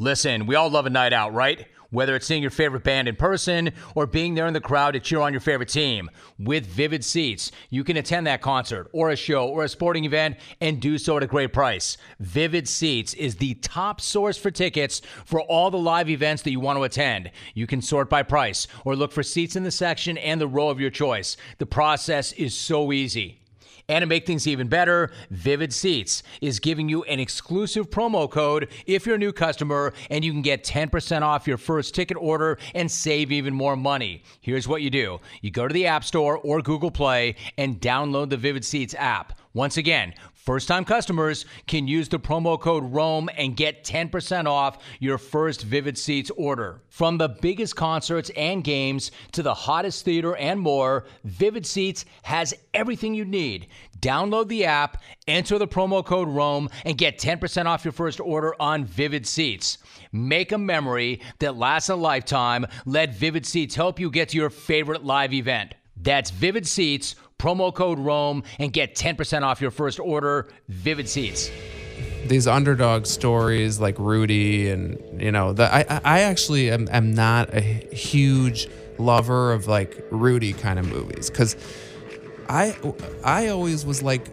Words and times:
Listen, 0.00 0.46
we 0.46 0.54
all 0.54 0.70
love 0.70 0.86
a 0.86 0.90
night 0.90 1.12
out, 1.12 1.34
right? 1.34 1.66
Whether 1.90 2.14
it's 2.14 2.26
seeing 2.26 2.40
your 2.40 2.52
favorite 2.52 2.84
band 2.84 3.08
in 3.08 3.16
person 3.16 3.72
or 3.96 4.06
being 4.06 4.34
there 4.34 4.46
in 4.46 4.52
the 4.52 4.60
crowd 4.60 4.92
to 4.92 5.00
cheer 5.00 5.18
on 5.18 5.32
your 5.32 5.40
favorite 5.40 5.70
team. 5.70 6.08
With 6.38 6.66
Vivid 6.66 7.04
Seats, 7.04 7.50
you 7.70 7.82
can 7.82 7.96
attend 7.96 8.28
that 8.28 8.40
concert 8.40 8.88
or 8.92 9.10
a 9.10 9.16
show 9.16 9.48
or 9.48 9.64
a 9.64 9.68
sporting 9.68 10.04
event 10.04 10.36
and 10.60 10.80
do 10.80 10.98
so 10.98 11.16
at 11.16 11.24
a 11.24 11.26
great 11.26 11.52
price. 11.52 11.96
Vivid 12.20 12.68
Seats 12.68 13.12
is 13.14 13.34
the 13.34 13.54
top 13.54 14.00
source 14.00 14.38
for 14.38 14.52
tickets 14.52 15.02
for 15.24 15.40
all 15.40 15.68
the 15.68 15.78
live 15.78 16.08
events 16.08 16.42
that 16.42 16.52
you 16.52 16.60
want 16.60 16.78
to 16.78 16.84
attend. 16.84 17.32
You 17.54 17.66
can 17.66 17.82
sort 17.82 18.08
by 18.08 18.22
price 18.22 18.68
or 18.84 18.94
look 18.94 19.10
for 19.10 19.24
seats 19.24 19.56
in 19.56 19.64
the 19.64 19.72
section 19.72 20.16
and 20.18 20.40
the 20.40 20.46
row 20.46 20.68
of 20.68 20.78
your 20.78 20.90
choice. 20.90 21.36
The 21.58 21.66
process 21.66 22.30
is 22.34 22.56
so 22.56 22.92
easy. 22.92 23.40
And 23.90 24.02
to 24.02 24.06
make 24.06 24.26
things 24.26 24.46
even 24.46 24.68
better, 24.68 25.10
Vivid 25.30 25.72
Seats 25.72 26.22
is 26.42 26.60
giving 26.60 26.90
you 26.90 27.04
an 27.04 27.20
exclusive 27.20 27.88
promo 27.88 28.30
code 28.30 28.68
if 28.86 29.06
you're 29.06 29.14
a 29.14 29.18
new 29.18 29.32
customer, 29.32 29.94
and 30.10 30.22
you 30.22 30.30
can 30.30 30.42
get 30.42 30.62
10% 30.62 31.22
off 31.22 31.46
your 31.46 31.56
first 31.56 31.94
ticket 31.94 32.18
order 32.20 32.58
and 32.74 32.90
save 32.90 33.32
even 33.32 33.54
more 33.54 33.76
money. 33.76 34.22
Here's 34.42 34.68
what 34.68 34.82
you 34.82 34.90
do 34.90 35.20
you 35.40 35.50
go 35.50 35.66
to 35.66 35.72
the 35.72 35.86
App 35.86 36.04
Store 36.04 36.36
or 36.36 36.60
Google 36.60 36.90
Play 36.90 37.36
and 37.56 37.80
download 37.80 38.28
the 38.28 38.36
Vivid 38.36 38.64
Seats 38.64 38.94
app. 38.98 39.38
Once 39.54 39.78
again, 39.78 40.12
First 40.48 40.66
time 40.66 40.86
customers 40.86 41.44
can 41.66 41.86
use 41.86 42.08
the 42.08 42.18
promo 42.18 42.58
code 42.58 42.90
ROAM 42.90 43.28
and 43.36 43.54
get 43.54 43.84
10% 43.84 44.46
off 44.46 44.78
your 44.98 45.18
first 45.18 45.62
Vivid 45.62 45.98
Seats 45.98 46.30
order. 46.38 46.80
From 46.88 47.18
the 47.18 47.28
biggest 47.28 47.76
concerts 47.76 48.30
and 48.34 48.64
games 48.64 49.10
to 49.32 49.42
the 49.42 49.52
hottest 49.52 50.06
theater 50.06 50.34
and 50.36 50.58
more, 50.58 51.04
Vivid 51.22 51.66
Seats 51.66 52.06
has 52.22 52.54
everything 52.72 53.12
you 53.12 53.26
need. 53.26 53.66
Download 54.00 54.48
the 54.48 54.64
app, 54.64 55.02
enter 55.26 55.58
the 55.58 55.68
promo 55.68 56.02
code 56.02 56.28
ROAM, 56.28 56.70
and 56.86 56.96
get 56.96 57.18
10% 57.18 57.66
off 57.66 57.84
your 57.84 57.92
first 57.92 58.18
order 58.18 58.54
on 58.58 58.86
Vivid 58.86 59.26
Seats. 59.26 59.76
Make 60.12 60.52
a 60.52 60.56
memory 60.56 61.20
that 61.40 61.58
lasts 61.58 61.90
a 61.90 61.94
lifetime. 61.94 62.64
Let 62.86 63.14
Vivid 63.14 63.44
Seats 63.44 63.74
help 63.74 64.00
you 64.00 64.10
get 64.10 64.30
to 64.30 64.38
your 64.38 64.48
favorite 64.48 65.04
live 65.04 65.34
event. 65.34 65.74
That's 66.00 66.30
Vivid 66.30 66.66
Seats 66.66 67.16
promo 67.38 67.72
code 67.72 67.98
ROAM, 67.98 68.42
and 68.58 68.72
get 68.72 68.94
10% 68.94 69.42
off 69.42 69.60
your 69.60 69.70
first 69.70 70.00
order. 70.00 70.48
Vivid 70.68 71.08
Seats. 71.08 71.50
These 72.26 72.46
underdog 72.46 73.06
stories 73.06 73.80
like 73.80 73.98
Rudy, 73.98 74.70
and 74.70 75.20
you 75.20 75.32
know, 75.32 75.52
the, 75.52 75.72
I 75.72 76.00
I 76.04 76.20
actually 76.20 76.70
am, 76.70 76.88
am 76.90 77.14
not 77.14 77.54
a 77.54 77.60
huge 77.60 78.68
lover 78.98 79.52
of 79.52 79.66
like 79.66 80.04
Rudy 80.10 80.52
kind 80.52 80.78
of 80.78 80.86
movies 80.88 81.30
because 81.30 81.56
I 82.48 82.76
I 83.24 83.48
always 83.48 83.86
was 83.86 84.02
like, 84.02 84.28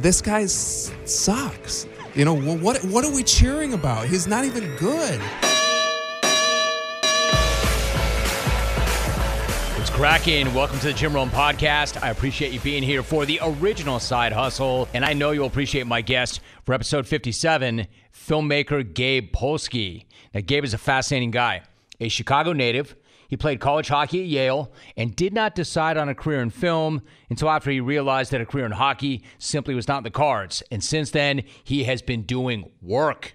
this 0.00 0.22
guy 0.22 0.46
sucks. 0.46 1.86
You 2.14 2.24
know 2.24 2.34
what? 2.34 2.82
What 2.84 3.04
are 3.04 3.12
we 3.12 3.22
cheering 3.22 3.74
about? 3.74 4.06
He's 4.06 4.26
not 4.26 4.44
even 4.44 4.74
good. 4.76 5.20
Kraken, 9.96 10.52
welcome 10.52 10.78
to 10.80 10.88
the 10.88 10.92
Jim 10.92 11.14
Rome 11.14 11.30
podcast. 11.30 12.02
I 12.02 12.10
appreciate 12.10 12.52
you 12.52 12.60
being 12.60 12.82
here 12.82 13.02
for 13.02 13.24
the 13.24 13.40
original 13.42 13.98
side 13.98 14.30
hustle, 14.30 14.88
and 14.92 15.02
I 15.02 15.14
know 15.14 15.30
you'll 15.30 15.46
appreciate 15.46 15.86
my 15.86 16.02
guest 16.02 16.42
for 16.66 16.74
episode 16.74 17.06
57, 17.06 17.86
filmmaker 18.12 18.92
Gabe 18.92 19.32
Polsky. 19.34 20.04
Now, 20.34 20.42
Gabe 20.44 20.64
is 20.64 20.74
a 20.74 20.78
fascinating 20.78 21.30
guy, 21.30 21.62
a 21.98 22.10
Chicago 22.10 22.52
native. 22.52 22.94
He 23.28 23.38
played 23.38 23.58
college 23.58 23.88
hockey 23.88 24.20
at 24.20 24.26
Yale 24.26 24.70
and 24.98 25.16
did 25.16 25.32
not 25.32 25.54
decide 25.54 25.96
on 25.96 26.10
a 26.10 26.14
career 26.14 26.42
in 26.42 26.50
film 26.50 27.00
until 27.30 27.48
after 27.48 27.70
he 27.70 27.80
realized 27.80 28.32
that 28.32 28.42
a 28.42 28.46
career 28.46 28.66
in 28.66 28.72
hockey 28.72 29.24
simply 29.38 29.74
was 29.74 29.88
not 29.88 29.98
in 29.98 30.04
the 30.04 30.10
cards. 30.10 30.62
And 30.70 30.84
since 30.84 31.10
then, 31.10 31.42
he 31.64 31.84
has 31.84 32.02
been 32.02 32.24
doing 32.24 32.70
work. 32.82 33.32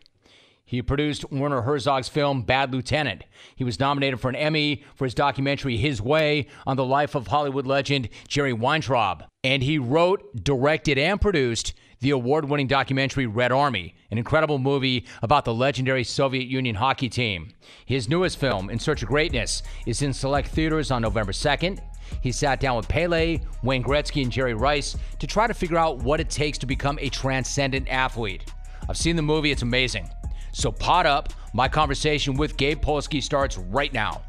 He 0.71 0.81
produced 0.81 1.29
Werner 1.33 1.63
Herzog's 1.63 2.07
film 2.07 2.43
Bad 2.43 2.73
Lieutenant. 2.73 3.25
He 3.57 3.65
was 3.65 3.77
nominated 3.77 4.21
for 4.21 4.29
an 4.29 4.37
Emmy 4.37 4.85
for 4.95 5.03
his 5.03 5.13
documentary 5.13 5.75
His 5.75 6.01
Way 6.01 6.47
on 6.65 6.77
the 6.77 6.85
life 6.85 7.13
of 7.13 7.27
Hollywood 7.27 7.67
legend 7.67 8.07
Jerry 8.29 8.53
Weintraub. 8.53 9.25
And 9.43 9.61
he 9.61 9.77
wrote, 9.77 10.45
directed, 10.45 10.97
and 10.97 11.19
produced 11.19 11.73
the 11.99 12.11
award 12.11 12.45
winning 12.45 12.67
documentary 12.67 13.25
Red 13.25 13.51
Army, 13.51 13.95
an 14.11 14.17
incredible 14.17 14.59
movie 14.59 15.05
about 15.21 15.43
the 15.43 15.53
legendary 15.53 16.05
Soviet 16.05 16.47
Union 16.47 16.75
hockey 16.75 17.09
team. 17.09 17.51
His 17.85 18.07
newest 18.07 18.37
film, 18.37 18.69
In 18.69 18.79
Search 18.79 19.01
of 19.01 19.09
Greatness, 19.09 19.63
is 19.85 20.01
in 20.01 20.13
select 20.13 20.47
theaters 20.47 20.89
on 20.89 21.01
November 21.01 21.33
2nd. 21.33 21.81
He 22.21 22.31
sat 22.31 22.61
down 22.61 22.77
with 22.77 22.87
Pele, 22.87 23.41
Wayne 23.61 23.83
Gretzky, 23.83 24.23
and 24.23 24.31
Jerry 24.31 24.53
Rice 24.53 24.95
to 25.19 25.27
try 25.27 25.47
to 25.47 25.53
figure 25.53 25.77
out 25.77 25.97
what 25.97 26.21
it 26.21 26.29
takes 26.29 26.57
to 26.59 26.65
become 26.65 26.97
a 27.01 27.09
transcendent 27.09 27.89
athlete. 27.89 28.45
I've 28.87 28.95
seen 28.95 29.17
the 29.17 29.21
movie, 29.21 29.51
it's 29.51 29.63
amazing. 29.63 30.09
So 30.51 30.71
pot 30.71 31.05
up. 31.05 31.33
My 31.53 31.67
conversation 31.67 32.35
with 32.35 32.55
Gabe 32.57 32.81
Polsky 32.81 33.21
starts 33.21 33.57
right 33.57 33.91
now. 33.91 34.21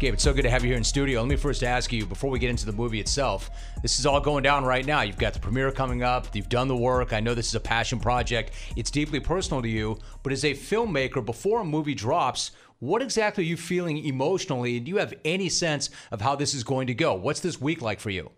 Gabe, 0.00 0.14
it's 0.14 0.22
so 0.22 0.32
good 0.32 0.42
to 0.42 0.50
have 0.50 0.62
you 0.62 0.68
here 0.68 0.78
in 0.78 0.82
studio. 0.82 1.20
Let 1.20 1.28
me 1.28 1.36
first 1.36 1.62
ask 1.62 1.92
you 1.92 2.06
before 2.06 2.30
we 2.30 2.38
get 2.38 2.48
into 2.48 2.64
the 2.64 2.72
movie 2.72 3.00
itself. 3.00 3.50
This 3.82 4.00
is 4.00 4.06
all 4.06 4.18
going 4.18 4.42
down 4.42 4.64
right 4.64 4.86
now. 4.86 5.02
You've 5.02 5.18
got 5.18 5.34
the 5.34 5.40
premiere 5.40 5.70
coming 5.70 6.02
up. 6.02 6.34
You've 6.34 6.48
done 6.48 6.68
the 6.68 6.76
work. 6.76 7.12
I 7.12 7.20
know 7.20 7.34
this 7.34 7.48
is 7.48 7.54
a 7.54 7.60
passion 7.60 8.00
project. 8.00 8.52
It's 8.76 8.90
deeply 8.90 9.20
personal 9.20 9.60
to 9.60 9.68
you. 9.68 9.98
But 10.22 10.32
as 10.32 10.42
a 10.42 10.52
filmmaker, 10.52 11.22
before 11.22 11.60
a 11.60 11.64
movie 11.64 11.94
drops, 11.94 12.52
what 12.80 13.02
exactly 13.02 13.44
are 13.44 13.46
you 13.46 13.56
feeling 13.56 13.98
emotionally? 13.98 14.76
And 14.78 14.86
do 14.86 14.90
you 14.90 14.98
have 14.98 15.14
any 15.24 15.48
sense 15.48 15.90
of 16.10 16.20
how 16.20 16.34
this 16.34 16.54
is 16.54 16.64
going 16.64 16.88
to 16.88 16.94
go? 16.94 17.14
What's 17.14 17.40
this 17.40 17.60
week 17.60 17.82
like 17.82 18.00
for 18.00 18.10
you? 18.10 18.30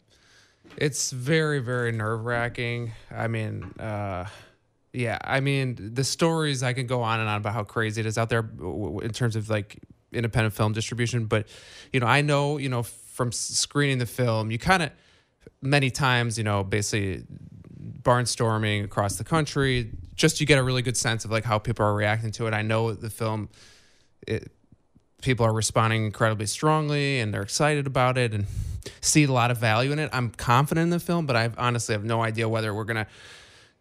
It's 0.77 1.11
very, 1.13 1.61
very 1.61 1.93
nerve 1.93 2.25
wracking. 2.25 2.93
I 3.11 3.29
mean, 3.29 3.63
uh, 3.79 4.27
yeah, 4.93 5.19
I 5.23 5.41
mean, 5.41 5.93
the 5.95 6.05
stories 6.05 6.63
I 6.63 6.73
can 6.73 6.87
go 6.87 7.03
on 7.03 7.21
and 7.21 7.29
on 7.29 7.37
about 7.37 7.55
how 7.55 7.65
crazy 7.65 8.01
it 8.01 8.07
is 8.07 8.19
out 8.19 8.29
there 8.29 8.49
in 9.03 9.11
terms 9.11 9.37
of 9.37 9.49
like 9.49 9.79
independent 10.13 10.55
film 10.55 10.73
distribution. 10.73 11.27
But, 11.27 11.47
you 11.93 12.01
know, 12.01 12.07
I 12.07 12.21
know, 12.21 12.59
you 12.59 12.69
know, 12.69 12.83
from 12.83 13.33
screening 13.33 13.99
the 13.99 14.07
film, 14.07 14.51
you 14.51 14.59
kind 14.59 14.83
of 14.83 14.91
many 15.61 15.91
times, 15.91 16.37
you 16.37 16.45
know, 16.45 16.65
basically 16.65 17.25
barnstorming 18.03 18.85
across 18.85 19.17
the 19.17 19.25
country, 19.25 19.91
just 20.15 20.41
you 20.41 20.47
get 20.47 20.59
a 20.59 20.63
really 20.63 20.83
good 20.83 20.97
sense 20.97 21.25
of 21.25 21.31
like 21.31 21.45
how 21.45 21.59
people 21.59 21.85
are 21.85 21.95
reacting 21.95 22.31
to 22.33 22.47
it. 22.47 22.55
I 22.55 22.63
know 22.63 22.93
the 22.93 23.11
film 23.11 23.49
it, 24.27 24.51
people 25.23 25.47
are 25.47 25.53
responding 25.53 26.05
incredibly 26.05 26.47
strongly 26.47 27.21
and 27.21 27.33
they're 27.33 27.43
excited 27.43 27.87
about 27.87 28.19
it 28.19 28.35
and 28.35 28.47
see 29.01 29.25
a 29.25 29.33
lot 29.33 29.51
of 29.51 29.59
value 29.59 29.93
in 29.93 29.99
it. 29.99 30.11
I'm 30.13 30.31
confident 30.31 30.85
in 30.85 30.91
the 30.91 31.01
film, 31.01 31.27
but 31.27 31.37
I 31.37 31.51
honestly 31.57 31.95
have 31.95 32.05
no 32.05 32.23
idea 32.23 32.49
whether 32.49 32.75
we're 32.75 32.85
gonna, 32.85 33.07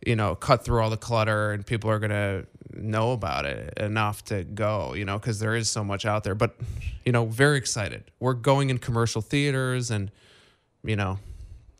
you 0.05 0.15
know, 0.15 0.35
cut 0.35 0.63
through 0.63 0.81
all 0.81 0.89
the 0.89 0.97
clutter 0.97 1.51
and 1.51 1.65
people 1.65 1.89
are 1.89 1.99
gonna 1.99 2.45
know 2.73 3.11
about 3.11 3.45
it 3.45 3.77
enough 3.77 4.23
to 4.25 4.43
go, 4.43 4.93
you 4.93 5.03
know, 5.03 5.17
because 5.17 5.39
there 5.39 5.55
is 5.55 5.69
so 5.69 5.83
much 5.83 6.05
out 6.05 6.23
there. 6.23 6.35
But, 6.35 6.55
you 7.05 7.11
know, 7.11 7.25
very 7.25 7.57
excited. 7.57 8.03
We're 8.19 8.33
going 8.33 8.69
in 8.69 8.77
commercial 8.77 9.21
theaters 9.21 9.91
and, 9.91 10.11
you 10.83 10.95
know, 10.95 11.19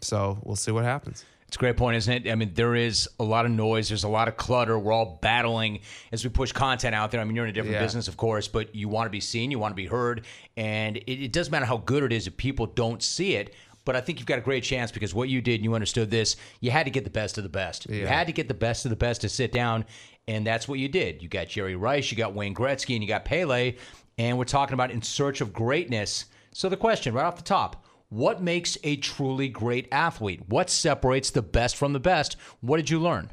so 0.02 0.40
we'll 0.44 0.56
see 0.56 0.72
what 0.72 0.84
happens. 0.84 1.24
It's 1.52 1.58
a 1.58 1.60
great 1.60 1.76
point, 1.76 1.98
isn't 1.98 2.26
it? 2.26 2.32
I 2.32 2.36
mean, 2.36 2.54
there 2.54 2.76
is 2.76 3.10
a 3.20 3.26
lot 3.26 3.46
of 3.46 3.52
noise. 3.52 3.90
There's 3.90 4.06
a 4.06 4.08
lot 4.08 4.30
of 4.30 4.38
clutter. 4.38 4.80
We're 4.80 4.94
all 4.94 5.20
battling 5.22 5.82
as 6.14 6.24
we 6.24 6.30
push 6.30 6.54
content 6.54 6.96
out 6.96 7.12
there. 7.12 7.20
I 7.20 7.26
mean, 7.26 7.36
you're 7.36 7.44
in 7.44 7.50
a 7.50 7.54
different 7.54 7.74
yeah. 7.74 7.82
business, 7.82 8.08
of 8.08 8.16
course, 8.16 8.48
but 8.48 8.74
you 8.74 8.88
want 8.88 9.08
to 9.08 9.10
be 9.10 9.20
seen, 9.20 9.52
you 9.52 9.60
want 9.60 9.74
to 9.74 9.76
be 9.76 9.86
heard, 9.86 10.26
and 10.56 10.96
it, 10.96 11.26
it 11.26 11.34
doesn't 11.34 11.52
matter 11.52 11.66
how 11.66 11.76
good 11.76 12.04
it 12.04 12.14
is 12.14 12.26
if 12.26 12.38
people 12.38 12.68
don't 12.68 13.04
see 13.04 13.36
it. 13.36 13.54
But 13.84 13.98
I 13.98 14.00
think 14.00 14.20
you've 14.20 14.28
got 14.28 14.38
a 14.38 14.42
great 14.42 14.64
chance 14.64 14.94
because 14.94 15.14
what 15.14 15.28
you 15.28 15.42
did, 15.42 15.56
and 15.56 15.66
you 15.66 15.74
understood 15.74 16.10
this. 16.10 16.38
You 16.62 16.72
had 16.72 16.86
to 16.86 16.90
get 16.90 17.04
the 17.04 17.10
best 17.10 17.38
of 17.38 17.44
the 17.44 17.50
best. 17.50 17.86
Yeah. 17.90 17.98
You 17.98 18.08
had 18.08 18.28
to 18.28 18.34
get 18.34 18.48
the 18.48 18.54
best 18.54 18.86
of 18.86 18.90
the 18.90 18.96
best 18.96 19.20
to 19.20 19.28
sit 19.28 19.52
down, 19.52 19.84
and 20.30 20.48
that's 20.48 20.70
what 20.70 20.80
you 20.80 20.88
did. 20.88 21.22
You 21.22 21.28
got 21.28 21.50
Jerry 21.50 21.76
Rice, 21.76 22.12
you 22.12 22.18
got 22.18 22.34
Wayne 22.34 22.56
Gretzky, 22.56 22.96
and 22.96 23.04
you 23.04 23.10
got 23.10 23.26
Pele, 23.26 23.76
and 24.18 24.38
we're 24.38 24.46
talking 24.46 24.76
about 24.76 24.92
in 24.92 25.02
search 25.02 25.42
of 25.42 25.52
greatness. 25.52 26.28
So 26.54 26.70
the 26.70 26.78
question, 26.78 27.14
right 27.14 27.26
off 27.26 27.36
the 27.36 27.44
top 27.44 27.86
what 28.12 28.42
makes 28.42 28.78
a 28.84 28.98
truly 28.98 29.48
great 29.48 29.88
athlete? 29.90 30.42
What 30.48 30.70
separates 30.70 31.32
the 31.32 31.42
best 31.42 31.78
from 31.78 31.94
the 31.94 32.00
best? 32.00 32.36
What 32.60 32.76
did 32.76 32.90
you 32.90 33.00
learn? 33.00 33.30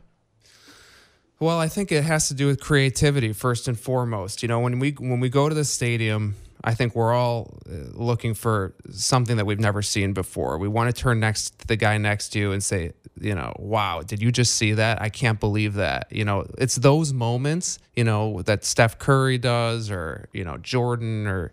Well, 1.40 1.58
I 1.58 1.66
think 1.66 1.90
it 1.90 2.04
has 2.04 2.28
to 2.28 2.34
do 2.34 2.46
with 2.46 2.60
creativity 2.60 3.32
first 3.32 3.66
and 3.66 3.78
foremost. 3.78 4.40
You 4.40 4.48
know, 4.48 4.60
when 4.60 4.78
we 4.78 4.92
when 4.92 5.18
we 5.18 5.30
go 5.30 5.48
to 5.48 5.54
the 5.54 5.64
stadium, 5.64 6.36
I 6.62 6.74
think 6.74 6.94
we're 6.94 7.12
all 7.12 7.58
uh, 7.68 7.72
looking 7.92 8.34
for 8.34 8.74
something 8.90 9.36
that 9.36 9.46
we've 9.46 9.58
never 9.58 9.82
seen 9.82 10.12
before. 10.12 10.58
We 10.58 10.68
want 10.68 10.94
to 10.94 11.02
turn 11.02 11.18
next 11.18 11.58
to 11.58 11.66
the 11.66 11.76
guy 11.76 11.98
next 11.98 12.28
to 12.30 12.38
you 12.38 12.52
and 12.52 12.62
say, 12.62 12.92
you 13.20 13.34
know, 13.34 13.54
wow, 13.58 14.02
did 14.02 14.22
you 14.22 14.30
just 14.30 14.54
see 14.54 14.74
that? 14.74 15.02
I 15.02 15.08
can't 15.08 15.40
believe 15.40 15.74
that. 15.74 16.06
You 16.12 16.24
know, 16.24 16.46
it's 16.56 16.76
those 16.76 17.12
moments, 17.12 17.80
you 17.96 18.04
know, 18.04 18.42
that 18.42 18.64
Steph 18.64 18.98
Curry 18.98 19.38
does 19.38 19.90
or, 19.90 20.28
you 20.32 20.44
know, 20.44 20.56
Jordan 20.58 21.26
or 21.26 21.52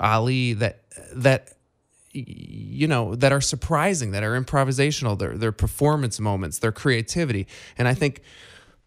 Ali 0.00 0.52
that 0.54 0.80
that 1.14 1.52
you 2.12 2.88
know 2.88 3.14
that 3.14 3.32
are 3.32 3.40
surprising 3.40 4.10
that 4.10 4.22
are 4.22 4.40
improvisational 4.40 5.18
their 5.18 5.36
their 5.36 5.52
performance 5.52 6.18
moments 6.18 6.58
their 6.58 6.72
creativity 6.72 7.46
and 7.78 7.86
i 7.86 7.94
think 7.94 8.20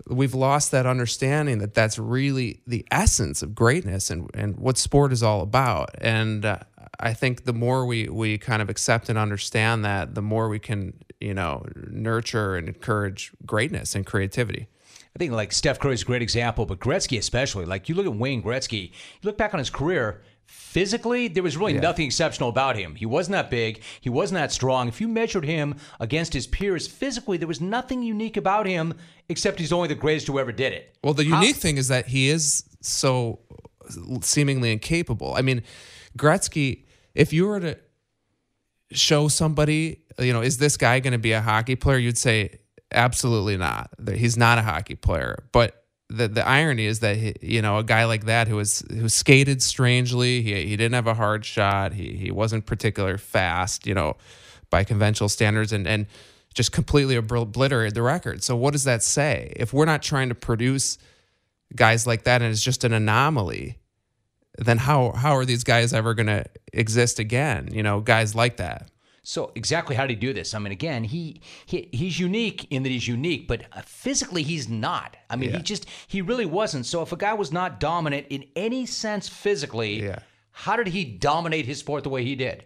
we've 0.08 0.34
lost 0.34 0.72
that 0.72 0.86
understanding 0.86 1.60
that 1.60 1.74
that's 1.74 1.98
really 1.98 2.60
the 2.68 2.86
essence 2.92 3.42
of 3.42 3.56
greatness 3.56 4.10
and 4.10 4.30
and 4.34 4.58
what 4.58 4.78
sport 4.78 5.14
is 5.14 5.24
all 5.24 5.42
about 5.42 5.90
and 6.02 6.44
uh, 6.44 6.60
I 7.00 7.14
think 7.14 7.44
the 7.44 7.54
more 7.54 7.86
we 7.86 8.08
we 8.08 8.38
kind 8.38 8.62
of 8.62 8.70
accept 8.70 9.10
and 9.10 9.18
understand 9.18 9.84
that, 9.84 10.16
the 10.16 10.22
more 10.22 10.48
we 10.48 10.60
can 10.60 10.94
you 11.20 11.34
know 11.34 11.66
nurture 11.76 12.56
and 12.56 12.68
encourage 12.68 13.32
greatness 13.46 13.96
and 13.96 14.06
creativity. 14.06 14.68
I 15.16 15.20
think 15.20 15.32
like 15.34 15.52
Steph 15.52 15.80
Curry's 15.80 16.02
a 16.02 16.06
great 16.06 16.22
example, 16.22 16.66
but 16.66 16.80
Gretzky 16.80 17.18
especially. 17.18 17.66
Like 17.66 17.90
you 17.90 17.96
look 17.96 18.06
at 18.06 18.16
Wayne 18.16 18.42
Gretzky, 18.42 18.90
you 18.90 19.24
look 19.24 19.38
back 19.38 19.54
on 19.54 19.60
his 19.60 19.70
career. 19.70 20.22
Physically, 20.56 21.28
there 21.28 21.44
was 21.44 21.58
really 21.58 21.74
Yeah. 21.76 21.82
nothing 21.82 22.06
exceptional 22.06 22.50
about 22.50 22.76
him. 22.76 22.96
He 22.96 23.06
wasn't 23.06 23.34
that 23.34 23.50
big. 23.50 23.82
He 24.02 24.10
wasn't 24.10 24.36
that 24.36 24.52
strong. 24.52 24.88
If 24.88 25.00
you 25.02 25.08
measured 25.08 25.46
him 25.46 25.76
against 26.00 26.34
his 26.34 26.48
peers 26.48 26.88
physically, 26.88 27.38
there 27.38 27.48
was 27.48 27.60
nothing 27.62 28.02
unique 28.02 28.38
about 28.38 28.66
him 28.66 28.94
except 29.30 29.60
he's 29.60 29.72
only 29.74 29.88
the 29.88 29.96
greatest 29.96 30.28
who 30.28 30.40
ever 30.40 30.52
did 30.52 30.74
it. 30.74 30.96
Well, 31.04 31.14
the 31.14 31.26
unique 31.26 31.58
thing 31.58 31.78
is 31.78 31.88
that 31.90 32.08
he 32.08 32.30
is 32.30 32.64
so 32.82 33.40
seemingly 34.22 34.72
incapable. 34.72 35.34
I 35.36 35.42
mean, 35.42 35.62
Gretzky, 36.18 36.86
if 37.14 37.34
you 37.34 37.46
were 37.48 37.60
to 37.60 37.78
show 38.92 39.28
somebody, 39.28 40.02
you 40.20 40.34
know, 40.34 40.42
is 40.42 40.58
this 40.58 40.78
guy 40.78 41.00
going 41.00 41.14
to 41.14 41.20
be 41.20 41.32
a 41.34 41.42
hockey 41.42 41.76
player? 41.76 41.98
You'd 41.98 42.18
say 42.18 42.60
absolutely 42.92 43.58
not. 43.58 43.92
He's 44.16 44.38
not 44.38 44.58
a 44.58 44.62
hockey 44.62 44.96
player. 44.96 45.44
But 45.52 45.83
the 46.14 46.28
the 46.28 46.48
irony 46.48 46.86
is 46.86 47.00
that 47.00 47.18
he, 47.18 47.36
you 47.42 47.62
know 47.62 47.80
a 47.80 47.84
guy 47.84 48.06
like 48.06 48.26
that 48.26 48.48
who 48.48 48.56
was 48.56 48.84
who 48.90 49.10
skated 49.10 49.62
strangely, 49.62 50.42
he 50.42 50.54
he 50.68 50.78
didn't 50.78 50.94
have 50.94 51.08
a 51.08 51.14
hard 51.14 51.44
shot. 51.46 51.94
He 51.94 52.14
he 52.14 52.32
wasn't 52.32 52.66
particularly 52.66 53.18
fast, 53.18 53.88
you 53.88 53.94
know, 53.94 54.16
by 54.70 54.84
conventional 54.84 55.30
standards, 55.30 55.74
and 55.74 55.88
and 55.88 56.06
just 56.54 56.72
completely 56.72 57.16
obliterated 57.16 57.96
the 57.96 58.02
record. 58.02 58.44
So 58.44 58.56
what 58.56 58.74
does 58.74 58.84
that 58.84 59.02
say? 59.02 59.54
If 59.56 59.74
we're 59.74 59.86
not 59.86 60.04
trying 60.04 60.30
to 60.30 60.36
produce 60.36 61.00
guys 61.76 62.06
like 62.06 62.24
that 62.26 62.44
and 62.44 62.52
it's 62.52 62.64
just 62.64 62.84
an 62.84 62.94
anomaly, 62.94 63.80
then 64.60 64.78
how 64.78 65.12
how 65.14 65.36
are 65.36 65.46
these 65.46 65.64
guys 65.64 65.94
ever 65.94 66.14
going 66.14 66.28
to 66.28 66.46
exist 66.72 67.20
again? 67.20 67.70
You 67.72 67.82
know, 67.82 68.02
guys 68.02 68.36
like 68.36 68.58
that. 68.58 68.90
So 69.26 69.52
exactly 69.56 69.96
how 69.96 70.04
did 70.06 70.10
he 70.10 70.16
do 70.28 70.34
this? 70.34 70.54
I 70.54 70.60
mean, 70.60 70.74
again, 70.74 71.06
he, 71.06 71.42
he 71.66 71.88
he's 71.94 72.20
unique 72.20 72.68
in 72.70 72.84
that 72.84 72.90
he's 72.90 73.08
unique, 73.08 73.48
but 73.48 73.64
uh, 73.72 73.82
physically 73.86 74.44
he's 74.44 74.68
not. 74.68 75.16
I 75.30 75.38
mean, 75.38 75.52
he 75.54 75.62
just 75.62 75.86
he 76.08 76.22
really 76.22 76.46
wasn't. 76.46 76.86
So 76.86 77.02
if 77.02 77.12
a 77.14 77.16
guy 77.18 77.34
was 77.34 77.52
not 77.52 77.80
dominant 77.80 78.28
in 78.30 78.44
any 78.56 78.86
sense 78.86 79.30
physically, 79.30 80.04
Yeah. 80.04 80.20
how 80.52 80.76
did 80.76 80.88
he 80.88 81.06
dominate 81.06 81.66
his 81.66 81.80
sport 81.80 82.04
the 82.04 82.10
way 82.10 82.26
he 82.26 82.36
did? 82.36 82.66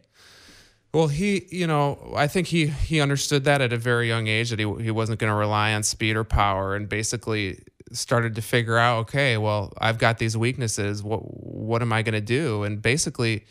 Well, 0.94 1.10
he, 1.10 1.46
you 1.52 1.68
know, 1.68 2.12
I 2.16 2.28
think 2.28 2.48
he 2.48 2.68
he 2.68 3.02
understood 3.02 3.44
that 3.44 3.62
at 3.62 3.72
a 3.72 3.78
very 3.78 4.08
young 4.08 4.26
age 4.28 4.50
that 4.50 4.58
he 4.58 4.66
he 4.82 4.90
wasn't 4.90 5.20
going 5.20 5.32
to 5.32 5.38
rely 5.38 5.74
on 5.74 5.84
speed 5.84 6.16
or 6.16 6.24
power, 6.24 6.76
and 6.76 6.90
basically 6.90 7.60
started 7.92 8.34
to 8.36 8.42
figure 8.42 8.78
out, 8.78 9.00
okay, 9.02 9.38
well, 9.38 9.74
I've 9.80 10.00
got 10.00 10.18
these 10.18 10.36
weaknesses. 10.36 11.04
What 11.04 11.20
what 11.20 11.82
am 11.84 11.94
I 11.94 12.02
going 12.02 12.14
to 12.16 12.22
do? 12.40 12.64
And 12.64 12.82
basically, 12.82 13.46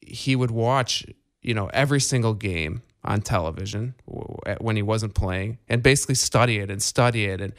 he 0.00 0.36
would 0.36 0.50
watch, 0.52 1.04
you 1.42 1.54
know, 1.54 1.70
every 1.72 2.00
single 2.00 2.34
game 2.34 2.82
on 3.04 3.22
television 3.22 3.94
when 4.60 4.76
he 4.76 4.82
wasn't 4.82 5.14
playing, 5.14 5.58
and 5.68 5.82
basically 5.82 6.14
study 6.14 6.58
it 6.58 6.70
and 6.70 6.82
study 6.82 7.26
it 7.26 7.40
and. 7.40 7.52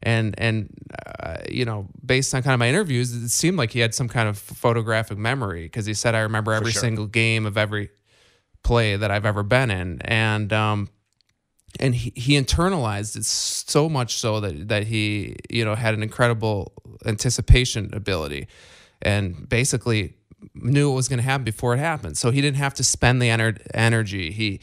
And 0.00 0.36
and 0.38 0.72
uh, 1.18 1.38
you 1.50 1.64
know, 1.64 1.88
based 2.06 2.32
on 2.32 2.44
kind 2.44 2.54
of 2.54 2.60
my 2.60 2.68
interviews, 2.68 3.12
it 3.12 3.30
seemed 3.30 3.58
like 3.58 3.72
he 3.72 3.80
had 3.80 3.96
some 3.96 4.08
kind 4.08 4.28
of 4.28 4.38
photographic 4.38 5.18
memory 5.18 5.64
because 5.64 5.86
he 5.86 5.94
said, 5.94 6.14
"I 6.14 6.20
remember 6.20 6.52
every 6.52 6.70
sure. 6.70 6.82
single 6.82 7.08
game 7.08 7.46
of 7.46 7.58
every 7.58 7.90
play 8.62 8.96
that 8.96 9.10
I've 9.10 9.26
ever 9.26 9.42
been 9.42 9.72
in, 9.72 10.00
and 10.02 10.52
um, 10.52 10.88
and 11.80 11.94
he, 11.94 12.12
he 12.14 12.40
internalized 12.40 13.16
it 13.16 13.24
so 13.24 13.88
much 13.88 14.16
so 14.16 14.40
that 14.40 14.68
that 14.68 14.84
he 14.86 15.36
you 15.50 15.64
know 15.64 15.74
had 15.74 15.94
an 15.94 16.02
incredible 16.02 16.72
anticipation 17.04 17.90
ability, 17.92 18.48
and 19.02 19.48
basically 19.48 20.14
knew 20.54 20.90
what 20.90 20.96
was 20.96 21.08
going 21.08 21.18
to 21.18 21.24
happen 21.24 21.44
before 21.44 21.74
it 21.74 21.78
happened. 21.78 22.16
So 22.16 22.30
he 22.30 22.40
didn't 22.40 22.58
have 22.58 22.74
to 22.74 22.84
spend 22.84 23.20
the 23.20 23.28
ener- 23.28 23.60
energy. 23.74 24.30
He 24.30 24.60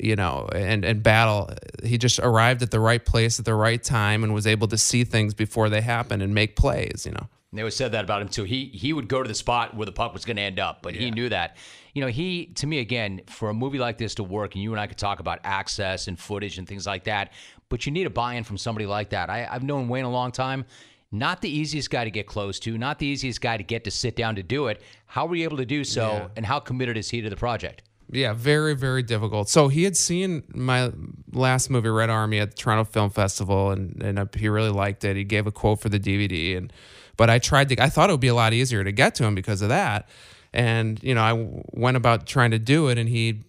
you 0.00 0.16
know 0.16 0.48
and 0.52 0.84
and 0.84 1.00
battle 1.00 1.48
he 1.84 1.96
just 1.96 2.18
arrived 2.18 2.60
at 2.60 2.72
the 2.72 2.80
right 2.80 3.06
place 3.06 3.38
at 3.38 3.44
the 3.44 3.54
right 3.54 3.84
time 3.84 4.24
and 4.24 4.34
was 4.34 4.44
able 4.44 4.66
to 4.66 4.76
see 4.76 5.04
things 5.04 5.32
before 5.32 5.68
they 5.68 5.80
happened 5.80 6.24
and 6.24 6.34
make 6.34 6.56
plays 6.56 7.06
you 7.06 7.12
know 7.12 7.28
They 7.52 7.62
always 7.62 7.76
said 7.76 7.92
that 7.92 8.04
about 8.04 8.20
him 8.20 8.28
too. 8.28 8.44
He 8.44 8.66
he 8.66 8.92
would 8.92 9.08
go 9.08 9.22
to 9.22 9.28
the 9.28 9.34
spot 9.34 9.74
where 9.74 9.86
the 9.86 9.92
puck 9.92 10.12
was 10.12 10.24
going 10.24 10.36
to 10.36 10.42
end 10.42 10.58
up, 10.58 10.82
but 10.82 10.94
he 10.94 11.10
knew 11.10 11.28
that. 11.30 11.56
You 11.94 12.02
know, 12.02 12.08
he 12.08 12.46
to 12.56 12.66
me 12.66 12.80
again 12.80 13.22
for 13.28 13.48
a 13.48 13.54
movie 13.54 13.78
like 13.78 13.96
this 13.96 14.16
to 14.16 14.24
work, 14.24 14.54
and 14.54 14.62
you 14.62 14.72
and 14.72 14.80
I 14.80 14.86
could 14.86 14.98
talk 14.98 15.20
about 15.20 15.38
access 15.44 16.08
and 16.08 16.18
footage 16.18 16.58
and 16.58 16.68
things 16.68 16.86
like 16.86 17.04
that. 17.04 17.32
But 17.70 17.86
you 17.86 17.92
need 17.92 18.06
a 18.06 18.10
buy-in 18.10 18.44
from 18.44 18.58
somebody 18.58 18.84
like 18.84 19.10
that. 19.10 19.30
I, 19.30 19.48
I've 19.50 19.62
known 19.62 19.88
Wayne 19.88 20.04
a 20.04 20.10
long 20.10 20.32
time. 20.32 20.66
Not 21.12 21.40
the 21.40 21.48
easiest 21.48 21.90
guy 21.90 22.04
to 22.04 22.10
get 22.10 22.26
close 22.26 22.58
to, 22.60 22.76
not 22.76 22.98
the 22.98 23.06
easiest 23.06 23.40
guy 23.40 23.56
to 23.56 23.62
get 23.62 23.84
to 23.84 23.90
sit 23.90 24.16
down 24.16 24.34
to 24.36 24.42
do 24.42 24.66
it. 24.66 24.82
How 25.06 25.26
were 25.26 25.36
you 25.36 25.44
able 25.44 25.56
to 25.58 25.64
do 25.66 25.84
so, 25.84 26.08
Yeah. 26.10 26.28
and 26.36 26.44
how 26.46 26.58
committed 26.60 26.96
is 26.96 27.10
he 27.10 27.20
to 27.22 27.30
the 27.30 27.36
project? 27.36 27.82
Yeah, 28.10 28.32
very, 28.34 28.74
very 28.74 29.02
difficult. 29.02 29.48
So 29.48 29.68
he 29.68 29.84
had 29.84 29.96
seen 29.96 30.42
my 30.54 30.92
last 31.32 31.70
movie, 31.70 31.88
Red 31.88 32.10
Army, 32.10 32.38
at 32.38 32.50
the 32.50 32.56
Toronto 32.56 32.84
Film 32.84 33.10
Festival, 33.10 33.70
and 33.70 34.00
and 34.02 34.28
he 34.36 34.48
really 34.48 34.70
liked 34.70 35.04
it. 35.04 35.16
He 35.16 35.24
gave 35.24 35.46
a 35.46 35.52
quote 35.52 35.80
for 35.80 35.88
the 35.88 35.98
DVD, 35.98 36.56
and 36.56 36.72
but 37.16 37.30
I 37.30 37.38
tried 37.38 37.68
to. 37.70 37.82
I 37.82 37.88
thought 37.88 38.10
it 38.10 38.12
would 38.12 38.20
be 38.20 38.28
a 38.28 38.34
lot 38.34 38.52
easier 38.52 38.84
to 38.84 38.92
get 38.92 39.14
to 39.16 39.24
him 39.24 39.34
because 39.34 39.60
of 39.62 39.70
that, 39.70 40.08
and 40.52 41.02
you 41.02 41.14
know 41.14 41.22
I 41.22 41.32
went 41.72 41.96
about 41.96 42.26
trying 42.26 42.52
to 42.52 42.58
do 42.60 42.88
it, 42.88 42.96
and 42.98 43.08
he, 43.08 43.40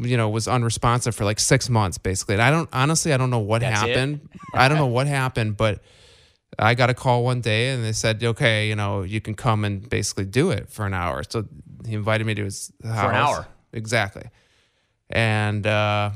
you 0.00 0.16
know, 0.16 0.30
was 0.30 0.48
unresponsive 0.48 1.14
for 1.14 1.24
like 1.26 1.38
six 1.40 1.68
months 1.68 1.98
basically. 1.98 2.36
And 2.36 2.42
I 2.42 2.50
don't 2.50 2.68
honestly, 2.72 3.12
I 3.12 3.18
don't 3.18 3.30
know 3.30 3.38
what 3.40 3.60
That's 3.60 3.80
happened. 3.80 4.26
I 4.54 4.68
don't 4.68 4.78
know 4.78 4.86
what 4.86 5.06
happened, 5.06 5.56
but. 5.56 5.82
I 6.58 6.74
got 6.74 6.90
a 6.90 6.94
call 6.94 7.24
one 7.24 7.40
day 7.40 7.70
and 7.70 7.84
they 7.84 7.92
said, 7.92 8.22
okay, 8.22 8.68
you 8.68 8.76
know, 8.76 9.02
you 9.02 9.20
can 9.20 9.34
come 9.34 9.64
and 9.64 9.88
basically 9.88 10.24
do 10.24 10.50
it 10.50 10.70
for 10.70 10.86
an 10.86 10.94
hour. 10.94 11.22
So 11.28 11.46
he 11.86 11.94
invited 11.94 12.26
me 12.26 12.34
to 12.34 12.44
his 12.44 12.72
house. 12.82 13.00
For 13.00 13.10
an 13.10 13.16
hour? 13.16 13.46
Exactly. 13.72 14.28
And, 15.10 15.66
uh, 15.66 16.10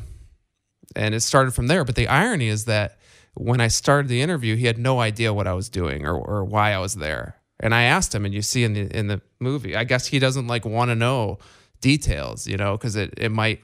and 0.97 1.15
it 1.15 1.21
started 1.21 1.55
from 1.55 1.67
there. 1.67 1.85
But 1.85 1.97
the 1.97 2.09
irony 2.09 2.49
is 2.49 2.65
that 2.67 2.99
when 3.35 3.61
I 3.61 3.69
started 3.69 4.09
the 4.09 4.23
interview, 4.23 4.57
he 4.57 4.67
had 4.67 4.79
no 4.79 5.01
idea 5.01 5.33
what 5.33 5.47
I 5.47 5.53
was 5.53 5.69
doing 5.69 6.07
or, 6.07 6.15
or 6.17 6.45
why 6.45 6.73
I 6.73 6.79
was 6.79 6.95
there. 6.95 7.37
And 7.61 7.75
I 7.75 7.83
asked 7.83 8.15
him, 8.15 8.25
and 8.25 8.33
you 8.33 8.43
see 8.43 8.63
in 8.63 8.73
the 8.73 8.97
in 8.97 9.09
the 9.09 9.21
movie, 9.41 9.75
I 9.75 9.83
guess 9.83 10.07
he 10.07 10.21
doesn't 10.21 10.47
like 10.47 10.65
want 10.65 10.91
to 10.91 10.95
know 10.95 11.39
details, 11.81 12.47
you 12.47 12.57
know, 12.57 12.77
because 12.77 12.95
it, 12.95 13.15
it 13.17 13.31
might 13.31 13.61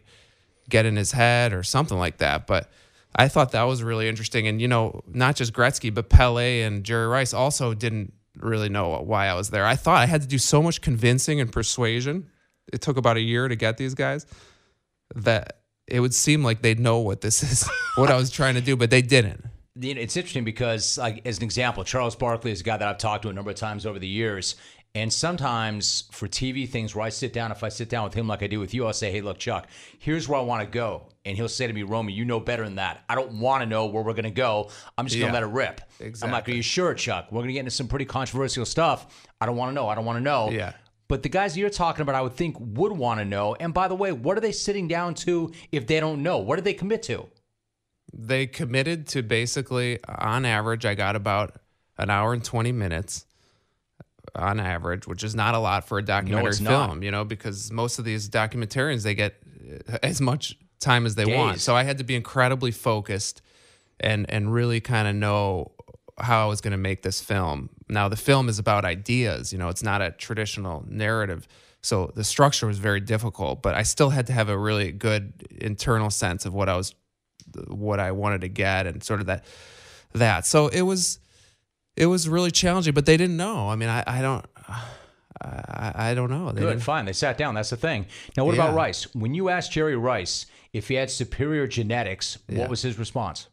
get 0.68 0.84
in 0.84 0.96
his 0.96 1.12
head 1.12 1.52
or 1.52 1.62
something 1.62 1.96
like 1.96 2.18
that. 2.18 2.46
But 2.46 2.70
I 3.16 3.28
thought 3.28 3.52
that 3.52 3.62
was 3.62 3.82
really 3.82 4.08
interesting. 4.08 4.46
And, 4.46 4.60
you 4.60 4.68
know, 4.68 5.02
not 5.06 5.36
just 5.36 5.52
Gretzky, 5.52 5.92
but 5.92 6.08
Pele 6.08 6.62
and 6.62 6.84
Jerry 6.84 7.06
Rice 7.06 7.32
also 7.32 7.74
didn't 7.74 8.12
really 8.36 8.68
know 8.68 9.00
why 9.02 9.26
I 9.26 9.34
was 9.34 9.50
there. 9.50 9.64
I 9.64 9.76
thought 9.76 9.98
I 9.98 10.06
had 10.06 10.22
to 10.22 10.28
do 10.28 10.38
so 10.38 10.62
much 10.62 10.80
convincing 10.80 11.40
and 11.40 11.52
persuasion. 11.52 12.30
It 12.72 12.80
took 12.80 12.96
about 12.96 13.16
a 13.16 13.20
year 13.20 13.46
to 13.46 13.56
get 13.56 13.76
these 13.76 13.94
guys 13.94 14.26
that 15.14 15.60
it 15.86 16.00
would 16.00 16.14
seem 16.14 16.42
like 16.42 16.62
they'd 16.62 16.80
know 16.80 16.98
what 16.98 17.20
this 17.20 17.42
is, 17.42 17.68
what 17.96 18.10
I 18.10 18.16
was 18.16 18.30
trying 18.30 18.54
to 18.54 18.60
do, 18.60 18.76
but 18.76 18.90
they 18.90 19.02
didn't. 19.02 19.44
it's 19.76 20.16
interesting 20.16 20.44
because, 20.44 20.98
like, 20.98 21.22
as 21.26 21.38
an 21.38 21.44
example, 21.44 21.84
Charles 21.84 22.16
Barkley 22.16 22.52
is 22.52 22.62
a 22.62 22.64
guy 22.64 22.76
that 22.76 22.88
I've 22.88 22.98
talked 22.98 23.22
to 23.22 23.28
a 23.28 23.32
number 23.32 23.50
of 23.50 23.56
times 23.56 23.86
over 23.86 23.98
the 23.98 24.08
years. 24.08 24.56
And 24.96 25.12
sometimes 25.12 26.04
for 26.12 26.28
TV 26.28 26.68
things 26.68 26.94
where 26.94 27.04
I 27.04 27.08
sit 27.08 27.32
down, 27.32 27.50
if 27.50 27.64
I 27.64 27.68
sit 27.68 27.88
down 27.88 28.04
with 28.04 28.14
him 28.14 28.28
like 28.28 28.44
I 28.44 28.46
do 28.46 28.60
with 28.60 28.72
you, 28.74 28.86
I'll 28.86 28.92
say, 28.92 29.10
hey, 29.10 29.22
look, 29.22 29.38
Chuck, 29.38 29.66
here's 29.98 30.28
where 30.28 30.38
I 30.38 30.42
want 30.44 30.62
to 30.62 30.68
go. 30.70 31.08
And 31.24 31.36
he'll 31.36 31.48
say 31.48 31.66
to 31.66 31.72
me, 31.72 31.82
Romy, 31.82 32.12
you 32.12 32.24
know 32.24 32.38
better 32.38 32.62
than 32.62 32.76
that. 32.76 33.02
I 33.08 33.16
don't 33.16 33.40
want 33.40 33.62
to 33.62 33.66
know 33.66 33.86
where 33.86 34.04
we're 34.04 34.12
going 34.12 34.22
to 34.24 34.30
go. 34.30 34.70
I'm 34.96 35.06
just 35.06 35.18
going 35.18 35.32
Yeah. 35.32 35.40
to 35.40 35.46
let 35.46 35.50
it 35.50 35.52
rip. 35.52 35.80
Exactly. 35.98 36.28
I'm 36.28 36.32
like, 36.32 36.48
are 36.48 36.52
you 36.52 36.62
sure, 36.62 36.94
Chuck? 36.94 37.26
We're 37.32 37.38
going 37.40 37.48
to 37.48 37.52
get 37.54 37.60
into 37.60 37.72
some 37.72 37.88
pretty 37.88 38.04
controversial 38.04 38.64
stuff. 38.64 39.28
I 39.40 39.46
don't 39.46 39.56
want 39.56 39.70
to 39.70 39.74
know. 39.74 39.88
I 39.88 39.96
don't 39.96 40.04
want 40.04 40.18
to 40.18 40.22
know. 40.22 40.50
Yeah. 40.50 40.74
But 41.08 41.22
the 41.24 41.28
guys 41.28 41.56
you're 41.58 41.70
talking 41.70 42.02
about, 42.02 42.14
I 42.14 42.22
would 42.22 42.34
think 42.34 42.56
would 42.60 42.92
want 42.92 43.18
to 43.18 43.24
know. 43.24 43.54
And 43.56 43.74
by 43.74 43.88
the 43.88 43.94
way, 43.96 44.12
what 44.12 44.38
are 44.38 44.40
they 44.40 44.52
sitting 44.52 44.86
down 44.86 45.14
to 45.16 45.50
if 45.72 45.86
they 45.88 45.98
don't 45.98 46.22
know? 46.22 46.38
What 46.38 46.56
do 46.56 46.62
they 46.62 46.74
commit 46.74 47.02
to? 47.04 47.26
they 48.16 48.46
committed 48.46 49.08
to 49.08 49.22
basically 49.24 49.98
on 50.06 50.44
average 50.44 50.86
i 50.86 50.94
got 50.94 51.16
about 51.16 51.56
an 51.98 52.10
hour 52.10 52.32
and 52.32 52.44
20 52.44 52.70
minutes 52.70 53.26
on 54.34 54.60
average 54.60 55.06
which 55.06 55.22
is 55.22 55.34
not 55.34 55.54
a 55.54 55.58
lot 55.58 55.86
for 55.86 55.98
a 55.98 56.02
documentary 56.02 56.52
not. 56.60 56.88
film 56.88 57.02
you 57.02 57.10
know 57.10 57.24
because 57.24 57.70
most 57.70 57.98
of 57.98 58.04
these 58.04 58.28
documentarians 58.28 59.02
they 59.02 59.14
get 59.14 59.34
uh, 59.88 59.98
as 60.02 60.20
much 60.20 60.56
time 60.80 61.06
as 61.06 61.14
they 61.14 61.24
want 61.24 61.60
so 61.60 61.74
i 61.74 61.82
had 61.82 61.98
to 61.98 62.04
be 62.04 62.14
incredibly 62.14 62.70
focused 62.70 63.42
and 64.00 64.28
and 64.28 64.52
really 64.52 64.80
kind 64.80 65.08
of 65.08 65.14
know 65.14 65.72
how 66.18 66.44
i 66.44 66.48
was 66.48 66.60
going 66.60 66.72
to 66.72 66.78
make 66.78 67.02
this 67.02 67.20
film 67.20 67.70
now 67.88 68.08
the 68.08 68.16
film 68.16 68.48
is 68.48 68.58
about 68.58 68.84
ideas 68.84 69.52
you 69.52 69.58
know 69.58 69.68
it's 69.68 69.82
not 69.82 70.02
a 70.02 70.10
traditional 70.12 70.84
narrative 70.88 71.46
so 71.80 72.10
the 72.14 72.24
structure 72.24 72.66
was 72.66 72.78
very 72.78 73.00
difficult 73.00 73.62
but 73.62 73.74
i 73.74 73.82
still 73.82 74.10
had 74.10 74.26
to 74.26 74.32
have 74.32 74.48
a 74.48 74.58
really 74.58 74.90
good 74.92 75.32
internal 75.60 76.10
sense 76.10 76.44
of 76.44 76.52
what 76.52 76.68
i 76.68 76.76
was 76.76 76.94
what 77.68 78.00
I 78.00 78.12
wanted 78.12 78.42
to 78.42 78.48
get 78.48 78.86
and 78.86 79.02
sort 79.02 79.20
of 79.20 79.26
that 79.26 79.44
that. 80.12 80.46
So 80.46 80.68
it 80.68 80.82
was 80.82 81.18
it 81.96 82.06
was 82.06 82.28
really 82.28 82.50
challenging, 82.50 82.94
but 82.94 83.06
they 83.06 83.16
didn't 83.16 83.36
know. 83.36 83.68
I 83.68 83.76
mean, 83.76 83.88
I, 83.88 84.02
I 84.06 84.22
don't 84.22 84.44
I, 85.40 85.92
I 86.10 86.14
don't 86.14 86.30
know. 86.30 86.52
They 86.52 86.60
Good, 86.60 86.68
didn't, 86.70 86.82
fine. 86.82 87.04
They 87.04 87.12
sat 87.12 87.36
down. 87.36 87.54
That's 87.54 87.70
the 87.70 87.76
thing. 87.76 88.06
Now, 88.36 88.44
what 88.44 88.54
about 88.54 88.74
Rice? 88.74 89.12
When 89.14 89.34
you 89.34 89.48
asked 89.48 89.72
Jerry 89.72 89.96
Rice 89.96 90.46
if 90.72 90.88
he 90.88 90.94
had 90.94 91.10
superior 91.10 91.66
genetics, 91.66 92.38
Yeah. 92.48 92.60
what 92.60 92.70
was 92.70 92.82
his 92.82 92.98
response? 92.98 93.48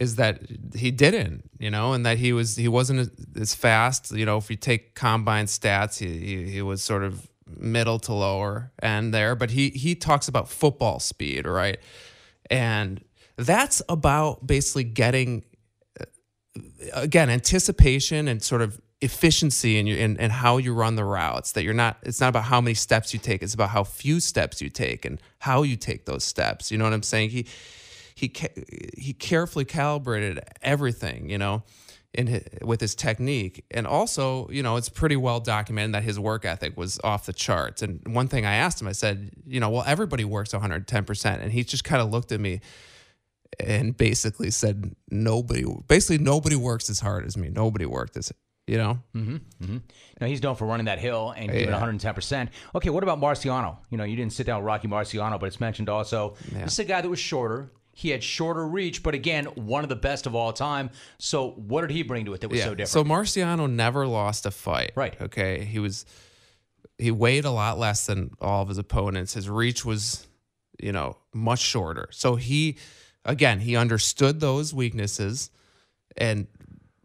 is 0.00 0.16
that 0.16 0.40
he 0.74 0.90
didn't, 0.92 1.42
you 1.58 1.68
know, 1.68 1.92
and 1.92 2.06
that 2.06 2.16
he 2.16 2.32
was 2.32 2.56
he 2.56 2.68
wasn't 2.68 3.00
as- 3.00 3.10
as 3.38 3.54
fast. 3.54 4.12
You 4.12 4.24
know, 4.24 4.38
if 4.38 4.48
you 4.48 4.56
take 4.56 4.94
combine 4.94 5.46
stats, 5.46 5.98
he 5.98 6.18
he, 6.18 6.50
he 6.52 6.62
was 6.62 6.80
sort 6.82 7.02
of 7.02 7.28
middle 7.58 7.98
to 7.98 8.12
lower 8.14 8.70
end 8.80 9.12
there, 9.12 9.34
but 9.34 9.50
he 9.50 9.70
he 9.70 9.94
talks 9.96 10.28
about 10.28 10.48
football 10.48 11.00
speed, 11.00 11.44
right? 11.44 11.78
And 12.48 13.02
that's 13.36 13.82
about 13.88 14.46
basically 14.46 14.84
getting 14.84 15.42
again 16.92 17.30
anticipation 17.30 18.28
and 18.28 18.42
sort 18.42 18.62
of 18.62 18.80
efficiency 19.00 19.78
in, 19.78 19.86
your, 19.86 19.96
in 19.96 20.16
how 20.30 20.58
you 20.58 20.74
run 20.74 20.94
the 20.94 21.04
routes 21.04 21.52
that 21.52 21.62
you're 21.62 21.72
not 21.72 21.96
it's 22.02 22.20
not 22.20 22.28
about 22.28 22.44
how 22.44 22.60
many 22.60 22.74
steps 22.74 23.14
you 23.14 23.20
take 23.20 23.42
it's 23.42 23.54
about 23.54 23.70
how 23.70 23.82
few 23.82 24.20
steps 24.20 24.60
you 24.60 24.68
take 24.68 25.04
and 25.04 25.20
how 25.38 25.62
you 25.62 25.76
take 25.76 26.04
those 26.04 26.22
steps 26.24 26.70
you 26.70 26.76
know 26.76 26.84
what 26.84 26.92
i'm 26.92 27.02
saying? 27.02 27.30
He 27.30 27.46
he 28.20 28.32
he 28.98 29.12
carefully 29.14 29.64
calibrated 29.64 30.40
everything 30.62 31.30
you 31.30 31.38
know 31.38 31.62
in 32.12 32.26
his, 32.26 32.44
with 32.62 32.80
his 32.80 32.94
technique. 32.94 33.64
And 33.70 33.86
also 33.86 34.48
you 34.50 34.62
know 34.62 34.76
it's 34.76 34.88
pretty 34.88 35.16
well 35.16 35.40
documented 35.40 35.94
that 35.94 36.02
his 36.02 36.18
work 36.18 36.44
ethic 36.44 36.76
was 36.76 37.00
off 37.02 37.26
the 37.26 37.32
charts. 37.32 37.82
And 37.82 38.00
one 38.06 38.28
thing 38.28 38.44
i 38.44 38.54
asked 38.54 38.80
him 38.80 38.88
i 38.88 38.92
said 38.92 39.30
you 39.46 39.58
know 39.58 39.70
well 39.70 39.84
everybody 39.86 40.24
works 40.24 40.52
110% 40.52 41.40
and 41.40 41.52
he 41.52 41.64
just 41.64 41.84
kind 41.84 42.02
of 42.02 42.10
looked 42.10 42.32
at 42.32 42.40
me 42.40 42.60
and 43.58 43.96
basically 43.96 44.50
said 44.50 44.94
nobody 45.10 45.64
basically 45.88 46.18
nobody 46.18 46.56
works 46.56 46.88
as 46.88 47.00
hard 47.00 47.26
as 47.26 47.36
me 47.36 47.48
nobody 47.48 47.84
worked 47.84 48.16
as 48.16 48.32
you 48.66 48.76
know. 48.76 49.00
Mm-hmm, 49.16 49.36
mm-hmm. 49.64 49.78
Now 50.20 50.26
he's 50.28 50.42
known 50.42 50.54
for 50.54 50.64
running 50.64 50.86
that 50.86 51.00
hill 51.00 51.34
and 51.36 51.50
giving 51.50 51.70
110. 51.70 52.14
percent 52.14 52.50
Okay, 52.74 52.90
what 52.90 53.02
about 53.02 53.20
Marciano? 53.20 53.78
You 53.90 53.98
know, 53.98 54.04
you 54.04 54.14
didn't 54.14 54.32
sit 54.32 54.46
down 54.46 54.60
with 54.60 54.66
Rocky 54.66 54.86
Marciano, 54.86 55.40
but 55.40 55.46
it's 55.46 55.58
mentioned 55.58 55.88
also. 55.88 56.36
Yeah. 56.52 56.64
This 56.64 56.74
is 56.74 56.78
a 56.78 56.84
guy 56.84 57.00
that 57.00 57.08
was 57.08 57.18
shorter. 57.18 57.72
He 57.92 58.10
had 58.10 58.22
shorter 58.22 58.68
reach, 58.68 59.02
but 59.02 59.14
again, 59.14 59.46
one 59.46 59.82
of 59.82 59.88
the 59.88 59.96
best 59.96 60.26
of 60.26 60.36
all 60.36 60.52
time. 60.52 60.90
So, 61.18 61.50
what 61.50 61.80
did 61.80 61.90
he 61.90 62.04
bring 62.04 62.26
to 62.26 62.34
it 62.34 62.42
that 62.42 62.48
was 62.48 62.60
yeah. 62.60 62.66
so 62.66 62.74
different? 62.76 62.88
So, 62.90 63.02
Marciano 63.02 63.68
never 63.68 64.06
lost 64.06 64.46
a 64.46 64.52
fight. 64.52 64.92
Right. 64.94 65.20
Okay. 65.20 65.64
He 65.64 65.80
was 65.80 66.06
he 67.00 67.10
weighed 67.10 67.44
a 67.44 67.50
lot 67.50 67.78
less 67.78 68.06
than 68.06 68.30
all 68.40 68.62
of 68.62 68.68
his 68.68 68.78
opponents. 68.78 69.34
His 69.34 69.48
reach 69.48 69.84
was, 69.84 70.26
you 70.78 70.92
know, 70.92 71.16
much 71.32 71.60
shorter. 71.60 72.08
So 72.12 72.36
he, 72.36 72.76
again, 73.24 73.60
he 73.60 73.76
understood 73.76 74.40
those 74.40 74.74
weaknesses 74.74 75.50
and 76.16 76.46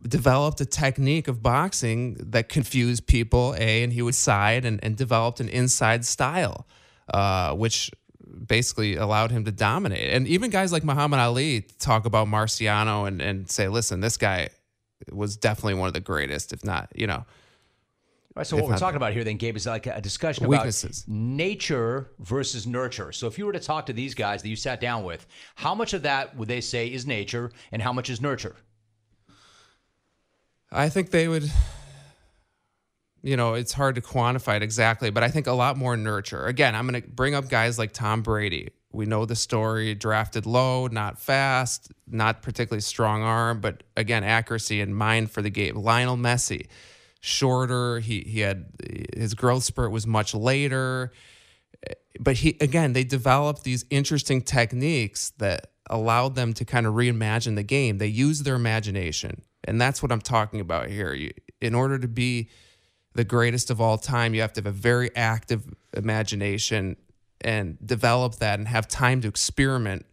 developed 0.07 0.61
a 0.61 0.65
technique 0.65 1.27
of 1.27 1.41
boxing 1.41 2.15
that 2.19 2.49
confused 2.49 3.07
people, 3.07 3.55
A, 3.57 3.83
and 3.83 3.91
he 3.91 4.01
would 4.01 4.15
side 4.15 4.65
and, 4.65 4.83
and 4.83 4.95
developed 4.95 5.39
an 5.39 5.49
inside 5.49 6.05
style, 6.05 6.67
uh, 7.13 7.53
which 7.53 7.91
basically 8.47 8.95
allowed 8.95 9.31
him 9.31 9.45
to 9.45 9.51
dominate. 9.51 10.13
And 10.13 10.27
even 10.27 10.51
guys 10.51 10.71
like 10.71 10.83
Muhammad 10.83 11.19
Ali 11.19 11.61
talk 11.79 12.05
about 12.05 12.27
Marciano 12.27 13.07
and, 13.07 13.21
and 13.21 13.49
say, 13.49 13.67
listen, 13.67 13.99
this 13.99 14.17
guy 14.17 14.49
was 15.11 15.37
definitely 15.37 15.75
one 15.75 15.87
of 15.87 15.93
the 15.93 15.99
greatest, 15.99 16.53
if 16.53 16.63
not, 16.63 16.89
you 16.95 17.07
know. 17.07 17.25
Right, 18.35 18.45
so 18.45 18.57
what 18.57 18.67
we're 18.67 18.77
talking 18.77 18.97
about 18.97 19.13
here 19.13 19.23
then, 19.23 19.37
Gabe, 19.37 19.55
is 19.55 19.65
like 19.65 19.87
a 19.87 20.01
discussion 20.01 20.47
weaknesses. 20.47 21.05
about 21.07 21.15
nature 21.15 22.11
versus 22.19 22.67
nurture. 22.67 23.13
So 23.13 23.27
if 23.27 23.37
you 23.37 23.45
were 23.45 23.53
to 23.53 23.61
talk 23.61 23.85
to 23.85 23.93
these 23.93 24.13
guys 24.13 24.41
that 24.41 24.49
you 24.49 24.57
sat 24.57 24.81
down 24.81 25.05
with, 25.05 25.25
how 25.55 25.73
much 25.73 25.93
of 25.93 26.01
that 26.01 26.35
would 26.35 26.49
they 26.49 26.59
say 26.59 26.87
is 26.87 27.07
nature 27.07 27.51
and 27.71 27.81
how 27.81 27.93
much 27.93 28.09
is 28.09 28.19
nurture? 28.19 28.57
I 30.69 30.89
think 30.89 31.11
they 31.11 31.29
would 31.29 31.49
you 33.25 33.35
know, 33.35 33.55
it's 33.55 33.73
hard 33.73 33.95
to 33.95 34.01
quantify 34.01 34.57
it 34.57 34.61
exactly, 34.61 35.09
but 35.09 35.23
I 35.23 35.29
think 35.29 35.47
a 35.47 35.51
lot 35.51 35.77
more 35.77 35.97
nurture. 35.97 36.45
Again, 36.45 36.75
I'm 36.75 36.87
going 36.87 37.01
to 37.01 37.07
bring 37.07 37.33
up 37.33 37.49
guys 37.49 37.79
like 37.79 37.91
Tom 37.91 38.21
Brady. 38.21 38.69
We 38.91 39.07
know 39.07 39.25
the 39.25 39.35
story 39.35 39.95
drafted 39.95 40.45
low, 40.45 40.85
not 40.85 41.19
fast, 41.19 41.91
not 42.07 42.43
particularly 42.43 42.81
strong 42.81 43.23
arm, 43.23 43.61
but 43.61 43.81
again, 43.97 44.23
accuracy 44.23 44.79
and 44.79 44.95
mind 44.95 45.31
for 45.31 45.41
the 45.41 45.49
game. 45.49 45.75
Lionel 45.75 46.17
Messi, 46.17 46.67
shorter. 47.25 47.99
He, 47.99 48.21
he 48.21 48.41
had 48.41 48.67
his 49.15 49.33
growth 49.33 49.63
spurt 49.63 49.91
was 49.91 50.05
much 50.05 50.35
later. 50.35 51.11
But 52.19 52.37
he, 52.37 52.57
again, 52.61 52.93
they 52.93 53.03
developed 53.03 53.63
these 53.63 53.83
interesting 53.89 54.41
techniques 54.41 55.31
that 55.39 55.71
allowed 55.89 56.35
them 56.35 56.53
to 56.53 56.65
kind 56.65 56.85
of 56.85 56.93
reimagine 56.93 57.55
the 57.55 57.63
game. 57.63 57.97
They 57.97 58.07
used 58.07 58.45
their 58.45 58.55
imagination. 58.55 59.41
And 59.63 59.81
that's 59.81 60.01
what 60.01 60.11
I'm 60.11 60.21
talking 60.21 60.59
about 60.59 60.89
here. 60.89 61.13
You, 61.13 61.31
in 61.61 61.75
order 61.75 61.97
to 61.99 62.07
be 62.07 62.49
the 63.13 63.23
greatest 63.23 63.69
of 63.69 63.81
all 63.81 63.97
time, 63.97 64.33
you 64.33 64.41
have 64.41 64.53
to 64.53 64.59
have 64.59 64.67
a 64.67 64.71
very 64.71 65.13
active 65.15 65.65
imagination 65.95 66.95
and 67.41 67.77
develop 67.85 68.35
that 68.35 68.59
and 68.59 68.67
have 68.67 68.87
time 68.87 69.21
to 69.21 69.27
experiment 69.27 70.05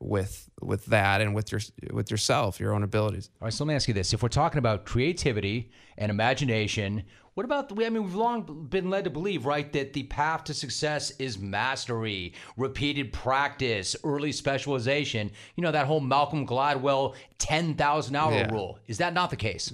with 0.00 0.48
with 0.60 0.86
that 0.86 1.20
and 1.20 1.34
with 1.34 1.52
your 1.52 1.60
with 1.92 2.10
yourself, 2.10 2.60
your 2.60 2.74
own 2.74 2.82
abilities. 2.82 3.30
All 3.40 3.46
right, 3.46 3.52
so 3.52 3.64
let 3.64 3.68
me 3.68 3.74
ask 3.74 3.88
you 3.88 3.94
this: 3.94 4.12
If 4.12 4.22
we're 4.22 4.28
talking 4.28 4.58
about 4.58 4.84
creativity 4.84 5.70
and 5.96 6.10
imagination, 6.10 7.04
what 7.34 7.44
about? 7.44 7.68
The, 7.68 7.86
I 7.86 7.90
mean, 7.90 8.04
we've 8.04 8.14
long 8.14 8.66
been 8.68 8.90
led 8.90 9.04
to 9.04 9.10
believe, 9.10 9.46
right, 9.46 9.72
that 9.72 9.92
the 9.92 10.04
path 10.04 10.44
to 10.44 10.54
success 10.54 11.12
is 11.18 11.38
mastery, 11.38 12.34
repeated 12.56 13.12
practice, 13.12 13.96
early 14.04 14.32
specialization. 14.32 15.30
You 15.56 15.62
know 15.62 15.72
that 15.72 15.86
whole 15.86 16.00
Malcolm 16.00 16.46
Gladwell 16.46 17.14
ten 17.38 17.74
thousand 17.74 18.16
hour 18.16 18.32
yeah. 18.32 18.52
rule. 18.52 18.78
Is 18.86 18.98
that 18.98 19.14
not 19.14 19.30
the 19.30 19.36
case? 19.36 19.72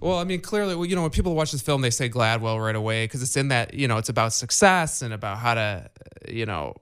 Well, 0.00 0.16
I 0.16 0.24
mean, 0.24 0.40
clearly, 0.40 0.88
you 0.88 0.96
know, 0.96 1.02
when 1.02 1.10
people 1.10 1.34
watch 1.34 1.52
this 1.52 1.60
film, 1.60 1.82
they 1.82 1.90
say 1.90 2.08
Gladwell 2.08 2.58
right 2.58 2.74
away 2.74 3.04
because 3.04 3.22
it's 3.22 3.36
in 3.36 3.48
that, 3.48 3.74
you 3.74 3.86
know, 3.86 3.98
it's 3.98 4.08
about 4.08 4.32
success 4.32 5.02
and 5.02 5.12
about 5.12 5.36
how 5.36 5.52
to, 5.52 5.90
you 6.26 6.46
know, 6.46 6.74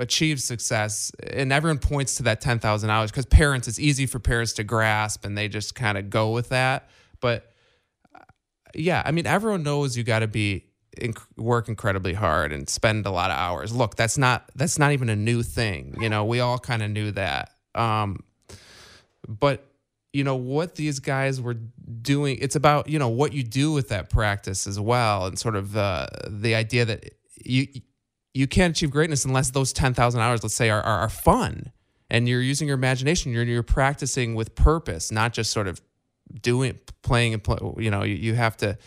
achieve 0.00 0.40
success. 0.40 1.12
And 1.32 1.52
everyone 1.52 1.78
points 1.78 2.16
to 2.16 2.24
that 2.24 2.40
10,000 2.40 2.90
hours 2.90 3.10
because 3.10 3.26
parents, 3.26 3.68
it's 3.68 3.78
easy 3.78 4.06
for 4.06 4.18
parents 4.18 4.54
to 4.54 4.64
grasp 4.64 5.24
and 5.24 5.36
they 5.36 5.48
just 5.48 5.74
kind 5.74 5.96
of 5.96 6.10
go 6.10 6.30
with 6.30 6.48
that. 6.48 6.88
But 7.20 7.52
yeah, 8.74 9.02
I 9.04 9.12
mean, 9.12 9.26
everyone 9.26 9.62
knows 9.62 9.96
you 9.96 10.02
got 10.02 10.20
to 10.20 10.28
be 10.28 10.64
inc- 10.98 11.24
work 11.36 11.68
incredibly 11.68 12.14
hard 12.14 12.52
and 12.52 12.68
spend 12.68 13.06
a 13.06 13.10
lot 13.10 13.30
of 13.30 13.36
hours. 13.36 13.74
Look, 13.74 13.96
that's 13.96 14.18
not 14.18 14.50
that's 14.54 14.78
not 14.78 14.92
even 14.92 15.08
a 15.08 15.16
new 15.16 15.42
thing. 15.42 15.96
You 16.00 16.08
know, 16.08 16.24
we 16.24 16.40
all 16.40 16.58
kind 16.58 16.82
of 16.82 16.90
knew 16.90 17.10
that. 17.12 17.50
Um, 17.74 18.20
but 19.28 19.66
you 20.12 20.24
know 20.24 20.36
what 20.36 20.74
these 20.74 20.98
guys 20.98 21.40
were 21.40 21.54
doing. 21.54 22.38
It's 22.40 22.56
about 22.56 22.88
you 22.88 22.98
know 22.98 23.08
what 23.08 23.32
you 23.32 23.42
do 23.42 23.72
with 23.72 23.90
that 23.90 24.10
practice 24.10 24.66
as 24.66 24.80
well, 24.80 25.26
and 25.26 25.38
sort 25.38 25.56
of 25.56 25.76
uh, 25.76 26.06
the 26.28 26.54
idea 26.54 26.84
that 26.84 27.14
you 27.44 27.66
you 28.34 28.46
can't 28.46 28.76
achieve 28.76 28.90
greatness 28.90 29.24
unless 29.24 29.50
those 29.50 29.72
ten 29.72 29.94
thousand 29.94 30.20
hours, 30.20 30.42
let's 30.42 30.54
say, 30.54 30.70
are, 30.70 30.82
are, 30.82 31.00
are 31.00 31.08
fun. 31.08 31.72
And 32.08 32.28
you're 32.28 32.42
using 32.42 32.66
your 32.66 32.76
imagination. 32.76 33.32
You're 33.32 33.44
you're 33.44 33.62
practicing 33.62 34.34
with 34.34 34.54
purpose, 34.54 35.12
not 35.12 35.32
just 35.32 35.52
sort 35.52 35.68
of 35.68 35.80
doing 36.42 36.78
playing 37.02 37.34
and 37.34 37.42
play, 37.42 37.58
you 37.78 37.90
know 37.90 38.02
you, 38.02 38.14
you 38.14 38.34
have 38.34 38.56
to 38.58 38.78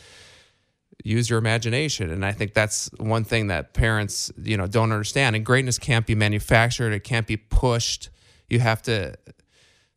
use 1.04 1.30
your 1.30 1.40
imagination. 1.40 2.10
And 2.10 2.26
i 2.26 2.32
think 2.32 2.54
that's 2.54 2.90
one 2.98 3.24
thing 3.24 3.48
that 3.48 3.74
parents 3.74 4.32
you 4.42 4.58
know 4.58 4.68
don't 4.68 4.92
understand. 4.92 5.36
And 5.36 5.46
greatness 5.46 5.78
can't 5.78 6.06
be 6.06 6.16
manufactured 6.16 6.94
it 6.94 7.04
can't 7.04 7.28
be 7.28 7.38
pushed. 7.38 8.10
You 8.50 8.60
have 8.60 8.82
to 8.84 9.16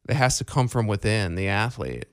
it 0.09 0.15
has 0.15 0.39
to 0.39 0.45
come 0.45 0.69
from 0.69 0.87
within 0.87 1.35
the 1.35 1.49
athlete 1.49 2.07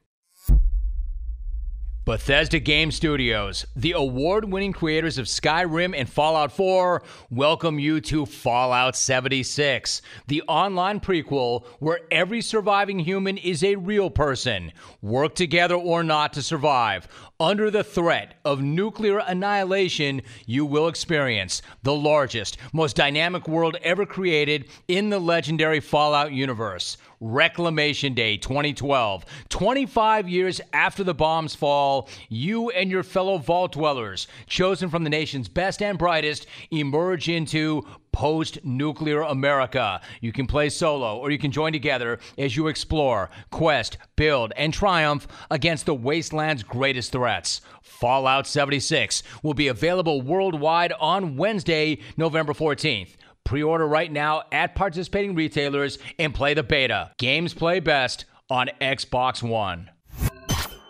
Bethesda 2.06 2.60
Game 2.60 2.92
Studios, 2.92 3.66
the 3.78 3.94
award 3.94 4.52
winning 4.52 4.74
creators 4.74 5.18
of 5.18 5.26
Skyrim 5.26 5.98
and 5.98 6.10
Fallout 6.10 6.52
4, 6.52 7.02
welcome 7.30 7.80
you 7.80 8.02
to 8.02 8.26
Fallout 8.26 8.98
76, 8.98 10.02
the 10.28 10.42
online 10.42 11.00
prequel 11.00 11.66
where 11.80 12.02
every 12.12 12.42
surviving 12.42 13.00
human 13.00 13.38
is 13.38 13.64
a 13.64 13.78
real 13.78 14.10
person. 14.10 14.74
Work 15.02 15.36
together 15.36 15.76
or 15.76 16.04
not 16.04 16.34
to 16.34 16.42
survive. 16.42 17.08
Under 17.44 17.70
the 17.70 17.84
threat 17.84 18.36
of 18.46 18.62
nuclear 18.62 19.18
annihilation, 19.20 20.22
you 20.46 20.66
will 20.66 20.88
experience 20.88 21.62
the 21.82 21.94
largest, 21.94 22.56
most 22.72 22.96
dynamic 22.96 23.50
world 23.50 23.76
ever 23.84 24.06
created 24.06 24.70
in 24.88 25.10
the 25.10 25.20
legendary 25.20 25.82
Fallout 25.82 26.32
universe. 26.32 26.96
Reclamation 27.20 28.14
Day 28.14 28.38
2012. 28.38 29.26
25 29.50 30.30
years 30.30 30.62
after 30.72 31.04
the 31.04 31.14
bombs 31.14 31.54
fall, 31.54 32.08
you 32.30 32.70
and 32.70 32.90
your 32.90 33.04
fellow 33.04 33.38
vault 33.38 33.74
dwellers, 33.74 34.26
chosen 34.48 34.90
from 34.90 35.04
the 35.04 35.10
nation's 35.10 35.50
best 35.50 35.82
and 35.82 35.98
brightest, 35.98 36.48
emerge 36.72 37.28
into 37.28 37.86
post 38.14 38.64
nuclear 38.64 39.24
America. 39.24 40.00
You 40.22 40.32
can 40.32 40.48
play 40.48 40.70
solo 40.70 41.18
or 41.18 41.32
you 41.32 41.38
can 41.38 41.52
join 41.52 41.74
together 41.74 42.20
as 42.38 42.56
you 42.56 42.68
explore, 42.68 43.30
quest, 43.52 43.98
build, 44.16 44.54
and 44.56 44.74
triumph 44.74 45.28
against 45.52 45.86
the 45.86 45.96
wasteland's 45.96 46.64
greatest 46.64 47.12
threats. 47.12 47.60
Fallout 47.82 48.48
76 48.48 49.24
will 49.42 49.54
be 49.54 49.68
available 49.68 50.22
worldwide 50.22 50.94
on 51.02 51.36
Wednesday, 51.36 52.00
November 52.16 52.54
14th. 52.54 53.16
Pre 53.44 53.62
order 53.62 53.86
right 53.86 54.12
now 54.12 54.44
at 54.54 54.76
participating 54.76 55.36
retailers 55.36 56.00
and 56.18 56.34
play 56.34 56.54
the 56.54 56.64
beta. 56.64 57.12
Games 57.18 57.54
play 57.54 57.82
best 57.82 58.24
on 58.50 58.70
Xbox 58.80 59.44
One. 59.44 59.90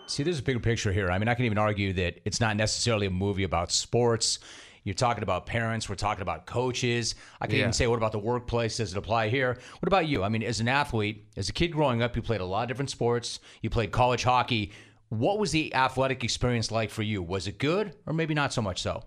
See, 0.06 0.22
there's 0.22 0.38
a 0.38 0.42
bigger 0.42 0.60
picture 0.60 0.92
here. 0.92 1.10
I 1.10 1.18
mean, 1.18 1.28
I 1.28 1.34
can 1.34 1.46
even 1.46 1.58
argue 1.58 1.92
that 1.94 2.20
it's 2.24 2.40
not 2.40 2.56
necessarily 2.56 3.06
a 3.06 3.10
movie 3.10 3.42
about 3.42 3.72
sports. 3.72 4.38
You're 4.84 4.94
talking 4.94 5.22
about 5.22 5.46
parents. 5.46 5.88
We're 5.88 5.94
talking 5.94 6.22
about 6.22 6.44
coaches. 6.44 7.14
I 7.40 7.46
can 7.46 7.56
yeah. 7.56 7.62
even 7.62 7.72
say, 7.72 7.86
what 7.86 7.96
about 7.96 8.12
the 8.12 8.18
workplace? 8.18 8.76
Does 8.76 8.92
it 8.92 8.98
apply 8.98 9.30
here? 9.30 9.58
What 9.80 9.86
about 9.86 10.06
you? 10.06 10.22
I 10.22 10.28
mean, 10.28 10.42
as 10.42 10.60
an 10.60 10.68
athlete, 10.68 11.26
as 11.36 11.48
a 11.48 11.52
kid 11.52 11.68
growing 11.68 12.02
up, 12.02 12.14
you 12.14 12.22
played 12.22 12.42
a 12.42 12.44
lot 12.44 12.62
of 12.62 12.68
different 12.68 12.90
sports. 12.90 13.40
You 13.62 13.70
played 13.70 13.90
college 13.92 14.24
hockey. 14.24 14.72
What 15.08 15.38
was 15.38 15.52
the 15.52 15.74
athletic 15.74 16.22
experience 16.22 16.70
like 16.70 16.90
for 16.90 17.02
you? 17.02 17.22
Was 17.22 17.46
it 17.46 17.58
good 17.58 17.94
or 18.06 18.12
maybe 18.12 18.34
not 18.34 18.52
so 18.52 18.60
much 18.60 18.82
so? 18.82 19.02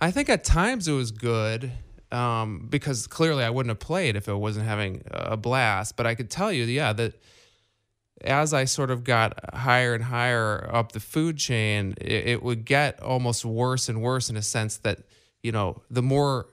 I 0.00 0.12
think 0.12 0.28
at 0.28 0.44
times 0.44 0.86
it 0.86 0.92
was 0.92 1.10
good 1.10 1.72
um, 2.12 2.66
because 2.70 3.08
clearly 3.08 3.42
I 3.42 3.50
wouldn't 3.50 3.70
have 3.70 3.80
played 3.80 4.14
if 4.14 4.28
it 4.28 4.34
wasn't 4.34 4.66
having 4.66 5.02
a 5.10 5.36
blast. 5.36 5.96
But 5.96 6.06
I 6.06 6.14
could 6.14 6.30
tell 6.30 6.52
you, 6.52 6.64
yeah, 6.64 6.92
that 6.92 7.14
as 8.22 8.52
I 8.54 8.64
sort 8.64 8.90
of 8.90 9.04
got 9.04 9.38
higher 9.54 9.94
and 9.94 10.04
higher 10.04 10.68
up 10.72 10.92
the 10.92 11.00
food 11.00 11.38
chain, 11.38 11.94
it, 12.00 12.28
it 12.28 12.42
would 12.42 12.64
get 12.64 13.00
almost 13.02 13.44
worse 13.44 13.88
and 13.88 14.02
worse 14.02 14.30
in 14.30 14.36
a 14.36 14.42
sense 14.42 14.76
that 14.78 15.00
you 15.42 15.52
know 15.52 15.82
the 15.90 16.02
more 16.02 16.48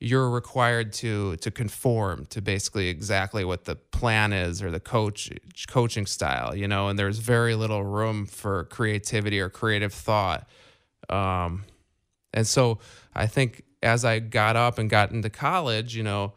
you're 0.00 0.30
required 0.30 0.92
to 0.92 1.36
to 1.36 1.50
conform 1.50 2.24
to 2.26 2.40
basically 2.40 2.88
exactly 2.88 3.44
what 3.44 3.64
the 3.64 3.74
plan 3.74 4.32
is 4.32 4.62
or 4.62 4.70
the 4.70 4.80
coach 4.80 5.30
coaching 5.66 6.06
style 6.06 6.54
you 6.54 6.68
know 6.68 6.88
and 6.88 6.98
there's 6.98 7.18
very 7.18 7.54
little 7.54 7.84
room 7.84 8.26
for 8.26 8.64
creativity 8.64 9.40
or 9.40 9.48
creative 9.48 9.92
thought. 9.92 10.48
Um, 11.08 11.64
and 12.34 12.46
so 12.46 12.78
i 13.14 13.26
think 13.26 13.62
as 13.82 14.04
i 14.04 14.18
got 14.18 14.56
up 14.56 14.78
and 14.78 14.90
got 14.90 15.10
into 15.10 15.30
college 15.30 15.96
you 15.96 16.02
know 16.02 16.34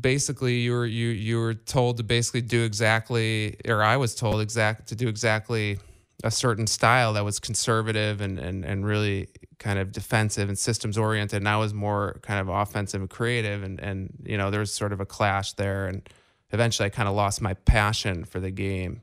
basically 0.00 0.60
you 0.60 0.72
were 0.72 0.86
you 0.86 1.08
you 1.08 1.38
were 1.38 1.54
told 1.54 1.96
to 1.96 2.02
basically 2.02 2.40
do 2.40 2.62
exactly 2.64 3.56
or 3.66 3.82
i 3.82 3.96
was 3.96 4.14
told 4.14 4.40
exact 4.40 4.88
to 4.88 4.94
do 4.94 5.08
exactly 5.08 5.78
a 6.24 6.30
certain 6.30 6.66
style 6.66 7.12
that 7.12 7.24
was 7.24 7.38
conservative 7.38 8.20
and 8.20 8.38
and 8.38 8.64
and 8.64 8.86
really 8.86 9.28
kind 9.58 9.78
of 9.78 9.92
defensive 9.92 10.48
and 10.48 10.58
systems 10.58 10.96
oriented 10.96 11.38
and 11.38 11.48
I 11.48 11.56
was 11.56 11.74
more 11.74 12.18
kind 12.22 12.40
of 12.40 12.48
offensive 12.48 13.00
and 13.00 13.10
creative 13.10 13.62
and 13.62 13.78
and 13.80 14.12
you 14.24 14.36
know 14.38 14.50
there 14.50 14.60
was 14.60 14.72
sort 14.72 14.92
of 14.92 15.00
a 15.00 15.06
clash 15.06 15.52
there 15.54 15.86
and 15.86 16.08
eventually 16.52 16.86
I 16.86 16.90
kind 16.90 17.08
of 17.08 17.14
lost 17.14 17.40
my 17.40 17.54
passion 17.54 18.24
for 18.24 18.40
the 18.40 18.50
game. 18.50 19.02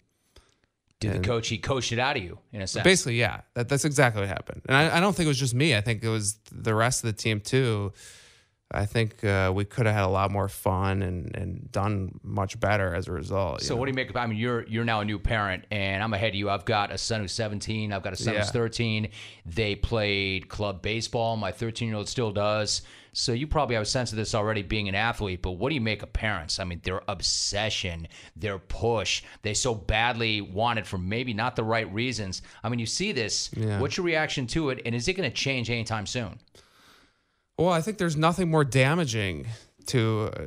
Did 0.99 1.15
and 1.15 1.23
the 1.23 1.27
coach 1.27 1.49
he 1.49 1.57
coached 1.57 1.91
it 1.91 1.99
out 1.99 2.15
of 2.17 2.23
you 2.23 2.39
in 2.51 2.61
a 2.61 2.67
sense? 2.67 2.83
Basically, 2.83 3.15
yeah. 3.15 3.41
That, 3.55 3.67
that's 3.67 3.85
exactly 3.85 4.21
what 4.21 4.29
happened. 4.29 4.61
And 4.67 4.77
I, 4.77 4.97
I 4.97 4.99
don't 4.99 5.13
think 5.15 5.25
it 5.25 5.29
was 5.29 5.39
just 5.39 5.53
me. 5.53 5.75
I 5.75 5.81
think 5.81 6.03
it 6.03 6.09
was 6.09 6.39
the 6.51 6.73
rest 6.73 7.03
of 7.03 7.07
the 7.07 7.21
team 7.21 7.41
too. 7.41 7.93
I 8.73 8.85
think 8.85 9.23
uh, 9.23 9.51
we 9.53 9.65
could 9.65 9.85
have 9.85 9.95
had 9.95 10.03
a 10.03 10.09
lot 10.09 10.31
more 10.31 10.49
fun 10.49 11.01
and, 11.03 11.35
and 11.35 11.71
done 11.71 12.19
much 12.23 12.59
better 12.59 12.95
as 12.95 13.07
a 13.07 13.11
result. 13.11 13.61
So, 13.61 13.73
know? 13.73 13.79
what 13.79 13.85
do 13.85 13.91
you 13.91 13.95
make 13.95 14.09
of? 14.09 14.17
I 14.17 14.25
mean, 14.25 14.37
you're 14.37 14.65
you're 14.67 14.83
now 14.83 15.01
a 15.01 15.05
new 15.05 15.19
parent, 15.19 15.65
and 15.71 16.01
I'm 16.01 16.13
ahead 16.13 16.29
of 16.29 16.35
you. 16.35 16.49
I've 16.49 16.65
got 16.65 16.91
a 16.91 16.97
son 16.97 17.21
who's 17.21 17.31
17. 17.33 17.93
I've 17.93 18.03
got 18.03 18.13
a 18.13 18.15
son 18.15 18.33
yeah. 18.33 18.41
who's 18.41 18.51
13. 18.51 19.09
They 19.45 19.75
played 19.75 20.49
club 20.49 20.81
baseball. 20.81 21.37
My 21.37 21.51
13 21.51 21.87
year 21.87 21.97
old 21.97 22.09
still 22.09 22.31
does. 22.31 22.81
So 23.13 23.31
you 23.31 23.45
probably 23.45 23.75
have 23.75 23.83
a 23.83 23.85
sense 23.85 24.11
of 24.11 24.17
this 24.17 24.33
already, 24.33 24.63
being 24.63 24.89
an 24.89 24.95
athlete. 24.95 25.43
But 25.43 25.51
what 25.51 25.69
do 25.69 25.75
you 25.75 25.81
make 25.81 26.01
of 26.01 26.11
parents? 26.11 26.59
I 26.59 26.63
mean, 26.63 26.81
their 26.83 27.01
obsession, 27.07 28.07
their 28.35 28.57
push. 28.57 29.21
They 29.43 29.53
so 29.53 29.75
badly 29.75 30.41
want 30.41 30.79
it 30.79 30.87
for 30.87 30.97
maybe 30.97 31.33
not 31.33 31.55
the 31.55 31.63
right 31.63 31.91
reasons. 31.93 32.41
I 32.63 32.69
mean, 32.69 32.79
you 32.79 32.87
see 32.87 33.11
this. 33.11 33.51
Yeah. 33.55 33.79
What's 33.79 33.97
your 33.97 34.05
reaction 34.05 34.47
to 34.47 34.71
it? 34.71 34.81
And 34.83 34.95
is 34.95 35.07
it 35.07 35.13
going 35.13 35.29
to 35.29 35.35
change 35.35 35.69
anytime 35.69 36.07
soon? 36.07 36.39
Well, 37.57 37.69
I 37.69 37.81
think 37.81 37.97
there's 37.97 38.17
nothing 38.17 38.49
more 38.49 38.65
damaging 38.65 39.47
to 39.87 40.31
uh, 40.35 40.45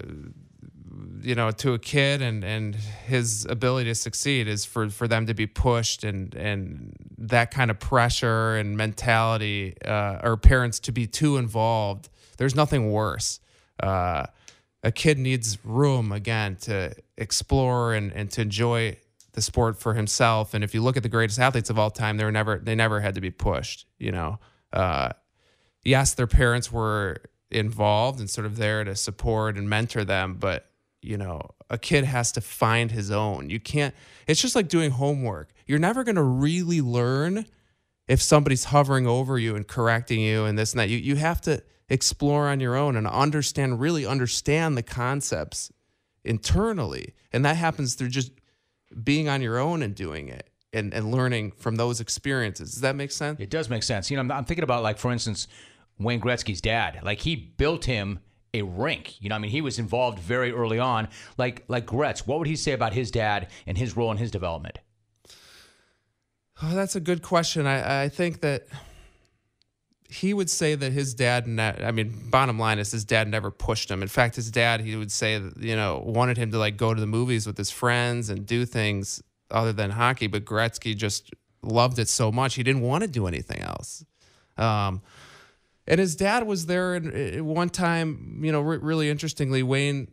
you 1.22 1.34
know 1.34 1.50
to 1.50 1.74
a 1.74 1.78
kid 1.78 2.22
and 2.22 2.44
and 2.44 2.74
his 2.74 3.46
ability 3.48 3.90
to 3.90 3.94
succeed 3.94 4.48
is 4.48 4.64
for 4.64 4.90
for 4.90 5.06
them 5.06 5.26
to 5.26 5.34
be 5.34 5.46
pushed 5.46 6.04
and 6.04 6.34
and 6.34 6.92
that 7.18 7.50
kind 7.50 7.70
of 7.70 7.78
pressure 7.78 8.56
and 8.56 8.76
mentality 8.76 9.74
uh, 9.84 10.18
or 10.22 10.36
parents 10.36 10.80
to 10.80 10.92
be 10.92 11.06
too 11.06 11.36
involved. 11.36 12.08
There's 12.38 12.54
nothing 12.54 12.90
worse. 12.90 13.40
Uh, 13.80 14.26
a 14.82 14.92
kid 14.92 15.18
needs 15.18 15.58
room 15.64 16.12
again 16.12 16.56
to 16.62 16.94
explore 17.16 17.94
and 17.94 18.12
and 18.12 18.30
to 18.32 18.40
enjoy 18.42 18.96
the 19.32 19.42
sport 19.42 19.78
for 19.78 19.94
himself. 19.94 20.54
And 20.54 20.64
if 20.64 20.74
you 20.74 20.82
look 20.82 20.96
at 20.96 21.02
the 21.02 21.08
greatest 21.08 21.38
athletes 21.38 21.70
of 21.70 21.78
all 21.78 21.90
time, 21.90 22.16
they 22.16 22.24
were 22.24 22.32
never 22.32 22.58
they 22.58 22.74
never 22.74 23.00
had 23.00 23.14
to 23.14 23.20
be 23.20 23.30
pushed. 23.30 23.86
You 23.98 24.12
know. 24.12 24.38
Uh, 24.72 25.10
yes, 25.86 26.14
their 26.14 26.26
parents 26.26 26.70
were 26.72 27.18
involved 27.50 28.20
and 28.20 28.28
sort 28.28 28.46
of 28.46 28.56
there 28.56 28.84
to 28.84 28.96
support 28.96 29.56
and 29.56 29.68
mentor 29.68 30.04
them, 30.04 30.34
but 30.34 30.70
you 31.00 31.16
know, 31.16 31.40
a 31.70 31.78
kid 31.78 32.04
has 32.04 32.32
to 32.32 32.40
find 32.40 32.90
his 32.90 33.10
own. 33.10 33.48
You 33.50 33.60
can't 33.60 33.94
it's 34.26 34.40
just 34.40 34.56
like 34.56 34.68
doing 34.68 34.90
homework. 34.90 35.50
You're 35.66 35.78
never 35.78 36.04
going 36.04 36.16
to 36.16 36.22
really 36.22 36.80
learn 36.80 37.46
if 38.08 38.20
somebody's 38.20 38.64
hovering 38.64 39.06
over 39.06 39.38
you 39.38 39.54
and 39.56 39.66
correcting 39.66 40.20
you 40.20 40.44
and 40.44 40.58
this 40.58 40.72
and 40.72 40.80
that. 40.80 40.88
You 40.88 40.98
you 40.98 41.16
have 41.16 41.40
to 41.42 41.62
explore 41.88 42.48
on 42.48 42.58
your 42.58 42.74
own 42.74 42.96
and 42.96 43.06
understand 43.06 43.80
really 43.80 44.04
understand 44.04 44.76
the 44.76 44.82
concepts 44.82 45.70
internally. 46.24 47.14
And 47.32 47.44
that 47.44 47.56
happens 47.56 47.94
through 47.94 48.08
just 48.08 48.32
being 49.04 49.28
on 49.28 49.42
your 49.42 49.58
own 49.58 49.82
and 49.82 49.94
doing 49.94 50.28
it 50.28 50.50
and, 50.72 50.92
and 50.92 51.10
learning 51.10 51.52
from 51.52 51.76
those 51.76 52.00
experiences. 52.00 52.72
Does 52.72 52.80
that 52.80 52.96
make 52.96 53.10
sense? 53.10 53.40
It 53.40 53.50
does 53.50 53.70
make 53.70 53.82
sense. 53.82 54.10
You 54.10 54.16
know, 54.16 54.22
I'm, 54.22 54.30
I'm 54.32 54.44
thinking 54.44 54.64
about 54.64 54.82
like, 54.82 54.98
for 54.98 55.12
instance, 55.12 55.48
Wayne 55.98 56.20
Gretzky's 56.20 56.60
dad. 56.60 57.00
Like 57.02 57.20
he 57.20 57.36
built 57.36 57.84
him 57.84 58.20
a 58.54 58.62
rink. 58.62 59.20
You 59.20 59.28
know, 59.28 59.36
I 59.36 59.38
mean, 59.38 59.50
he 59.50 59.60
was 59.60 59.78
involved 59.78 60.18
very 60.18 60.52
early 60.52 60.78
on. 60.78 61.08
Like 61.36 61.64
like 61.68 61.86
Gretz, 61.86 62.26
what 62.26 62.38
would 62.38 62.48
he 62.48 62.56
say 62.56 62.72
about 62.72 62.92
his 62.92 63.10
dad 63.10 63.48
and 63.66 63.76
his 63.76 63.96
role 63.96 64.10
in 64.10 64.18
his 64.18 64.30
development? 64.30 64.78
Oh, 66.62 66.74
that's 66.74 66.96
a 66.96 67.00
good 67.00 67.22
question. 67.22 67.66
I, 67.66 68.04
I 68.04 68.08
think 68.08 68.40
that 68.40 68.66
he 70.08 70.32
would 70.32 70.48
say 70.48 70.74
that 70.74 70.92
his 70.92 71.12
dad, 71.14 71.46
ne- 71.46 71.84
I 71.84 71.90
mean, 71.90 72.30
bottom 72.30 72.58
line 72.58 72.78
is 72.78 72.92
his 72.92 73.04
dad 73.04 73.28
never 73.28 73.50
pushed 73.50 73.90
him. 73.90 74.00
In 74.02 74.08
fact, 74.08 74.36
his 74.36 74.50
dad, 74.50 74.80
he 74.80 74.96
would 74.96 75.12
say, 75.12 75.34
you 75.58 75.76
know, 75.76 76.02
wanted 76.04 76.38
him 76.38 76.50
to 76.52 76.58
like 76.58 76.76
go 76.76 76.94
to 76.94 77.00
the 77.00 77.06
movies 77.06 77.46
with 77.46 77.58
his 77.58 77.70
friends 77.70 78.30
and 78.30 78.46
do 78.46 78.64
things 78.64 79.22
other 79.50 79.72
than 79.72 79.90
hockey. 79.90 80.28
But 80.28 80.44
Gretzky 80.44 80.96
just 80.96 81.30
loved 81.62 81.98
it 81.98 82.08
so 82.08 82.32
much 82.32 82.54
he 82.54 82.62
didn't 82.62 82.82
want 82.82 83.02
to 83.02 83.08
do 83.08 83.26
anything 83.26 83.60
else. 83.60 84.04
Um, 84.56 85.02
and 85.86 86.00
his 86.00 86.16
dad 86.16 86.46
was 86.46 86.66
there 86.66 86.94
and 86.94 87.46
one 87.46 87.68
time, 87.68 88.40
you 88.42 88.52
know, 88.52 88.60
re- 88.60 88.78
really 88.78 89.10
interestingly, 89.10 89.62
Wayne 89.62 90.08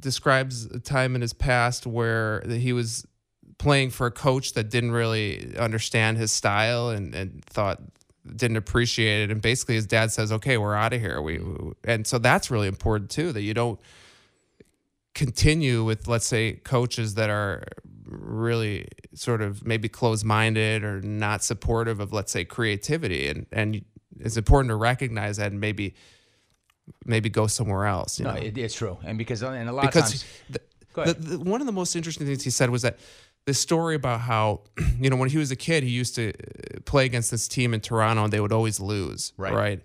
describes 0.00 0.66
a 0.66 0.78
time 0.78 1.14
in 1.14 1.20
his 1.20 1.32
past 1.32 1.86
where 1.86 2.42
he 2.48 2.72
was 2.72 3.06
playing 3.58 3.90
for 3.90 4.06
a 4.06 4.10
coach 4.10 4.52
that 4.52 4.70
didn't 4.70 4.92
really 4.92 5.56
understand 5.58 6.16
his 6.16 6.30
style 6.30 6.90
and, 6.90 7.14
and 7.14 7.44
thought 7.44 7.80
didn't 8.36 8.56
appreciate 8.56 9.24
it. 9.24 9.30
And 9.30 9.42
basically 9.42 9.74
his 9.74 9.86
dad 9.86 10.12
says 10.12 10.30
okay 10.32 10.58
we're 10.58 10.74
out 10.74 10.92
of 10.92 11.00
here 11.00 11.20
we 11.20 11.40
and 11.84 12.06
so 12.06 12.18
that's 12.18 12.50
really 12.50 12.68
important 12.68 13.10
too 13.10 13.32
that 13.32 13.42
you 13.42 13.54
don't 13.54 13.80
continue 15.14 15.82
with 15.82 16.06
let's 16.06 16.26
say 16.26 16.52
coaches 16.52 17.14
that 17.14 17.30
are 17.30 17.64
really 18.10 18.86
sort 19.14 19.42
of 19.42 19.66
maybe 19.66 19.88
closed-minded 19.88 20.82
or 20.84 21.00
not 21.02 21.42
supportive 21.42 22.00
of 22.00 22.12
let's 22.12 22.32
say 22.32 22.44
creativity. 22.44 23.28
And 23.28 23.46
and 23.52 23.84
it's 24.20 24.36
important 24.36 24.70
to 24.70 24.76
recognize 24.76 25.36
that 25.36 25.52
and 25.52 25.60
maybe 25.60 25.94
maybe 27.04 27.28
go 27.28 27.46
somewhere 27.46 27.86
else. 27.86 28.20
no, 28.20 28.30
it, 28.30 28.56
it's 28.56 28.74
true, 28.74 28.98
and 29.04 29.18
because 29.18 29.42
and 29.42 29.68
a 29.68 29.72
lot 29.72 29.82
because 29.82 30.14
of 30.14 30.20
times, 30.20 30.62
the, 30.94 31.14
the, 31.14 31.36
the, 31.36 31.38
one 31.38 31.60
of 31.60 31.66
the 31.66 31.72
most 31.72 31.94
interesting 31.96 32.26
things 32.26 32.44
he 32.44 32.50
said 32.50 32.70
was 32.70 32.82
that 32.82 32.98
this 33.46 33.58
story 33.58 33.94
about 33.94 34.20
how 34.20 34.60
you 35.00 35.10
know 35.10 35.16
when 35.16 35.28
he 35.28 35.38
was 35.38 35.50
a 35.50 35.56
kid 35.56 35.82
he 35.82 35.90
used 35.90 36.14
to 36.16 36.30
uh, 36.30 36.80
play 36.84 37.04
against 37.04 37.30
this 37.30 37.48
team 37.48 37.74
in 37.74 37.80
Toronto 37.80 38.24
and 38.24 38.32
they 38.32 38.40
would 38.40 38.52
always 38.52 38.80
lose, 38.80 39.32
right? 39.36 39.54
Right, 39.54 39.80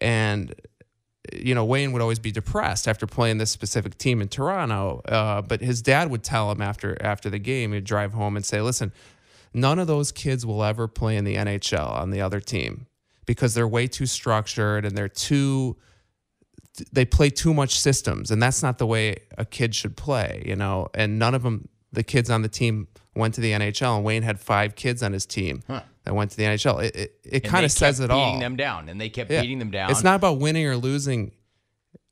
and 0.00 0.54
you 1.32 1.54
know 1.54 1.64
Wayne 1.64 1.92
would 1.92 2.02
always 2.02 2.18
be 2.18 2.32
depressed 2.32 2.88
after 2.88 3.06
playing 3.06 3.38
this 3.38 3.50
specific 3.50 3.98
team 3.98 4.20
in 4.20 4.28
Toronto, 4.28 5.02
uh, 5.06 5.42
but 5.42 5.60
his 5.60 5.82
dad 5.82 6.10
would 6.10 6.22
tell 6.22 6.50
him 6.50 6.60
after 6.60 6.96
after 7.02 7.30
the 7.30 7.38
game 7.38 7.72
he'd 7.72 7.84
drive 7.84 8.12
home 8.12 8.36
and 8.36 8.44
say, 8.44 8.60
"Listen." 8.60 8.92
None 9.54 9.78
of 9.78 9.86
those 9.86 10.12
kids 10.12 10.46
will 10.46 10.64
ever 10.64 10.88
play 10.88 11.14
in 11.14 11.24
the 11.24 11.34
NHL 11.34 11.86
on 11.86 12.08
the 12.08 12.22
other 12.22 12.40
team 12.40 12.86
because 13.26 13.54
they're 13.54 13.68
way 13.68 13.86
too 13.86 14.06
structured 14.06 14.84
and 14.84 14.96
they're 14.96 15.08
too 15.08 15.76
they 16.90 17.04
play 17.04 17.28
too 17.28 17.52
much 17.52 17.78
systems. 17.78 18.30
And 18.30 18.42
that's 18.42 18.62
not 18.62 18.78
the 18.78 18.86
way 18.86 19.16
a 19.36 19.44
kid 19.44 19.74
should 19.74 19.96
play 19.96 20.42
you 20.46 20.56
know? 20.56 20.88
And 20.94 21.18
none 21.18 21.34
of 21.34 21.42
them 21.42 21.68
the 21.92 22.02
kids 22.02 22.30
on 22.30 22.42
the 22.42 22.48
team 22.48 22.88
went 23.14 23.34
to 23.34 23.40
the 23.40 23.52
NHL 23.52 23.96
and 23.96 24.04
Wayne 24.04 24.22
had 24.22 24.40
five 24.40 24.74
kids 24.74 25.02
on 25.02 25.12
his 25.12 25.26
team 25.26 25.62
huh. 25.66 25.82
that 26.04 26.14
went 26.14 26.30
to 26.30 26.36
the 26.36 26.44
NHL 26.44 26.82
it 26.82 26.96
it, 26.96 27.18
it 27.24 27.40
kind 27.40 27.64
of 27.64 27.72
says 27.72 28.00
it 28.00 28.10
all. 28.10 28.26
beating 28.26 28.40
them 28.40 28.56
down 28.56 28.88
and 28.88 29.00
they 29.00 29.08
kept 29.08 29.30
yeah. 29.30 29.42
beating 29.42 29.58
them 29.58 29.70
down. 29.70 29.90
It's 29.90 30.04
not 30.04 30.16
about 30.16 30.38
winning 30.38 30.66
or 30.66 30.76
losing 30.76 31.32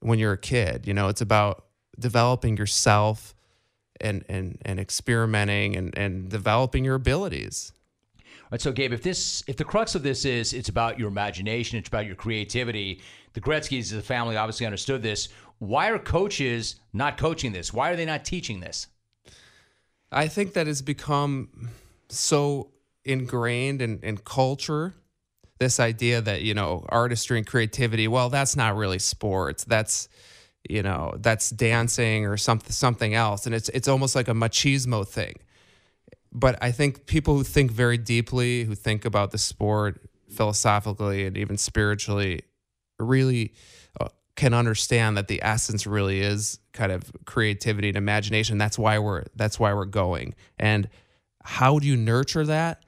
when 0.01 0.19
you're 0.19 0.33
a 0.33 0.39
kid 0.39 0.87
you 0.87 0.95
know? 0.95 1.09
It's 1.09 1.21
about 1.23 1.65
developing 1.99 2.57
yourself 2.57 3.35
and 4.01 4.25
and 4.29 4.59
and 4.63 4.81
experimenting 4.81 5.77
and 5.77 5.97
and 5.97 6.29
developing 6.29 6.85
your 6.85 6.95
abilities 6.95 7.73
Right, 8.51 8.61
so 8.61 8.73
Gabe, 8.73 8.93
if 8.93 9.03
this, 9.03 9.45
if 9.47 9.57
the 9.57 9.65
crux 9.65 9.95
of 9.95 10.03
this 10.03 10.25
is 10.25 10.53
it's 10.53 10.69
about 10.69 10.99
your 10.99 11.09
imagination, 11.09 11.79
it's 11.79 11.89
about 11.89 12.07
your 12.07 12.17
creativity. 12.17 13.01
The 13.33 13.41
Gretzky's, 13.41 13.91
the 13.91 14.03
family, 14.03 14.37
obviously 14.37 14.67
understood 14.67 15.03
this. 15.03 15.29
Why 15.59 15.91
are 15.91 15.99
coaches 15.99 16.77
not 16.93 17.17
coaching 17.17 17.53
this? 17.53 17.73
Why 17.73 17.91
are 17.91 17.97
they 17.97 18.05
not 18.05 18.25
teaching 18.25 18.59
this? 18.59 18.89
I 20.11 20.27
think 20.27 20.55
that 20.55 20.67
it's 20.67 20.83
become 20.83 21.71
so 22.09 22.73
ingrained 23.05 23.81
in, 23.83 24.01
in 24.03 24.17
culture. 24.17 24.95
This 25.61 25.79
idea 25.79 26.21
that 26.23 26.41
you 26.43 26.55
know 26.55 26.87
artistry 26.89 27.37
and 27.37 27.47
creativity, 27.47 28.09
well, 28.09 28.31
that's 28.31 28.57
not 28.57 28.75
really 28.75 28.99
sports. 28.99 29.63
That's 29.63 30.09
you 30.69 30.83
know 30.83 31.15
that's 31.19 31.51
dancing 31.51 32.25
or 32.25 32.39
something 32.39 32.73
something 32.73 33.15
else, 33.15 33.45
and 33.45 33.55
it's 33.55 33.69
it's 33.69 33.87
almost 33.87 34.17
like 34.17 34.27
a 34.27 34.33
machismo 34.33 35.07
thing 35.07 35.35
but 36.33 36.59
I 36.63 36.73
think 36.73 37.07
people 37.07 37.35
who 37.35 37.45
think 37.45 37.71
very 37.71 37.99
deeply, 37.99 38.65
who 38.65 38.75
think 38.75 39.05
about 39.05 39.31
the 39.31 39.39
sport 39.39 40.01
philosophically 40.31 41.27
and 41.27 41.37
even 41.37 41.59
spiritually 41.59 42.43
really 42.99 43.53
uh, 44.01 44.09
can 44.37 44.55
understand 44.55 45.17
that 45.17 45.29
the 45.29 45.43
essence 45.43 45.87
really 45.87 46.21
is 46.21 46.61
kind 46.73 46.93
of 46.93 47.11
creativity 47.25 47.89
and 47.89 47.97
imagination. 47.97 48.59
That's 48.59 48.79
why 48.79 48.99
we're 48.99 49.25
that's 49.35 49.59
why 49.59 49.75
we're 49.75 49.87
going. 49.87 50.35
And 50.59 50.89
how 51.43 51.79
do 51.79 51.87
you 51.87 51.97
nurture 51.97 52.47
that? 52.47 52.85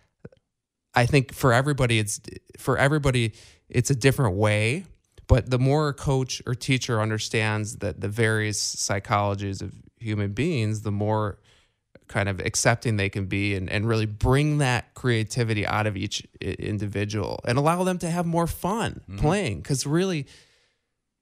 I 0.95 1.07
think 1.07 1.33
for 1.35 1.53
everybody 1.53 1.99
it's 1.99 2.21
for 2.59 2.79
everybody 2.79 3.33
it's 3.69 3.91
a 3.91 3.95
different 3.95 4.37
way. 4.37 4.85
But 5.27 5.51
the 5.51 5.59
more 5.59 5.89
a 5.89 5.95
coach 5.95 6.43
or 6.47 6.55
teacher 6.55 7.01
understands 7.01 7.77
that 7.77 8.01
the 8.01 8.09
various 8.09 8.77
psychologies 8.77 9.63
of 9.63 9.73
human 9.99 10.33
beings, 10.33 10.83
the 10.83 10.93
more 10.93 11.39
kind 12.09 12.29
of 12.29 12.41
accepting 12.41 12.97
they 12.97 13.09
can 13.09 13.27
be 13.27 13.55
and, 13.55 13.71
and 13.71 13.89
really 13.89 14.07
bring 14.07 14.59
that 14.59 14.95
creativity 14.95 15.67
out 15.67 15.87
of 15.87 15.97
each 15.97 16.27
individual 16.41 17.41
and 17.45 17.59
allow 17.59 17.85
them 17.85 17.99
to 17.99 18.11
have 18.11 18.27
more 18.27 18.47
fun 18.47 19.01
mm-hmm. 19.09 19.19
playing. 19.19 19.59
Because 19.59 19.87
really, 19.87 20.27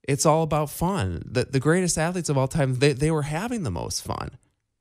it's 0.02 0.26
all 0.26 0.42
about 0.42 0.70
fun. 0.70 1.22
The, 1.24 1.44
the 1.44 1.60
greatest 1.60 1.98
athletes 1.98 2.28
of 2.28 2.36
all 2.36 2.48
time, 2.48 2.76
they, 2.76 2.92
they 2.92 3.10
were 3.10 3.22
having 3.22 3.62
the 3.62 3.70
most 3.70 4.02
fun 4.02 4.30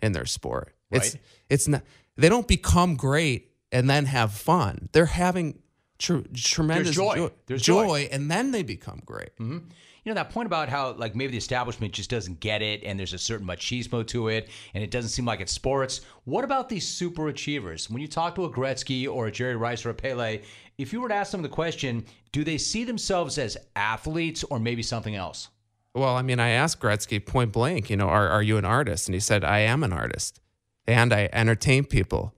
in 0.01 0.13
their 0.13 0.25
sport. 0.25 0.73
Right. 0.91 1.03
It's, 1.03 1.17
it's 1.49 1.67
not, 1.67 1.83
they 2.15 2.29
don't 2.29 2.47
become 2.47 2.95
great 2.95 3.51
and 3.71 3.89
then 3.89 4.05
have 4.05 4.31
fun. 4.31 4.89
They're 4.91 5.05
having 5.05 5.59
tr- 5.99 6.19
tremendous 6.33 6.87
There's 6.87 6.95
joy. 6.95 7.15
joy. 7.15 7.31
There's 7.45 7.61
joy. 7.61 7.85
joy. 7.85 8.09
and 8.11 8.31
then 8.31 8.51
they 8.51 8.63
become 8.63 9.01
great. 9.05 9.35
Mm-hmm. 9.39 9.59
You 10.03 10.11
know 10.11 10.15
that 10.15 10.29
point 10.29 10.45
about 10.45 10.69
how 10.69 10.93
like 10.93 11.15
maybe 11.15 11.31
the 11.31 11.37
establishment 11.37 11.93
just 11.93 12.09
doesn't 12.09 12.39
get 12.39 12.61
it, 12.61 12.83
and 12.83 12.99
there's 12.99 13.13
a 13.13 13.17
certain 13.17 13.47
machismo 13.47 14.05
to 14.07 14.29
it, 14.29 14.49
and 14.73 14.83
it 14.83 14.91
doesn't 14.91 15.09
seem 15.09 15.25
like 15.25 15.41
it's 15.41 15.51
sports. 15.51 16.01
What 16.25 16.43
about 16.43 16.69
these 16.69 16.87
super 16.87 17.27
achievers? 17.27 17.89
When 17.89 18.01
you 18.01 18.07
talk 18.07 18.35
to 18.35 18.45
a 18.45 18.51
Gretzky 18.51 19.07
or 19.07 19.27
a 19.27 19.31
Jerry 19.31 19.55
Rice 19.55 19.85
or 19.85 19.89
a 19.89 19.93
Pele, 19.93 20.41
if 20.77 20.93
you 20.93 21.01
were 21.01 21.09
to 21.09 21.15
ask 21.15 21.31
them 21.31 21.41
the 21.41 21.49
question, 21.49 22.05
do 22.31 22.43
they 22.43 22.57
see 22.57 22.83
themselves 22.83 23.37
as 23.37 23.57
athletes 23.75 24.43
or 24.45 24.59
maybe 24.59 24.81
something 24.81 25.15
else? 25.15 25.49
Well, 25.93 26.15
I 26.15 26.21
mean, 26.21 26.39
I 26.39 26.49
asked 26.49 26.79
Gretzky 26.79 27.23
point 27.25 27.51
blank, 27.51 27.89
you 27.89 27.97
know, 27.97 28.07
are, 28.07 28.29
are 28.29 28.43
you 28.43 28.57
an 28.57 28.65
artist? 28.65 29.07
And 29.07 29.13
he 29.13 29.19
said, 29.19 29.43
I 29.43 29.59
am 29.59 29.83
an 29.83 29.91
artist 29.91 30.39
and 30.87 31.13
I 31.13 31.29
entertain 31.33 31.83
people. 31.85 32.33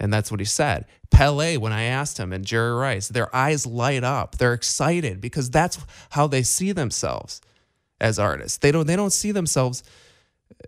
And 0.00 0.12
that's 0.12 0.30
what 0.30 0.40
he 0.40 0.46
said. 0.46 0.86
Pele, 1.10 1.56
when 1.56 1.72
I 1.72 1.84
asked 1.84 2.18
him, 2.18 2.32
and 2.32 2.44
Jerry 2.44 2.72
Rice, 2.72 3.08
their 3.08 3.34
eyes 3.34 3.66
light 3.66 4.04
up. 4.04 4.38
They're 4.38 4.52
excited 4.52 5.20
because 5.20 5.50
that's 5.50 5.78
how 6.10 6.26
they 6.26 6.42
see 6.42 6.72
themselves 6.72 7.40
as 8.00 8.18
artists. 8.18 8.58
They 8.58 8.70
don't 8.70 8.86
they 8.86 8.96
don't 8.96 9.12
see 9.12 9.32
themselves 9.32 9.82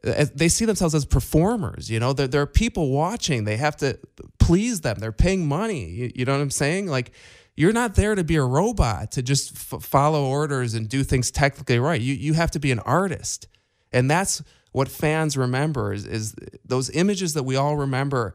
as, 0.03 0.31
they 0.33 0.49
see 0.49 0.65
themselves 0.65 0.95
as 0.95 1.05
performers. 1.05 1.91
You 1.91 2.01
know, 2.01 2.13
there, 2.13 2.27
there 2.27 2.43
are 2.43 2.47
people 2.47 2.91
watching. 2.91 3.45
They 3.45 3.57
have 3.57 3.77
to 3.79 3.99
please 4.39 4.81
them. 4.81 4.97
They're 4.99 5.13
paying 5.13 5.47
money. 5.47 5.89
You, 5.89 6.13
you 6.15 6.25
know 6.25 6.33
what 6.33 6.43
I'm 6.43 6.51
saying? 6.51 6.89
Like 6.89 7.13
you're 7.57 7.73
not 7.73 7.95
there 7.95 8.15
to 8.15 8.25
be 8.25 8.37
a 8.37 8.43
robot 8.43 9.13
to 9.13 9.23
just 9.23 9.53
f- 9.53 9.83
follow 9.83 10.25
orders 10.25 10.75
and 10.75 10.89
do 10.89 11.05
things 11.05 11.31
technically 11.31 11.79
right. 11.79 12.01
You 12.01 12.15
you 12.15 12.33
have 12.33 12.51
to 12.53 12.59
be 12.59 12.73
an 12.73 12.81
artist, 12.81 13.47
and 13.93 14.11
that's 14.11 14.43
what 14.73 14.89
fans 14.89 15.37
remember 15.37 15.93
is, 15.93 16.07
is 16.07 16.35
those 16.65 16.91
images 16.91 17.35
that 17.35 17.43
we 17.43 17.57
all 17.57 17.77
remember 17.77 18.35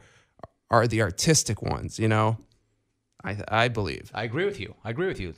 are 0.75 0.87
the 0.87 1.01
artistic 1.01 1.61
ones, 1.61 1.99
you 1.99 2.07
know? 2.07 2.37
I, 3.23 3.37
I 3.47 3.67
believe. 3.69 4.11
I 4.13 4.23
agree 4.23 4.45
with 4.45 4.59
you. 4.59 4.75
I 4.83 4.89
agree 4.89 5.07
with 5.07 5.19
you. 5.19 5.33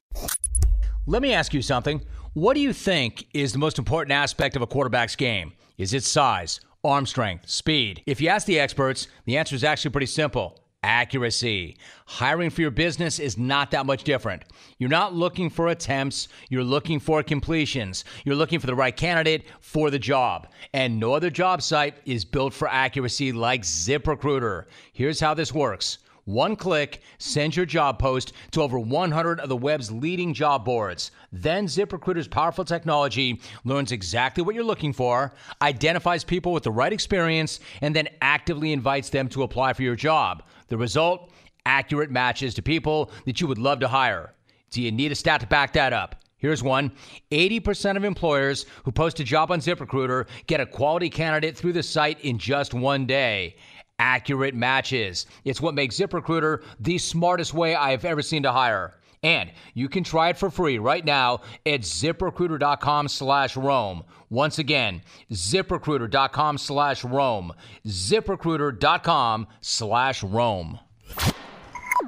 Let 1.06 1.22
me 1.22 1.32
ask 1.34 1.54
you 1.54 1.62
something. 1.62 2.02
What 2.34 2.56
do 2.56 2.60
you 2.60 2.74
think 2.74 3.28
is 3.34 3.54
the 3.54 3.60
most 3.60 3.80
important 3.80 4.12
aspect 4.12 4.56
of 4.56 4.62
a 4.62 4.68
quarterback's 4.68 5.16
game? 5.16 5.54
Is 5.78 5.94
it 5.94 6.04
size, 6.04 6.60
arm 6.84 7.06
strength, 7.06 7.50
speed? 7.50 8.04
If 8.06 8.20
you 8.20 8.30
ask 8.30 8.46
the 8.46 8.60
experts, 8.60 9.08
the 9.26 9.38
answer 9.38 9.56
is 9.56 9.64
actually 9.64 9.92
pretty 9.92 10.08
simple 10.08 10.60
accuracy. 10.84 11.78
Hiring 12.06 12.50
for 12.50 12.62
your 12.62 12.72
business 12.72 13.20
is 13.20 13.38
not 13.38 13.72
that 13.72 13.86
much 13.86 14.04
different. 14.04 14.44
You're 14.78 14.90
not 14.90 15.14
looking 15.14 15.50
for 15.50 15.68
attempts, 15.70 16.28
you're 16.50 16.64
looking 16.64 17.00
for 17.00 17.24
completions. 17.24 18.06
You're 18.24 18.36
looking 18.36 18.60
for 18.60 18.68
the 18.68 18.76
right 18.76 18.96
candidate 18.96 19.46
for 19.60 19.90
the 19.90 20.00
job. 20.00 20.48
And 20.74 21.00
no 21.00 21.14
other 21.14 21.30
job 21.30 21.62
site 21.62 21.96
is 22.06 22.26
built 22.26 22.54
for 22.54 22.68
accuracy 22.68 23.32
like 23.32 23.64
ZipRecruiter. 23.64 24.66
Here's 24.94 25.20
how 25.20 25.34
this 25.34 25.54
works. 25.54 26.00
One 26.28 26.58
click 26.58 27.04
sends 27.20 27.56
your 27.56 27.66
job 27.66 28.00
post 28.00 28.34
to 28.52 28.62
over 28.62 28.78
100 28.78 29.40
of 29.40 29.48
the 29.48 29.56
web's 29.56 29.90
leading 29.90 30.34
job 30.34 30.66
boards. 30.66 31.12
Then 31.32 31.68
ZipRecruiter's 31.68 32.28
powerful 32.28 32.66
technology 32.66 33.40
learns 33.64 33.94
exactly 33.94 34.44
what 34.44 34.54
you're 34.54 34.66
looking 34.66 34.92
for, 34.92 35.34
identifies 35.62 36.26
people 36.26 36.52
with 36.52 36.64
the 36.64 36.72
right 36.72 36.92
experience, 36.92 37.62
and 37.80 37.96
then 37.96 38.10
actively 38.22 38.74
invites 38.74 39.10
them 39.10 39.30
to 39.30 39.44
apply 39.44 39.72
for 39.72 39.84
your 39.84 39.96
job. 39.96 40.44
The 40.68 40.76
result? 40.76 41.32
Accurate 41.66 42.12
matches 42.12 42.54
to 42.56 42.62
people 42.62 43.10
that 43.26 43.40
you 43.40 43.48
would 43.48 43.58
love 43.58 43.80
to 43.80 43.88
hire. 43.88 44.34
Do 44.70 44.82
you 44.82 44.92
need 44.92 45.14
a 45.14 45.16
stat 45.16 45.40
to 45.40 45.48
back 45.48 45.72
that 45.74 45.94
up? 45.94 46.22
Here's 46.40 46.62
one 46.62 46.92
80% 47.32 47.96
of 47.96 48.04
employers 48.04 48.66
who 48.84 48.92
post 48.92 49.22
a 49.22 49.24
job 49.24 49.50
on 49.50 49.60
ZipRecruiter 49.60 50.28
get 50.46 50.60
a 50.60 50.66
quality 50.66 51.10
candidate 51.10 51.58
through 51.58 51.74
the 51.74 51.84
site 51.84 52.20
in 52.20 52.38
just 52.38 52.74
one 52.74 53.06
day. 53.06 53.56
Accurate 54.00 54.56
matches. 54.56 55.26
It's 55.44 55.62
what 55.62 55.74
makes 55.76 55.96
ZipRecruiter 55.98 56.64
the 56.80 56.98
smartest 56.98 57.54
way 57.54 57.76
I 57.76 57.92
have 57.92 58.06
ever 58.06 58.22
seen 58.22 58.44
to 58.44 58.52
hire. 58.52 58.94
And 59.24 59.52
you 59.74 59.90
can 59.90 60.04
try 60.04 60.30
it 60.30 60.38
for 60.38 60.52
free 60.52 60.78
right 60.78 61.04
now 61.04 61.42
at 61.66 61.82
ziprecruiter.com 61.82 63.08
slash 63.08 63.58
Rome. 63.58 64.04
Once 64.30 64.60
again, 64.60 65.02
ziprecruiter.com 65.32 66.58
slash 66.60 67.04
Rome. 67.04 67.54
ziprecruiter.com 67.88 69.48
slash 69.62 70.24
Rome. 70.24 70.80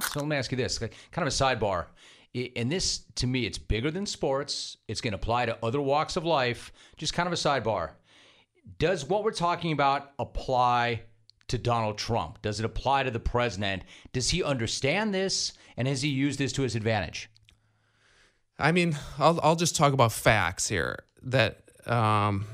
So 0.01 0.19
let 0.19 0.27
me 0.27 0.35
ask 0.35 0.51
you 0.51 0.57
this 0.57 0.77
kind 0.77 0.91
of 1.15 1.27
a 1.27 1.27
sidebar. 1.27 1.87
And 2.55 2.71
this, 2.71 2.99
to 3.15 3.25
me, 3.25 3.47
it's 3.47 3.57
bigger 3.57 3.89
than 3.89 4.05
sports. 4.05 4.77
It's 4.87 5.01
going 5.01 5.13
to 5.13 5.17
apply 5.17 5.47
to 5.47 5.57
other 5.65 5.81
walks 5.81 6.15
of 6.15 6.25
life. 6.25 6.71
Just 6.95 7.15
kind 7.15 7.25
of 7.25 7.33
a 7.33 7.35
sidebar. 7.35 7.93
Does 8.77 9.03
what 9.03 9.23
we're 9.23 9.31
talking 9.31 9.71
about 9.71 10.11
apply 10.19 11.01
to 11.49 11.57
Donald 11.57 11.97
Trump? 11.97 12.41
Does 12.41 12.59
it 12.59 12.65
apply 12.65 13.03
to 13.03 13.11
the 13.11 13.19
president? 13.19 13.83
Does 14.13 14.29
he 14.29 14.43
understand 14.43 15.13
this? 15.13 15.53
And 15.77 15.87
has 15.87 16.01
he 16.01 16.09
used 16.09 16.39
this 16.39 16.51
to 16.53 16.61
his 16.63 16.75
advantage? 16.75 17.29
I 18.57 18.71
mean, 18.71 18.97
I'll, 19.17 19.39
I'll 19.41 19.55
just 19.55 19.75
talk 19.75 19.93
about 19.93 20.11
facts 20.11 20.67
here. 20.67 20.99
That, 21.23 21.61
um, 21.85 22.45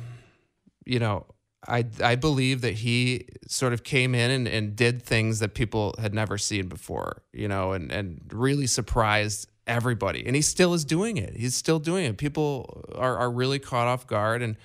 you 0.85 0.99
know, 0.99 1.25
I, 1.67 1.85
I 2.03 2.15
believe 2.15 2.61
that 2.61 2.75
he 2.75 3.27
sort 3.47 3.73
of 3.73 3.83
came 3.83 4.13
in 4.13 4.29
and, 4.31 4.47
and 4.47 4.75
did 4.75 5.01
things 5.01 5.39
that 5.39 5.55
people 5.55 5.95
had 5.99 6.13
never 6.13 6.37
seen 6.37 6.67
before, 6.67 7.23
you 7.33 7.47
know, 7.47 7.71
and, 7.71 7.91
and 7.91 8.21
really 8.31 8.67
surprised 8.67 9.49
everybody. 9.65 10.25
And 10.25 10.35
he 10.35 10.43
still 10.43 10.75
is 10.75 10.85
doing 10.85 11.17
it. 11.17 11.35
He's 11.35 11.55
still 11.55 11.79
doing 11.79 12.05
it. 12.05 12.17
People 12.17 12.83
are, 12.95 13.17
are 13.17 13.31
really 13.31 13.57
caught 13.57 13.87
off 13.87 14.05
guard 14.05 14.43
and, 14.43 14.57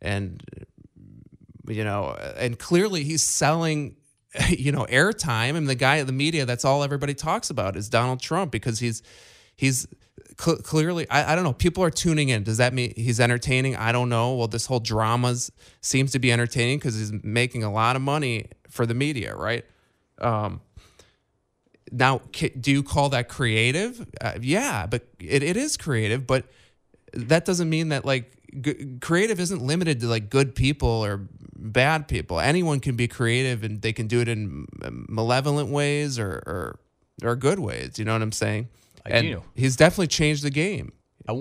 and, 0.00 0.42
you 1.68 1.84
know, 1.84 2.16
and 2.36 2.58
clearly 2.58 3.04
he's 3.04 3.22
selling 3.22 3.96
you 4.48 4.72
know 4.72 4.86
airtime. 4.86 5.56
And 5.56 5.68
the 5.68 5.74
guy 5.74 5.98
at 5.98 6.06
the 6.06 6.12
media 6.12 6.46
that's 6.46 6.64
all 6.64 6.82
everybody 6.82 7.14
talks 7.14 7.50
about 7.50 7.76
is 7.76 7.88
donald 7.88 8.20
trump 8.20 8.50
because 8.50 8.78
he's 8.78 9.02
he's 9.56 9.86
cl- 10.38 10.58
clearly 10.58 11.08
I, 11.10 11.32
I 11.32 11.34
don't 11.34 11.44
know. 11.44 11.52
People 11.52 11.84
are 11.84 11.90
tuning 11.90 12.28
in. 12.28 12.42
Does 12.42 12.58
that 12.58 12.72
mean 12.72 12.92
he's 12.96 13.20
entertaining? 13.20 13.76
I 13.76 13.92
don't 13.92 14.08
know. 14.08 14.34
Well 14.34 14.48
this 14.48 14.66
whole 14.66 14.80
dramas 14.80 15.50
seems 15.80 16.12
to 16.12 16.18
be 16.18 16.32
entertaining 16.32 16.78
because 16.78 16.98
he's 16.98 17.12
making 17.22 17.64
a 17.64 17.72
lot 17.72 17.96
of 17.96 18.02
money 18.02 18.46
for 18.68 18.86
the 18.86 18.94
media 18.94 19.34
right? 19.34 19.64
Um, 20.20 20.60
now 21.90 22.22
do 22.32 22.70
you 22.70 22.82
call 22.82 23.10
that 23.10 23.28
creative? 23.28 24.06
Uh, 24.20 24.34
yeah 24.40 24.86
but 24.86 25.06
it, 25.20 25.42
it 25.42 25.56
is 25.56 25.76
creative 25.76 26.26
but 26.26 26.46
that 27.12 27.44
doesn't 27.44 27.68
mean 27.68 27.90
that 27.90 28.06
like 28.06 28.32
g- 28.60 28.98
creative 29.00 29.40
isn't 29.40 29.62
limited 29.62 30.00
to 30.00 30.06
like 30.06 30.30
good 30.30 30.54
people 30.54 30.88
or 30.88 31.28
bad 31.56 32.08
people. 32.08 32.40
Anyone 32.40 32.80
can 32.80 32.96
be 32.96 33.08
creative 33.08 33.62
and 33.64 33.80
they 33.82 33.92
can 33.92 34.06
do 34.06 34.20
it 34.20 34.28
in 34.28 34.66
malevolent 35.08 35.68
ways 35.68 36.18
or 36.18 36.42
or, 36.46 36.78
or 37.22 37.36
good 37.36 37.58
ways. 37.58 37.98
You 37.98 38.04
know 38.04 38.12
what 38.12 38.22
I'm 38.22 38.32
saying? 38.32 38.68
I 39.04 39.10
and 39.10 39.26
do. 39.26 39.42
He's 39.54 39.76
definitely 39.76 40.08
changed 40.08 40.44
the 40.44 40.50
game. 40.50 40.92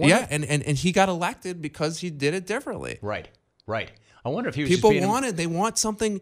yeah, 0.09 0.27
and, 0.29 0.45
and 0.45 0.63
and 0.63 0.77
he 0.77 0.91
got 0.91 1.09
elected 1.09 1.61
because 1.61 1.99
he 1.99 2.09
did 2.09 2.33
it 2.33 2.45
differently. 2.45 2.99
Right, 3.01 3.29
right. 3.65 3.91
I 4.23 4.29
wonder 4.29 4.49
if 4.49 4.55
he 4.55 4.63
was 4.63 4.69
people 4.69 4.91
wanted. 5.01 5.37
They 5.37 5.47
want 5.47 5.77
something. 5.77 6.21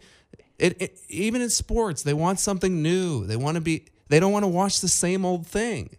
It, 0.58 0.82
it, 0.82 1.00
even 1.10 1.42
in 1.42 1.50
sports, 1.50 2.04
they 2.04 2.14
want 2.14 2.40
something 2.40 2.82
new. 2.82 3.26
They 3.26 3.36
want 3.36 3.56
to 3.56 3.62
be. 3.62 3.86
They 4.08 4.20
don't 4.20 4.32
want 4.32 4.44
to 4.44 4.48
watch 4.48 4.82
the 4.82 4.88
same 4.88 5.26
old 5.26 5.46
thing. 5.46 5.98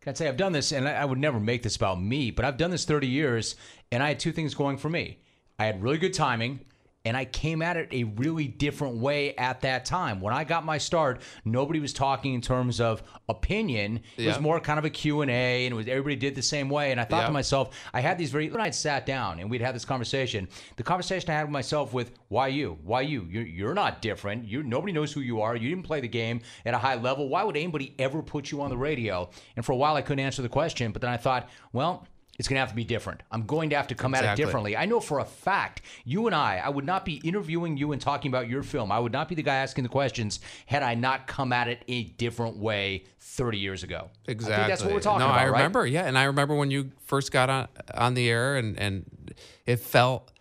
Can 0.00 0.12
I 0.12 0.14
say 0.14 0.28
I've 0.28 0.36
done 0.36 0.52
this, 0.52 0.72
and 0.72 0.88
I 0.88 1.04
would 1.04 1.18
never 1.18 1.38
make 1.38 1.62
this 1.62 1.76
about 1.76 2.00
me, 2.00 2.30
but 2.30 2.44
I've 2.44 2.56
done 2.56 2.70
this 2.70 2.86
30 2.86 3.06
years, 3.06 3.54
and 3.92 4.02
I 4.02 4.08
had 4.08 4.20
two 4.20 4.32
things 4.32 4.54
going 4.54 4.78
for 4.78 4.88
me. 4.88 5.18
I 5.58 5.66
had 5.66 5.82
really 5.82 5.98
good 5.98 6.14
timing, 6.14 6.60
and 7.04 7.16
I 7.16 7.24
came 7.24 7.62
at 7.62 7.76
it 7.78 7.88
a 7.92 8.04
really 8.04 8.46
different 8.46 8.96
way 8.98 9.34
at 9.36 9.62
that 9.62 9.84
time. 9.86 10.20
When 10.20 10.34
I 10.34 10.44
got 10.44 10.64
my 10.66 10.76
start, 10.78 11.22
nobody 11.46 11.80
was 11.80 11.92
talking 11.94 12.34
in 12.34 12.42
terms 12.42 12.80
of 12.80 13.02
opinion. 13.28 14.00
It 14.18 14.22
Yeah. 14.24 14.28
was 14.28 14.40
more 14.40 14.60
kind 14.60 14.78
of 14.78 14.84
a 14.84 14.90
Q&A 14.90 15.64
and 15.66 15.72
it 15.72 15.76
was 15.76 15.88
everybody 15.88 16.16
did 16.16 16.34
the 16.34 16.42
same 16.42 16.68
way 16.68 16.90
and 16.90 17.00
I 17.00 17.04
thought 17.04 17.20
Yeah. 17.22 17.26
to 17.28 17.32
myself, 17.32 17.74
I 17.94 18.00
had 18.00 18.18
these 18.18 18.30
very 18.30 18.50
when 18.50 18.60
I 18.60 18.70
sat 18.70 19.06
down 19.06 19.40
and 19.40 19.50
we'd 19.50 19.62
have 19.62 19.74
this 19.74 19.84
conversation. 19.86 20.48
The 20.76 20.82
conversation 20.82 21.30
I 21.30 21.34
had 21.34 21.44
with 21.44 21.52
myself 21.52 21.94
with 21.94 22.12
why 22.28 22.48
you? 22.48 22.78
Why 22.84 23.00
you? 23.00 23.26
You're, 23.30 23.46
you're 23.46 23.74
not 23.74 24.02
different. 24.02 24.44
You 24.46 24.62
nobody 24.62 24.92
knows 24.92 25.12
who 25.12 25.20
you 25.20 25.40
are. 25.40 25.56
You 25.56 25.70
didn't 25.70 25.84
play 25.84 26.00
the 26.00 26.08
game 26.08 26.40
at 26.66 26.74
a 26.74 26.78
high 26.78 26.96
level. 26.96 27.28
Why 27.28 27.44
would 27.44 27.56
anybody 27.56 27.94
ever 27.98 28.22
put 28.22 28.50
you 28.50 28.60
on 28.60 28.68
the 28.68 28.76
radio? 28.76 29.30
And 29.56 29.64
for 29.64 29.72
a 29.72 29.76
while 29.76 29.96
I 29.96 30.02
couldn't 30.02 30.24
answer 30.24 30.42
the 30.42 30.48
question, 30.50 30.92
but 30.92 31.00
then 31.00 31.10
I 31.10 31.16
thought, 31.16 31.48
well, 31.72 32.06
it's 32.40 32.48
going 32.48 32.56
to 32.56 32.60
have 32.60 32.70
to 32.70 32.74
be 32.74 32.84
different. 32.84 33.22
I'm 33.30 33.44
going 33.44 33.68
to 33.68 33.76
have 33.76 33.88
to 33.88 33.94
come 33.94 34.14
at 34.14 34.24
it 34.24 34.34
differently. 34.34 34.74
I 34.74 34.86
know 34.86 34.98
for 34.98 35.18
a 35.18 35.26
fact, 35.26 35.82
you 36.06 36.26
and 36.26 36.34
I, 36.34 36.56
I 36.56 36.70
would 36.70 36.86
not 36.86 37.04
be 37.04 37.16
interviewing 37.16 37.76
you 37.76 37.92
and 37.92 38.00
talking 38.00 38.30
about 38.30 38.48
your 38.48 38.62
film. 38.62 38.90
I 38.90 38.98
would 38.98 39.12
not 39.12 39.28
be 39.28 39.34
the 39.34 39.42
guy 39.42 39.56
asking 39.56 39.82
the 39.82 39.90
questions 39.90 40.40
had 40.64 40.82
I 40.82 40.94
not 40.94 41.26
come 41.26 41.52
at 41.52 41.68
it 41.68 41.84
a 41.86 42.04
different 42.04 42.56
way 42.56 43.04
30 43.18 43.58
years 43.58 43.82
ago. 43.82 44.08
Exactly. 44.26 44.54
I 44.54 44.56
think 44.56 44.68
that's 44.70 44.82
what 44.82 44.94
we're 44.94 45.00
talking 45.00 45.18
no, 45.18 45.26
about, 45.26 45.36
No, 45.36 45.38
I 45.38 45.44
right? 45.50 45.58
remember. 45.58 45.86
Yeah, 45.86 46.06
and 46.06 46.16
I 46.16 46.24
remember 46.24 46.54
when 46.54 46.70
you 46.70 46.92
first 47.04 47.30
got 47.30 47.50
on 47.50 47.68
on 47.92 48.14
the 48.14 48.30
air, 48.30 48.56
and 48.56 48.78
and 48.78 49.34
it 49.66 49.80
felt 49.80 50.32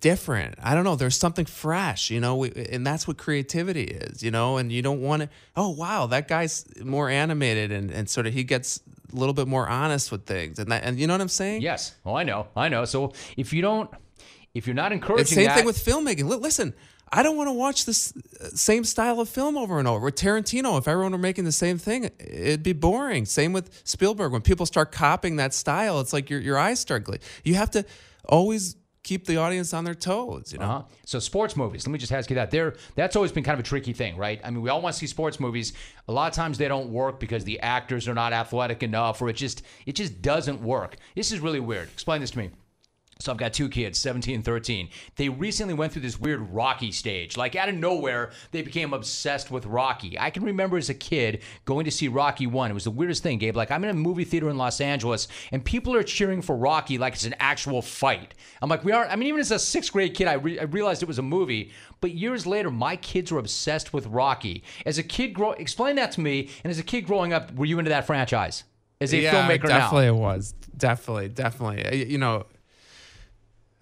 different. 0.00 0.56
I 0.62 0.74
don't 0.74 0.84
know. 0.84 0.94
There's 0.94 1.16
something 1.16 1.46
fresh, 1.46 2.10
you 2.10 2.20
know, 2.20 2.44
and 2.44 2.86
that's 2.86 3.08
what 3.08 3.16
creativity 3.16 3.84
is, 3.84 4.22
you 4.22 4.30
know. 4.30 4.58
And 4.58 4.70
you 4.70 4.82
don't 4.82 5.00
want 5.00 5.22
to. 5.22 5.30
Oh 5.56 5.70
wow, 5.70 6.06
that 6.08 6.28
guy's 6.28 6.66
more 6.84 7.08
animated, 7.08 7.72
and 7.72 7.90
and 7.90 8.10
sort 8.10 8.26
of 8.26 8.34
he 8.34 8.44
gets 8.44 8.80
a 9.14 9.18
little 9.18 9.34
bit 9.34 9.46
more 9.48 9.68
honest 9.68 10.10
with 10.12 10.26
things, 10.26 10.58
and 10.58 10.70
that, 10.72 10.82
and 10.84 10.98
you 10.98 11.06
know 11.06 11.14
what 11.14 11.20
I'm 11.20 11.28
saying? 11.28 11.62
Yes. 11.62 11.94
Well, 12.04 12.16
I 12.16 12.24
know. 12.24 12.48
I 12.56 12.68
know. 12.68 12.84
So 12.84 13.12
if 13.36 13.52
you 13.52 13.62
don't, 13.62 13.90
if 14.54 14.66
you're 14.66 14.74
not 14.74 14.92
encouraging 14.92 15.20
It's 15.22 15.30
same 15.34 15.46
that, 15.46 15.56
thing 15.56 15.66
with 15.66 15.78
filmmaking. 15.84 16.28
Li- 16.28 16.36
Listen, 16.36 16.74
I 17.12 17.22
don't 17.22 17.36
want 17.36 17.48
to 17.48 17.52
watch 17.52 17.84
this 17.86 18.12
uh, 18.40 18.48
same 18.48 18.82
style 18.84 19.20
of 19.20 19.28
film 19.28 19.56
over 19.56 19.78
and 19.78 19.86
over. 19.86 20.04
With 20.04 20.16
Tarantino, 20.16 20.78
if 20.78 20.88
everyone 20.88 21.12
were 21.12 21.18
making 21.18 21.44
the 21.44 21.52
same 21.52 21.78
thing, 21.78 22.10
it'd 22.18 22.62
be 22.62 22.72
boring. 22.72 23.24
Same 23.24 23.52
with 23.52 23.70
Spielberg. 23.84 24.32
When 24.32 24.42
people 24.42 24.66
start 24.66 24.90
copying 24.92 25.36
that 25.36 25.54
style, 25.54 26.00
it's 26.00 26.12
like 26.12 26.28
your 26.30 26.40
your 26.40 26.58
eyes 26.58 26.80
start 26.80 27.04
gla- 27.04 27.18
You 27.44 27.54
have 27.54 27.70
to 27.72 27.84
always 28.28 28.76
keep 29.04 29.26
the 29.26 29.36
audience 29.36 29.72
on 29.72 29.84
their 29.84 29.94
toes. 29.94 30.52
You 30.52 30.58
know. 30.58 30.64
Uh-huh. 30.64 30.82
So 31.04 31.18
sports 31.20 31.56
movies. 31.56 31.86
Let 31.86 31.92
me 31.92 31.98
just 31.98 32.10
ask 32.10 32.28
you 32.30 32.36
that. 32.36 32.50
There, 32.50 32.74
that's 32.96 33.14
always 33.14 33.30
been 33.30 33.44
kind 33.44 33.54
of 33.54 33.60
a 33.60 33.68
tricky 33.68 33.92
thing, 33.92 34.16
right? 34.16 34.40
I 34.42 34.50
mean, 34.50 34.62
we 34.62 34.70
all 34.70 34.82
want 34.82 34.94
to 34.94 34.98
see 34.98 35.06
sports 35.06 35.38
movies. 35.38 35.74
A 36.08 36.12
lot 36.12 36.26
of 36.26 36.34
times 36.34 36.58
they 36.58 36.66
don't 36.66 36.90
work 36.90 37.20
because 37.20 37.44
the 37.44 37.60
actors 37.60 38.08
are 38.08 38.14
not 38.14 38.32
athletic 38.32 38.82
enough, 38.82 39.22
or 39.22 39.28
it 39.28 39.36
just 39.36 39.62
it 39.86 39.92
just 39.92 40.20
doesn't 40.20 40.60
work. 40.60 40.96
This 41.14 41.30
is 41.30 41.38
really 41.38 41.60
weird. 41.60 41.88
Explain 41.88 42.20
this 42.20 42.32
to 42.32 42.38
me. 42.38 42.50
So 43.18 43.32
I've 43.32 43.38
got 43.38 43.52
two 43.52 43.68
kids, 43.68 43.98
17 43.98 44.34
and 44.34 44.44
13. 44.44 44.88
They 45.16 45.28
recently 45.28 45.74
went 45.74 45.92
through 45.92 46.02
this 46.02 46.18
weird 46.18 46.40
Rocky 46.52 46.92
stage. 46.92 47.36
Like 47.36 47.54
out 47.56 47.68
of 47.68 47.74
nowhere, 47.74 48.32
they 48.50 48.62
became 48.62 48.92
obsessed 48.92 49.50
with 49.50 49.66
Rocky. 49.66 50.18
I 50.18 50.30
can 50.30 50.42
remember 50.44 50.76
as 50.76 50.90
a 50.90 50.94
kid 50.94 51.42
going 51.64 51.84
to 51.84 51.90
see 51.90 52.08
Rocky 52.08 52.46
1. 52.46 52.70
It 52.70 52.74
was 52.74 52.84
the 52.84 52.90
weirdest 52.90 53.22
thing, 53.22 53.38
Gabe. 53.38 53.56
Like 53.56 53.70
I'm 53.70 53.84
in 53.84 53.90
a 53.90 53.94
movie 53.94 54.24
theater 54.24 54.50
in 54.50 54.58
Los 54.58 54.80
Angeles 54.80 55.28
and 55.52 55.64
people 55.64 55.94
are 55.94 56.02
cheering 56.02 56.42
for 56.42 56.56
Rocky 56.56 56.98
like 56.98 57.14
it's 57.14 57.24
an 57.24 57.34
actual 57.40 57.82
fight. 57.82 58.34
I'm 58.60 58.68
like, 58.68 58.84
we 58.84 58.92
aren't. 58.92 59.10
I 59.10 59.16
mean, 59.16 59.28
even 59.28 59.40
as 59.40 59.50
a 59.50 59.58
sixth 59.58 59.92
grade 59.92 60.14
kid, 60.14 60.28
I, 60.28 60.34
re- 60.34 60.58
I 60.58 60.64
realized 60.64 61.02
it 61.02 61.08
was 61.08 61.18
a 61.18 61.22
movie. 61.22 61.72
But 62.00 62.12
years 62.12 62.46
later, 62.46 62.70
my 62.70 62.96
kids 62.96 63.32
were 63.32 63.38
obsessed 63.38 63.92
with 63.92 64.06
Rocky. 64.06 64.62
As 64.84 64.98
a 64.98 65.02
kid, 65.02 65.34
grow 65.34 65.52
explain 65.52 65.96
that 65.96 66.12
to 66.12 66.20
me. 66.20 66.50
And 66.62 66.70
as 66.70 66.78
a 66.78 66.82
kid 66.82 67.02
growing 67.02 67.32
up, 67.32 67.54
were 67.54 67.64
you 67.66 67.78
into 67.78 67.88
that 67.90 68.06
franchise? 68.06 68.64
As 69.00 69.12
a 69.12 69.22
filmmaker 69.22 69.66
definitely 69.66 70.06
now? 70.06 70.14
it 70.14 70.16
was. 70.16 70.54
Definitely, 70.76 71.28
definitely. 71.28 71.84
Uh, 71.86 72.06
You 72.06 72.18
know, 72.18 72.46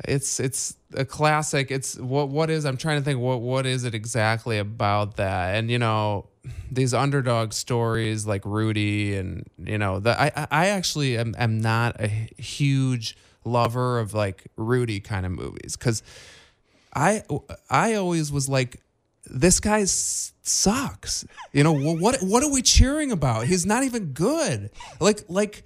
it's 0.05 0.41
it's 0.41 0.77
a 0.95 1.05
classic. 1.05 1.71
It's 1.71 1.99
what 1.99 2.29
what 2.29 2.51
is 2.51 2.65
I'm 2.65 2.77
trying 2.77 2.99
to 2.99 3.05
think 3.05 3.21
what 3.21 3.41
what 3.41 3.67
is 3.67 3.85
it 3.85 3.95
exactly 3.95 4.59
about 4.59 5.17
that? 5.17 5.55
And 5.55 5.71
you 5.71 5.79
know, 5.79 6.27
these 6.71 6.95
underdog 6.95 7.53
stories 7.53 8.27
like 8.27 8.45
Rudy 8.45 9.17
and 9.17 9.47
you 9.59 9.79
know, 9.79 10.01
the 10.01 10.21
I 10.21 10.47
I- 10.51 10.69
actually 10.69 11.17
am 11.19 11.35
am 11.38 11.61
not 11.61 12.01
a 12.01 12.09
huge 12.09 13.17
lover 13.45 13.99
of 13.99 14.15
like 14.15 14.47
Rudy 14.57 15.01
kind 15.01 15.27
of 15.27 15.33
movies 15.33 15.77
cuz 15.77 16.03
I 16.95 17.23
I 17.71 17.95
always 17.95 18.31
was 18.31 18.49
like 18.49 18.81
this 19.27 19.61
guy 19.61 19.85
sucks. 19.85 21.25
You 21.53 21.65
know, 21.65 21.73
what 21.73 22.23
what 22.23 22.43
are 22.43 22.51
we 22.51 22.62
cheering 22.62 23.12
about? 23.12 23.47
He's 23.47 23.65
not 23.65 23.85
even 23.85 24.07
good. 24.07 24.71
Like 25.01 25.25
like 25.29 25.65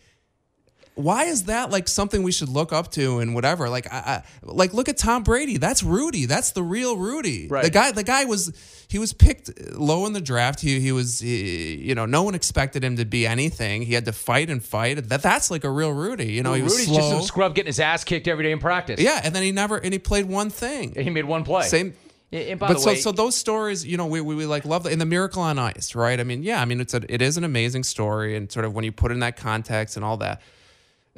why 0.97 1.25
is 1.25 1.45
that 1.45 1.71
like 1.71 1.89
something 1.89 2.23
we 2.23 2.33
should 2.33 2.49
look 2.49 2.73
up 2.73 2.91
to 2.93 3.19
and 3.21 3.35
whatever? 3.35 3.69
Like, 3.69 3.87
I, 3.93 3.97
I 3.99 4.23
like 4.43 4.73
look 4.75 4.89
at 4.89 4.97
Tom 4.97 5.23
Brady. 5.23 5.59
That's 5.59 5.83
Rudy. 5.83 6.25
That's 6.27 6.53
the 6.53 6.63
real 6.63 6.97
Rudy. 6.97 7.49
Right. 7.49 7.63
The 7.65 7.71
guy. 7.71 7.93
The 7.93 8.03
guy 8.03 8.25
was 8.25 8.51
he 8.89 8.99
was 8.99 9.13
picked 9.13 9.51
low 9.75 10.07
in 10.07 10.15
the 10.15 10.21
draft. 10.23 10.61
He 10.61 10.81
he 10.81 10.93
was 10.93 11.21
he, 11.21 11.75
you 11.77 11.95
know 11.95 12.07
no 12.07 12.23
one 12.23 12.35
expected 12.35 12.83
him 12.83 12.97
to 12.97 13.05
be 13.05 13.27
anything. 13.27 13.83
He 13.83 13.93
had 13.93 14.07
to 14.07 14.13
fight 14.13 14.49
and 14.51 14.65
fight. 14.65 15.09
That 15.09 15.23
that's 15.23 15.51
like 15.51 15.65
a 15.65 15.71
real 15.71 15.93
Rudy. 15.93 16.33
You 16.33 16.43
know 16.43 16.55
he 16.55 16.63
was 16.63 16.73
Rudy's 16.73 16.87
slow. 16.89 16.97
just 16.97 17.11
some 17.11 17.23
scrub 17.23 17.55
getting 17.55 17.69
his 17.69 17.79
ass 17.79 18.03
kicked 18.03 18.27
every 18.27 18.45
day 18.45 18.53
in 18.53 18.59
practice. 18.59 18.99
yeah, 18.99 19.21
and 19.23 19.35
then 19.35 19.43
he 19.43 19.53
never 19.53 19.77
and 19.77 19.93
he 19.93 19.99
played 19.99 20.25
one 20.27 20.51
thing. 20.51 20.95
He 20.97 21.11
made 21.11 21.27
one 21.27 21.45
play. 21.45 21.65
Same. 21.65 21.87
And- 21.89 21.95
And 22.33 22.59
by 22.59 22.67
but 22.69 22.75
the 22.75 22.81
so 22.81 22.91
way, 22.91 22.97
so 22.97 23.13
those 23.13 23.37
stories, 23.37 23.87
you 23.87 23.97
know, 23.97 24.07
we, 24.07 24.21
we, 24.21 24.35
we 24.35 24.47
like 24.47 24.65
love 24.65 24.83
the, 24.83 24.91
in 24.91 24.99
the 24.99 25.07
Miracle 25.07 25.43
on 25.43 25.61
Ice, 25.61 25.95
right? 25.95 26.19
I 26.19 26.25
mean, 26.25 26.43
yeah, 26.43 26.61
I 26.61 26.65
mean 26.65 26.81
it's 26.81 26.93
a 26.93 27.01
it 27.09 27.23
is 27.23 27.37
an 27.37 27.45
amazing 27.45 27.85
story, 27.85 28.35
and 28.37 28.51
sort 28.51 28.65
of 28.65 28.75
when 28.75 28.85
you 28.85 28.91
put 28.93 29.13
in 29.13 29.21
that 29.21 29.37
context 29.37 29.97
and 29.97 30.05
all 30.05 30.17
that. 30.17 30.41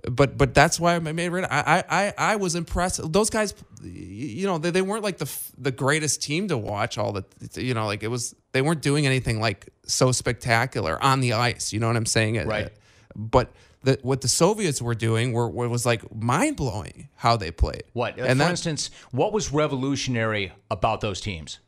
But 0.03 0.39
but 0.39 0.55
that's 0.55 0.79
why 0.79 0.95
I 0.95 0.99
made 0.99 1.33
it. 1.33 1.45
I 1.51 1.85
I 1.89 2.15
I 2.17 2.37
was 2.37 2.55
impressed. 2.55 3.01
Those 3.13 3.31
guys, 3.31 3.55
you 3.83 4.47
know, 4.47 4.59
they, 4.59 4.71
they 4.71 4.83
weren't 4.83 5.03
like 5.03 5.19
the 5.19 5.31
the 5.57 5.73
greatest 5.73 6.23
team 6.23 6.49
to 6.49 6.59
watch. 6.59 6.99
All 6.99 7.13
the 7.13 7.25
you 7.61 7.75
know, 7.75 7.87
like 7.87 8.03
it 8.03 8.09
was 8.09 8.35
they 8.53 8.63
weren't 8.63 8.83
doing 8.83 9.07
anything 9.07 9.41
like 9.41 9.69
so 9.85 10.13
spectacular 10.13 11.03
on 11.03 11.21
the 11.21 11.33
ice. 11.33 11.73
You 11.73 11.81
know 11.81 11.89
what 11.89 11.97
I'm 11.97 12.07
saying? 12.07 12.39
Uh, 12.39 12.45
right. 12.45 12.73
But 13.17 13.51
the, 13.83 13.99
what 14.03 14.21
the 14.21 14.29
Soviets 14.29 14.81
were 14.81 14.95
doing 14.95 15.33
were, 15.33 15.49
were 15.49 15.69
was 15.69 15.85
like 15.85 16.15
mind 16.15 16.57
blowing 16.57 17.09
how 17.17 17.37
they 17.37 17.51
played. 17.51 17.85
what? 17.93 18.19
Uh, 18.19 18.25
and 18.25 18.39
for 18.39 18.45
that- 18.45 18.51
instance, 18.51 18.91
what 19.11 19.33
was 19.33 19.53
revolutionary 19.53 20.53
about 20.71 21.01
those 21.01 21.21
teams? 21.21 21.59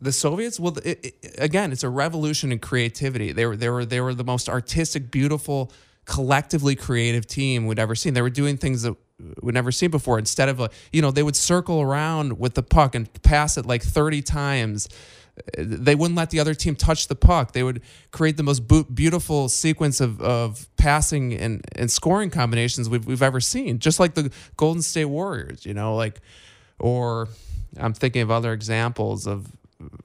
the 0.00 0.12
Soviets, 0.12 0.58
well, 0.58 0.76
it, 0.78 1.04
it, 1.04 1.34
again, 1.38 1.72
it's 1.72 1.84
a 1.84 1.88
revolution 1.88 2.52
in 2.52 2.58
creativity. 2.58 3.32
They 3.32 3.46
were 3.46 3.56
they 3.56 3.68
were 3.68 3.84
they 3.84 4.00
were 4.00 4.14
the 4.14 4.24
most 4.24 4.48
artistic, 4.48 5.10
beautiful, 5.10 5.72
collectively 6.04 6.74
creative 6.74 7.26
team 7.26 7.66
we'd 7.66 7.78
ever 7.78 7.94
seen. 7.94 8.14
They 8.14 8.22
were 8.22 8.30
doing 8.30 8.56
things 8.56 8.82
that 8.82 8.96
we'd 9.42 9.54
never 9.54 9.72
seen 9.72 9.90
before. 9.90 10.18
Instead 10.18 10.48
of 10.48 10.60
a, 10.60 10.70
you 10.92 11.02
know, 11.02 11.10
they 11.10 11.22
would 11.22 11.36
circle 11.36 11.80
around 11.80 12.38
with 12.38 12.54
the 12.54 12.62
puck 12.62 12.94
and 12.94 13.10
pass 13.22 13.56
it 13.56 13.66
like 13.66 13.82
thirty 13.82 14.22
times. 14.22 14.88
They 15.56 15.94
wouldn't 15.94 16.18
let 16.18 16.28
the 16.28 16.40
other 16.40 16.54
team 16.54 16.76
touch 16.76 17.08
the 17.08 17.14
puck. 17.14 17.52
They 17.52 17.62
would 17.62 17.80
create 18.10 18.36
the 18.36 18.42
most 18.42 18.60
beautiful 18.94 19.48
sequence 19.48 19.98
of, 20.00 20.20
of 20.20 20.68
passing 20.76 21.32
and, 21.32 21.64
and 21.76 21.90
scoring 21.90 22.28
combinations 22.28 22.90
we've, 22.90 23.06
we've 23.06 23.22
ever 23.22 23.40
seen, 23.40 23.78
just 23.78 23.98
like 23.98 24.12
the 24.12 24.30
Golden 24.58 24.82
State 24.82 25.06
Warriors, 25.06 25.64
you 25.64 25.72
know, 25.72 25.94
like, 25.96 26.20
or 26.78 27.28
I'm 27.78 27.94
thinking 27.94 28.20
of 28.20 28.30
other 28.30 28.52
examples 28.52 29.26
of 29.26 29.46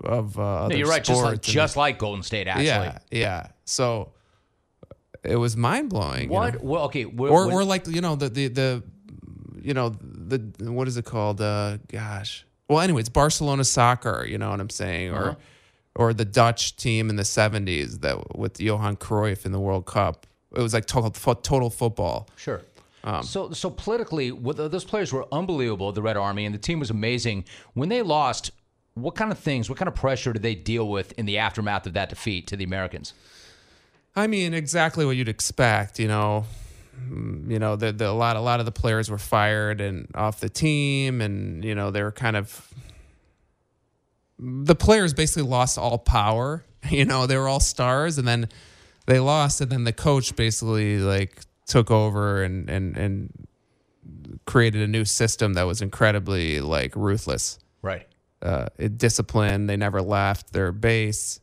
of 0.05 0.39
uh, 0.39 0.41
other 0.41 0.73
No, 0.73 0.77
you're 0.77 0.88
right. 0.88 1.03
Just 1.03 1.21
like, 1.21 1.41
just 1.41 1.75
like 1.75 1.99
Golden 1.99 2.23
State, 2.23 2.47
actually. 2.47 2.67
yeah, 2.67 2.99
yeah. 3.12 3.47
So 3.65 4.13
it 5.26 5.36
was 5.38 5.56
mind 5.58 5.90
blowing. 5.90 6.30
What? 6.30 6.64
Well, 6.64 6.84
okay. 6.84 7.06
Or, 7.06 7.52
or 7.52 7.64
like 7.64 7.88
you 7.88 8.02
know 8.02 8.16
the 8.16 8.30
the 8.30 8.48
the 8.48 8.84
you 9.62 9.74
know 9.74 9.90
the 9.90 10.40
what 10.72 10.88
is 10.88 10.98
it 10.98 11.06
called? 11.06 11.42
Uh, 11.42 11.78
gosh. 11.92 12.46
Well, 12.70 12.80
anyway, 12.80 13.02
it's 13.02 13.10
Barcelona 13.10 13.64
soccer. 13.64 14.26
You 14.28 14.38
know 14.38 14.50
what 14.50 14.60
I'm 14.60 14.70
saying? 14.70 15.12
Or 15.14 15.24
Uh-huh. 15.30 15.36
or 15.96 16.14
the 16.14 16.26
Dutch 16.26 16.76
team 16.76 17.10
in 17.10 17.16
the 17.16 17.24
'70s 17.24 18.02
that 18.02 18.38
with 18.38 18.60
Johan 18.60 18.96
Cruyff 18.98 19.46
in 19.46 19.52
the 19.52 19.60
World 19.60 19.86
Cup. 19.86 20.26
It 20.56 20.62
was 20.62 20.74
like 20.74 20.86
total 20.86 21.12
total 21.12 21.70
football. 21.70 22.30
Sure. 22.38 22.62
Um, 23.04 23.22
so, 23.22 23.52
so 23.52 23.70
politically, 23.70 24.32
those 24.32 24.84
players 24.84 25.14
were 25.14 25.28
unbelievable. 25.32 25.92
The 25.92 26.02
Red 26.02 26.18
Army 26.18 26.44
and 26.46 26.56
the 26.56 26.60
team 26.60 26.80
was 26.80 26.90
amazing. 26.90 27.46
When 27.76 27.88
they 27.90 28.02
lost, 28.02 28.50
what 28.96 29.14
kind 29.14 29.32
of 29.32 29.38
things, 29.38 29.70
what 29.70 29.78
kind 29.78 29.88
of 29.88 29.94
pressure 29.94 30.34
did 30.34 30.42
they 30.42 30.56
deal 30.56 30.90
with 30.90 31.12
in 31.20 31.28
the 31.28 31.38
aftermath 31.38 31.86
of 31.86 31.94
that 31.94 32.10
defeat 32.10 32.48
to 32.48 32.56
the 32.56 32.64
Americans? 32.64 33.14
I 34.15 34.28
mean, 34.28 34.54
exactly 34.54 35.06
what 35.06 35.15
you'd 35.15 35.30
expect. 35.30 35.99
You 35.99 36.08
know, 36.08 36.45
Mm, 37.10 37.51
you 37.51 37.60
know, 37.60 37.75
the, 37.75 37.91
the, 37.91 38.10
a 38.10 38.13
lot 38.13 38.38
a 38.38 38.39
lot 38.39 38.60
of 38.62 38.65
the 38.65 38.71
players 38.71 39.10
were 39.12 39.17
fired 39.17 39.82
and 39.82 40.08
off 40.15 40.39
the 40.39 40.47
team, 40.49 41.19
and 41.19 41.63
you 41.63 41.75
know 41.75 41.91
they 41.91 42.01
were 42.01 42.12
kind 42.12 42.38
of 42.38 42.73
the 44.39 44.75
players 44.75 45.13
basically 45.13 45.47
lost 45.47 45.78
all 45.78 45.97
power. 45.97 46.63
You 46.88 47.04
know, 47.04 47.25
they 47.25 47.36
were 47.36 47.47
all 47.47 47.60
stars, 47.60 48.19
and 48.19 48.28
then 48.28 48.47
they 49.08 49.19
lost, 49.19 49.60
and 49.60 49.71
then 49.71 49.86
the 49.86 49.91
coach 49.91 50.36
basically 50.36 50.99
like 50.99 51.41
took 51.65 51.89
over 51.89 52.43
and 52.43 52.69
and 52.69 52.95
and 52.95 53.47
created 54.45 54.84
a 54.84 54.88
new 54.88 55.04
system 55.04 55.56
that 55.56 55.63
was 55.63 55.82
incredibly 55.82 56.62
like 56.62 56.95
ruthless 56.95 57.58
Right. 57.82 58.08
uh, 58.43 58.67
it 58.78 58.99
disciplined. 58.99 59.67
They 59.67 59.78
never 59.78 59.99
left 59.99 60.54
their 60.54 60.71
base. 60.71 61.39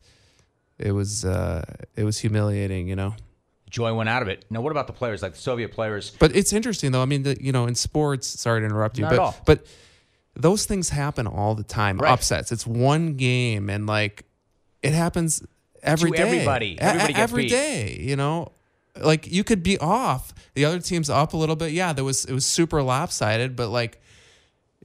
It 0.83 0.93
was 0.93 1.25
uh, 1.25 1.65
it 1.97 2.05
was 2.05 2.19
humiliating, 2.19 2.89
you 2.89 2.97
know. 2.97 3.15
Joy 3.71 3.95
went 3.95 4.09
out 4.11 4.21
of 4.21 4.29
it. 4.29 4.45
Now, 4.51 4.61
what 4.61 4.71
about 4.71 4.87
the 4.87 4.93
players, 4.93 5.23
like 5.23 5.33
the 5.33 5.39
Soviet 5.41 5.73
players? 5.73 6.11
But 6.19 6.37
it's 6.37 6.53
interesting 6.53 6.93
though. 6.93 7.01
I 7.01 7.07
mean, 7.07 7.23
the, 7.23 7.43
you 7.43 7.53
know, 7.53 7.67
in 7.67 7.75
sports. 7.75 8.27
Sorry 8.27 8.61
to 8.61 8.67
interrupt 8.67 8.99
you, 8.99 9.05
Not 9.05 9.17
but 9.17 9.45
but 9.47 9.67
those 10.35 10.67
things 10.67 10.91
happen 10.91 11.27
all 11.27 11.55
the 11.55 11.63
time. 11.65 11.99
Right. 11.99 12.13
Upsets. 12.13 12.53
It's 12.53 12.67
one 12.67 13.15
game, 13.15 13.71
and 13.71 13.87
like 13.87 14.25
it 14.83 14.93
happens 14.93 15.43
every 15.83 16.11
To 16.11 16.17
day. 16.17 16.23
everybody. 16.23 16.79
Everybody 16.81 17.13
gets 17.15 17.23
every 17.23 17.47
day, 17.47 17.97
You 18.01 18.17
know, 18.17 18.53
like 19.01 19.31
you 19.31 19.45
could 19.45 19.63
be 19.63 19.79
off. 19.79 20.35
The 20.55 20.65
other 20.67 20.81
team's 20.81 21.09
up 21.09 21.33
a 21.33 21.37
little 21.39 21.57
bit. 21.57 21.73
Yeah, 21.73 21.95
there 21.95 22.05
was 22.05 22.25
it 22.27 22.33
was 22.35 22.45
super 22.45 22.83
lopsided, 22.83 23.57
but 23.57 23.69
like. 23.69 24.01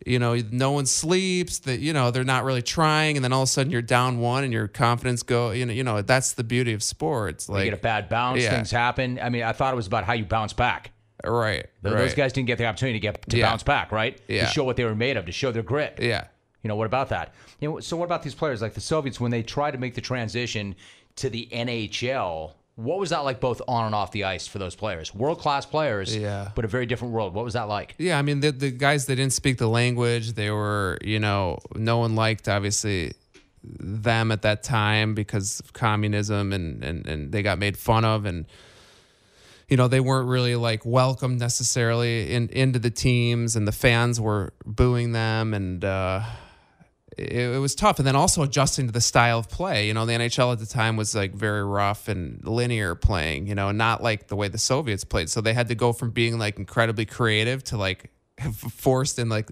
You 0.05 0.19
know, 0.19 0.35
no 0.51 0.71
one 0.71 0.85
sleeps. 0.85 1.59
That 1.59 1.79
you 1.79 1.91
know 1.91 2.11
they're 2.11 2.23
not 2.23 2.43
really 2.43 2.61
trying, 2.61 3.17
and 3.17 3.23
then 3.23 3.33
all 3.33 3.41
of 3.43 3.47
a 3.47 3.51
sudden 3.51 3.71
you're 3.71 3.81
down 3.81 4.19
one, 4.19 4.43
and 4.43 4.53
your 4.53 4.67
confidence 4.67 5.23
go. 5.23 5.51
You 5.51 5.65
know, 5.65 5.73
you 5.73 5.83
know 5.83 6.01
that's 6.01 6.33
the 6.33 6.43
beauty 6.43 6.73
of 6.73 6.83
sports. 6.83 7.49
like 7.49 7.65
You 7.65 7.71
get 7.71 7.79
a 7.79 7.81
bad 7.81 8.07
bounce, 8.09 8.41
yeah. 8.43 8.51
things 8.51 8.69
happen. 8.71 9.19
I 9.21 9.29
mean, 9.29 9.43
I 9.43 9.53
thought 9.53 9.73
it 9.73 9.75
was 9.77 9.87
about 9.87 10.03
how 10.03 10.13
you 10.13 10.25
bounce 10.25 10.53
back. 10.53 10.91
right, 11.25 11.65
Th- 11.83 11.93
right. 11.93 11.95
Those 12.01 12.13
guys 12.13 12.31
didn't 12.31 12.47
get 12.47 12.57
the 12.59 12.65
opportunity 12.67 12.99
to 12.99 13.01
get 13.01 13.27
to 13.29 13.37
Yeah. 13.37 13.49
bounce 13.49 13.63
back, 13.63 13.91
right? 13.91 14.19
Yeah. 14.27 14.45
To 14.45 14.51
show 14.51 14.63
what 14.63 14.75
they 14.77 14.85
were 14.85 14.93
made 14.95 15.17
of, 15.17 15.25
to 15.25 15.31
show 15.31 15.51
their 15.51 15.63
grit. 15.63 15.97
Yeah. 15.99 16.25
You 16.61 16.67
know, 16.67 16.75
what 16.75 16.85
about 16.85 17.09
that? 17.09 17.33
You 17.59 17.69
know, 17.69 17.79
so 17.79 17.97
what 17.97 18.05
about 18.05 18.21
these 18.23 18.35
players 18.35 18.61
like 18.61 18.75
the 18.75 18.81
Soviets 18.81 19.19
when 19.19 19.31
they 19.31 19.41
try 19.41 19.71
to 19.71 19.77
make 19.79 19.95
the 19.95 20.01
transition 20.01 20.75
to 21.15 21.29
the 21.29 21.47
NHL? 21.51 22.53
What 22.77 22.99
was 22.99 23.09
that 23.09 23.19
like 23.25 23.39
both 23.39 23.59
on 23.67 23.87
and 23.87 23.95
off 23.95 24.11
the 24.11 24.25
ice 24.25 24.45
for 24.45 24.59
those 24.59 24.75
players? 24.75 25.13
World 25.13 25.39
class 25.39 25.65
players, 25.65 26.15
Yeah. 26.15 26.51
but 26.53 26.63
a 26.63 26.67
very 26.67 26.85
different 26.85 27.11
world. 27.13 27.33
What 27.33 27.43
was 27.43 27.55
that 27.55 27.63
like? 27.67 27.95
Yeah, 27.97 28.19
I 28.19 28.21
mean 28.21 28.39
the 28.39 28.51
the 28.51 28.69
guys 28.69 29.07
that 29.07 29.15
didn't 29.15 29.33
speak 29.33 29.57
the 29.57 29.67
language, 29.67 30.33
they 30.33 30.51
were, 30.51 30.99
you 31.03 31.19
know, 31.19 31.57
no 31.75 31.97
one 31.97 32.15
liked 32.15 32.47
obviously 32.47 33.13
them 33.63 34.31
at 34.31 34.43
that 34.43 34.61
time 34.61 35.15
because 35.15 35.59
of 35.59 35.73
communism 35.73 36.53
and 36.53 36.83
and 36.83 37.07
and 37.07 37.31
they 37.31 37.41
got 37.41 37.57
made 37.57 37.77
fun 37.77 38.05
of 38.05 38.25
and 38.25 38.45
you 39.67 39.75
know, 39.75 39.87
they 39.89 39.99
weren't 39.99 40.29
really 40.29 40.55
like 40.55 40.85
welcomed 40.85 41.39
necessarily 41.39 42.31
in 42.31 42.47
into 42.49 42.77
the 42.77 42.91
teams 42.91 43.55
and 43.55 43.67
the 43.67 43.71
fans 43.73 44.21
were 44.21 44.53
booing 44.65 45.13
them 45.13 45.53
and 45.55 45.83
uh 45.83 46.21
it, 47.17 47.31
it 47.55 47.59
was 47.59 47.75
tough. 47.75 47.97
And 47.99 48.07
then 48.07 48.15
also 48.15 48.43
adjusting 48.43 48.85
to 48.87 48.91
the 48.93 49.01
style 49.01 49.39
of 49.39 49.49
play. 49.49 49.87
You 49.87 49.93
know, 49.93 50.05
the 50.05 50.13
NHL 50.13 50.51
at 50.53 50.59
the 50.59 50.65
time 50.65 50.95
was 50.97 51.15
like 51.15 51.33
very 51.33 51.63
rough 51.63 52.07
and 52.07 52.41
linear 52.47 52.95
playing, 52.95 53.47
you 53.47 53.55
know, 53.55 53.71
not 53.71 54.03
like 54.03 54.27
the 54.27 54.35
way 54.35 54.47
the 54.47 54.57
Soviets 54.57 55.03
played. 55.03 55.29
So 55.29 55.41
they 55.41 55.53
had 55.53 55.67
to 55.69 55.75
go 55.75 55.93
from 55.93 56.11
being 56.11 56.37
like 56.37 56.57
incredibly 56.57 57.05
creative 57.05 57.63
to 57.65 57.77
like 57.77 58.11
forced 58.53 59.19
in 59.19 59.29
like 59.29 59.49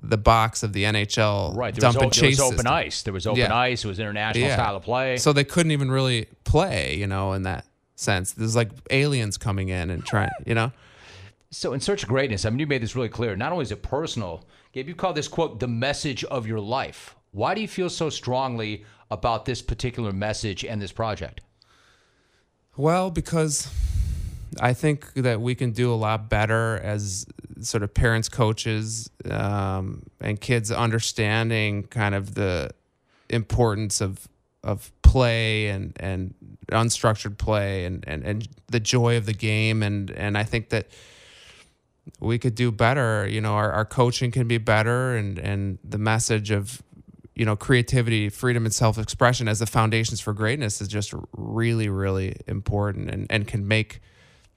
the 0.00 0.16
box 0.18 0.62
of 0.62 0.72
the 0.72 0.84
NHL 0.84 1.54
Right. 1.56 1.74
There, 1.74 1.80
dump 1.92 1.96
was, 1.96 2.02
and 2.04 2.12
there 2.22 2.30
was 2.30 2.40
open 2.40 2.56
system. 2.58 2.72
ice. 2.72 3.02
There 3.02 3.12
was 3.12 3.26
open 3.26 3.40
Yeah. 3.40 3.54
ice. 3.54 3.84
It 3.84 3.88
was 3.88 3.98
international 3.98 4.46
Yeah. 4.48 4.54
style 4.56 4.76
of 4.76 4.82
play. 4.82 5.16
So 5.18 5.32
they 5.32 5.44
couldn't 5.44 5.72
even 5.72 5.90
really 5.90 6.26
play, 6.44 6.96
you 6.96 7.06
know, 7.06 7.32
in 7.34 7.42
that 7.42 7.66
sense. 7.94 8.32
There's 8.32 8.56
like 8.56 8.70
aliens 8.90 9.36
coming 9.36 9.68
in 9.68 9.90
and 9.90 10.04
trying, 10.04 10.30
you 10.46 10.54
know. 10.54 10.72
So, 11.54 11.74
in 11.74 11.80
search 11.80 12.02
of 12.02 12.08
greatness, 12.08 12.46
I 12.46 12.50
mean, 12.50 12.60
you 12.60 12.66
made 12.66 12.82
this 12.82 12.96
really 12.96 13.10
clear. 13.10 13.36
Not 13.36 13.52
only 13.52 13.64
is 13.64 13.70
it 13.70 13.82
personal, 13.82 14.42
Gabe, 14.72 14.88
you 14.88 14.94
call 14.94 15.12
this 15.12 15.28
quote 15.28 15.60
the 15.60 15.68
message 15.68 16.24
of 16.24 16.46
your 16.46 16.60
life. 16.60 17.14
Why 17.32 17.54
do 17.54 17.60
you 17.60 17.68
feel 17.68 17.90
so 17.90 18.08
strongly 18.08 18.86
about 19.10 19.44
this 19.44 19.60
particular 19.60 20.12
message 20.12 20.64
and 20.64 20.80
this 20.80 20.92
project? 20.92 21.42
Well, 22.74 23.10
because 23.10 23.70
I 24.60 24.72
think 24.72 25.12
that 25.12 25.42
we 25.42 25.54
can 25.54 25.72
do 25.72 25.92
a 25.92 25.94
lot 25.94 26.30
better 26.30 26.80
as 26.82 27.26
sort 27.60 27.82
of 27.82 27.92
parents, 27.92 28.30
coaches, 28.30 29.10
um, 29.30 30.04
and 30.22 30.40
kids 30.40 30.72
understanding 30.72 31.82
kind 31.84 32.14
of 32.14 32.34
the 32.34 32.70
importance 33.28 34.00
of 34.00 34.26
of 34.64 34.90
play 35.02 35.68
and 35.68 35.92
and 36.00 36.34
unstructured 36.70 37.36
play 37.36 37.84
and 37.84 38.04
and, 38.06 38.24
and 38.24 38.48
the 38.68 38.80
joy 38.80 39.18
of 39.18 39.26
the 39.26 39.34
game 39.34 39.82
and 39.82 40.10
and 40.12 40.38
I 40.38 40.44
think 40.44 40.70
that 40.70 40.88
we 42.20 42.38
could 42.38 42.54
do 42.54 42.70
better 42.70 43.26
you 43.28 43.40
know 43.40 43.54
our, 43.54 43.72
our 43.72 43.84
coaching 43.84 44.30
can 44.30 44.48
be 44.48 44.58
better 44.58 45.16
and 45.16 45.38
and 45.38 45.78
the 45.84 45.98
message 45.98 46.50
of 46.50 46.82
you 47.34 47.44
know 47.44 47.56
creativity 47.56 48.28
freedom 48.28 48.64
and 48.64 48.74
self-expression 48.74 49.48
as 49.48 49.58
the 49.58 49.66
foundations 49.66 50.20
for 50.20 50.32
greatness 50.32 50.80
is 50.80 50.88
just 50.88 51.14
really 51.36 51.88
really 51.88 52.36
important 52.46 53.10
and 53.10 53.26
and 53.30 53.46
can 53.46 53.66
make 53.66 54.00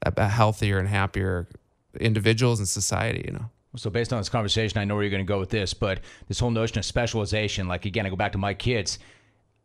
a, 0.04 0.12
a 0.18 0.28
healthier 0.28 0.80
and 0.80 0.90
happier 0.90 1.48
individuals 2.00 2.60
and 2.60 2.68
society 2.68 3.24
you 3.26 3.34
know 3.34 3.50
So, 3.78 3.90
based 3.90 4.14
on 4.14 4.20
this 4.20 4.30
conversation, 4.30 4.80
I 4.80 4.86
know 4.86 4.96
where 4.96 5.04
you're 5.04 5.12
going 5.12 5.26
to 5.26 5.28
go 5.28 5.40
with 5.40 5.50
this, 5.50 5.74
but 5.74 6.00
this 6.30 6.40
whole 6.40 6.52
notion 6.52 6.80
of 6.80 6.86
specialization, 6.86 7.68
like 7.68 7.86
again, 7.86 8.06
I 8.06 8.10
go 8.10 8.16
back 8.16 8.32
to 8.32 8.38
my 8.38 8.54
kids. 8.54 9.00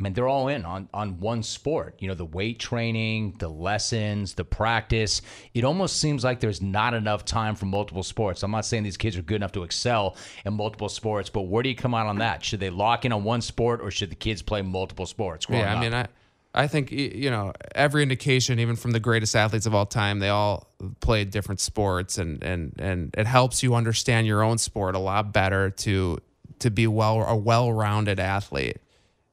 I 0.00 0.02
mean, 0.02 0.14
they're 0.14 0.28
all 0.28 0.48
in 0.48 0.64
on 0.64 0.88
on 0.94 1.20
one 1.20 1.42
sport. 1.42 1.96
You 1.98 2.08
know, 2.08 2.14
the 2.14 2.24
weight 2.24 2.58
training, 2.58 3.36
the 3.38 3.48
lessons, 3.48 4.32
the 4.32 4.44
practice. 4.44 5.20
It 5.52 5.62
almost 5.62 5.98
seems 5.98 6.24
like 6.24 6.40
there's 6.40 6.62
not 6.62 6.94
enough 6.94 7.26
time 7.26 7.54
for 7.54 7.66
multiple 7.66 8.02
sports. 8.02 8.42
I'm 8.42 8.50
not 8.50 8.64
saying 8.64 8.82
these 8.82 8.96
kids 8.96 9.18
are 9.18 9.22
good 9.22 9.36
enough 9.36 9.52
to 9.52 9.62
excel 9.62 10.16
in 10.46 10.54
multiple 10.54 10.88
sports, 10.88 11.28
but 11.28 11.42
where 11.42 11.62
do 11.62 11.68
you 11.68 11.74
come 11.76 11.94
out 11.94 12.06
on 12.06 12.16
that? 12.18 12.42
Should 12.42 12.60
they 12.60 12.70
lock 12.70 13.04
in 13.04 13.12
on 13.12 13.24
one 13.24 13.42
sport, 13.42 13.82
or 13.82 13.90
should 13.90 14.10
the 14.10 14.16
kids 14.16 14.40
play 14.40 14.62
multiple 14.62 15.06
sports? 15.06 15.46
yeah 15.50 15.70
i 15.70 15.76
up? 15.76 15.80
mean 15.80 15.92
i 15.92 16.06
I 16.52 16.66
think 16.66 16.90
you 16.90 17.30
know 17.30 17.52
every 17.76 18.02
indication, 18.02 18.58
even 18.58 18.74
from 18.74 18.90
the 18.90 18.98
greatest 18.98 19.36
athletes 19.36 19.66
of 19.66 19.74
all 19.74 19.86
time, 19.86 20.18
they 20.18 20.30
all 20.30 20.66
played 20.98 21.30
different 21.30 21.60
sports, 21.60 22.18
and 22.18 22.42
and 22.42 22.74
and 22.80 23.14
it 23.16 23.28
helps 23.28 23.62
you 23.62 23.76
understand 23.76 24.26
your 24.26 24.42
own 24.42 24.58
sport 24.58 24.96
a 24.96 24.98
lot 24.98 25.32
better 25.32 25.70
to 25.70 26.18
to 26.58 26.70
be 26.70 26.88
well 26.88 27.22
a 27.22 27.36
well-rounded 27.36 28.18
athlete. 28.18 28.78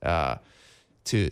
Uh, 0.03 0.35
to 1.07 1.29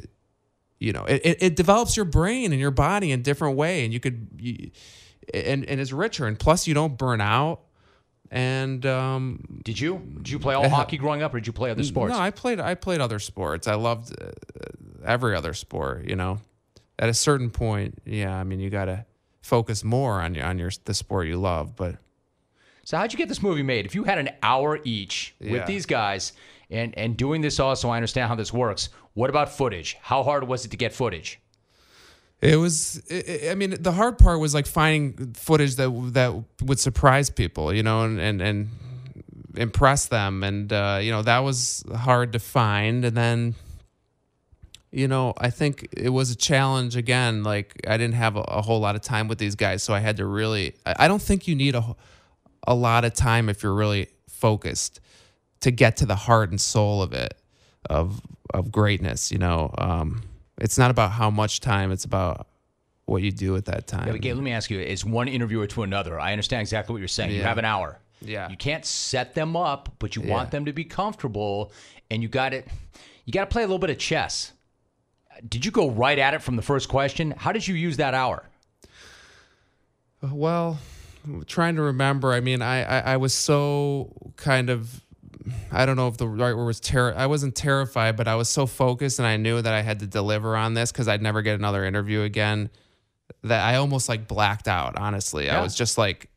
you 0.78 0.92
know, 0.92 1.06
it, 1.06 1.22
it, 1.24 1.38
it 1.42 1.56
develops 1.56 1.96
your 1.96 2.06
brain 2.06 2.52
and 2.52 2.60
your 2.60 2.70
body 2.72 3.12
in 3.12 3.22
a 3.22 3.24
different 3.24 3.56
way, 3.56 3.86
and 3.86 3.94
you 3.94 4.00
could 4.00 4.28
you, 4.38 4.72
and 5.34 5.64
and 5.66 5.80
it's 5.80 5.92
richer, 5.94 6.28
and 6.28 6.38
plus 6.38 6.68
you 6.68 6.74
don't 6.74 6.98
burn 6.98 7.22
out. 7.22 7.62
And 8.32 8.86
um, 8.86 9.62
did 9.64 9.80
you 9.80 10.02
did 10.18 10.30
you 10.30 10.40
play 10.40 10.54
all 10.56 10.68
hockey 10.68 10.98
growing 10.98 11.22
up, 11.24 11.34
or 11.34 11.40
did 11.40 11.48
you 11.48 11.54
play 11.54 11.72
other 11.72 11.84
sports? 11.84 12.12
no, 12.14 12.20
I 12.20 12.32
played 12.32 12.60
I 12.60 12.76
played 12.76 13.00
other 13.00 13.20
sports. 13.20 13.68
I 13.68 13.76
loved 13.76 14.14
uh, 14.22 14.32
every 15.06 15.36
other 15.36 15.54
sport. 15.54 16.06
You 16.10 16.16
know, 16.18 16.40
at 17.00 17.08
a 17.08 17.14
certain 17.14 17.50
point, 17.52 18.00
yeah. 18.06 18.36
I 18.36 18.44
mean, 18.44 18.60
you 18.60 18.70
got 18.70 18.86
to 18.86 19.06
focus 19.42 19.84
more 19.84 20.20
on 20.22 20.36
your 20.36 20.46
on 20.46 20.58
your 20.60 20.72
the 20.86 20.94
sport 20.94 21.28
you 21.28 21.38
love. 21.38 21.76
But 21.76 21.96
So 22.84 22.98
how'd 22.98 23.14
you 23.14 23.18
get 23.18 23.30
this 23.30 23.42
movie 23.42 23.64
made? 23.64 23.86
If 23.86 23.96
you 23.96 24.04
had 24.04 24.18
an 24.18 24.30
hour 24.44 24.80
each 24.84 25.36
with 25.40 25.52
Yeah. 25.52 25.66
these 25.66 25.86
guys 25.86 26.34
and 26.70 26.98
and 26.98 27.18
doing 27.18 27.42
this 27.42 27.60
also, 27.60 27.90
I 27.90 27.98
understand 27.98 28.30
how 28.30 28.36
this 28.36 28.54
works. 28.54 28.90
What 29.14 29.30
about 29.30 29.50
footage? 29.50 29.98
How 30.02 30.24
hard 30.24 30.48
was 30.48 30.66
it 30.66 30.72
to 30.72 30.78
get 30.78 30.94
footage? 30.94 31.40
it 32.42 32.58
was. 32.58 33.02
i 33.10 33.50
I 33.52 33.56
mean, 33.56 33.76
the 33.82 33.92
hard 33.92 34.18
part 34.18 34.40
was 34.40 34.54
like 34.54 34.68
finding 34.68 35.34
footage 35.34 35.76
that 35.76 35.90
that 36.14 36.44
would 36.62 36.80
surprise 36.80 37.30
people. 37.30 37.74
You 37.74 37.84
know, 37.84 38.04
and 38.04 38.20
and, 38.20 38.42
and 38.42 38.70
impress 39.56 40.08
them, 40.08 40.44
and 40.44 40.72
uh, 40.72 41.00
you 41.02 41.12
know 41.12 41.22
that 41.24 41.40
was 41.40 41.84
hard 41.96 42.34
to 42.34 42.40
find. 42.40 43.06
And 43.06 43.16
then. 43.16 43.56
You 44.92 45.10
know, 45.10 45.34
I 45.38 45.50
think 45.50 45.90
it 45.92 46.08
was 46.08 46.32
a 46.32 46.38
challenge 46.38 46.96
again. 46.96 47.44
Like 47.44 47.82
I 47.86 47.98
didn't 47.98 48.14
have 48.14 48.38
a, 48.38 48.42
a 48.48 48.62
whole 48.62 48.80
lot 48.80 48.96
of 48.96 49.02
time 49.02 49.28
with 49.28 49.40
these 49.40 49.56
guys, 49.56 49.84
so 49.84 49.94
I 49.94 50.00
had 50.00 50.16
to 50.18 50.26
really. 50.26 50.76
I, 50.86 50.96
I 51.00 51.08
don't 51.10 51.22
think 51.22 51.50
you 51.50 51.56
need 51.56 51.76
a 51.76 51.98
a 52.66 52.74
lot 52.74 53.04
of 53.04 53.14
time 53.14 53.50
if 53.50 53.62
you're 53.62 53.74
really 53.74 54.08
focused 54.30 55.02
to 55.62 55.72
get 55.72 55.98
to 55.98 56.06
the 56.06 56.16
heart 56.16 56.50
and 56.50 56.60
soul 56.60 57.02
of 57.02 57.14
it 57.14 57.38
of 57.90 58.22
of 58.54 58.72
greatness 58.72 59.32
you 59.32 59.38
know 59.38 59.74
um 59.78 60.22
it's 60.60 60.78
not 60.78 60.92
about 60.92 61.12
how 61.12 61.30
much 61.30 61.60
time 61.60 61.92
it's 61.92 62.06
about 62.06 62.48
what 63.06 63.22
you 63.22 63.32
do 63.32 63.56
at 63.56 63.66
that 63.66 63.88
time 63.88 64.08
Yeah, 64.08 64.14
but 64.14 64.22
Gabe, 64.22 64.36
let 64.36 64.44
me 64.44 64.52
ask 64.52 64.70
you: 64.70 64.80
Is 64.80 65.06
one 65.06 65.28
interviewer 65.28 65.68
to 65.68 65.84
another? 65.84 66.20
I 66.20 66.32
understand 66.32 66.62
exactly 66.62 66.94
what 66.94 67.00
you're 67.00 67.08
saying. 67.08 67.32
You 67.32 67.44
have 67.44 67.58
an 67.58 67.66
hour. 67.66 68.00
Yeah. 68.22 68.50
You 68.50 68.58
can't 68.58 68.86
set 68.86 69.36
them 69.36 69.56
up, 69.56 69.94
but 70.00 70.16
you 70.16 70.24
want 70.24 70.50
them 70.52 70.66
to 70.66 70.74
be 70.74 70.84
comfortable, 70.84 71.72
and 72.10 72.24
you 72.24 72.30
got 72.30 72.54
it. 72.54 72.68
You 73.26 73.34
got 73.34 73.42
to 73.42 73.54
play 73.54 73.62
a 73.64 73.68
little 73.68 73.80
bit 73.80 73.90
of 73.90 73.98
chess. 73.98 74.54
Did 75.48 75.66
you 75.66 75.72
go 75.72 75.90
right 75.90 76.18
at 76.18 76.34
it 76.34 76.42
from 76.42 76.56
the 76.56 76.62
first 76.62 76.90
question? 76.90 77.32
How 77.32 77.52
did 77.52 77.68
you 77.68 77.76
use 77.76 77.98
that 77.98 78.14
hour? 78.14 78.50
well 80.32 80.80
trying 81.46 81.76
to 81.76 81.82
remember 81.82 82.34
i 82.34 82.40
mean 82.40 82.62
i 82.62 82.84
i, 82.84 83.14
I 83.14 83.18
was 83.18 83.34
so 83.34 84.12
kind 84.38 84.70
of 84.70 85.05
I 85.72 85.86
don't 85.86 85.96
know 85.96 86.08
if 86.08 86.18
the 86.18 86.28
right 86.28 86.56
word 86.56 86.66
was 86.66 86.80
terror. 86.80 87.14
I 87.16 87.28
wasn't 87.28 87.56
terrified, 87.56 88.16
but 88.18 88.28
I 88.28 88.36
was 88.36 88.50
so 88.50 88.66
focused, 88.66 89.20
and 89.20 89.28
I 89.28 89.38
knew 89.38 89.62
that 89.62 89.74
I 89.74 89.82
had 89.82 90.00
to 90.00 90.08
deliver 90.08 90.56
on 90.56 90.74
this 90.74 90.92
because 90.92 91.08
I'd 91.08 91.22
never 91.22 91.42
get 91.42 91.56
another 91.60 91.86
interview 91.86 92.22
again. 92.22 92.70
That 93.44 93.64
I 93.64 93.76
almost 93.76 94.10
like 94.10 94.28
blacked 94.28 94.68
out. 94.68 94.98
Honestly, 94.98 95.50
I 95.50 95.62
was 95.62 95.76
just 95.76 95.98
like 95.98 96.30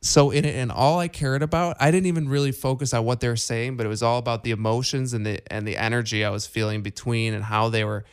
so 0.00 0.30
in 0.30 0.44
it, 0.44 0.54
and 0.54 0.70
all 0.72 0.98
I 0.98 1.08
cared 1.08 1.42
about. 1.42 1.76
I 1.80 1.90
didn't 1.90 2.06
even 2.06 2.28
really 2.28 2.52
focus 2.52 2.92
on 2.94 3.04
what 3.04 3.20
they 3.20 3.28
were 3.28 3.36
saying, 3.36 3.76
but 3.76 3.86
it 3.86 3.88
was 3.88 4.02
all 4.02 4.18
about 4.18 4.44
the 4.44 4.50
emotions 4.52 5.12
and 5.12 5.24
the 5.26 5.40
and 5.52 5.66
the 5.66 5.76
energy 5.76 6.24
I 6.24 6.30
was 6.30 6.46
feeling 6.46 6.82
between 6.82 7.34
and 7.34 7.42
how 7.44 7.68
they 7.68 7.84
were 7.84 8.04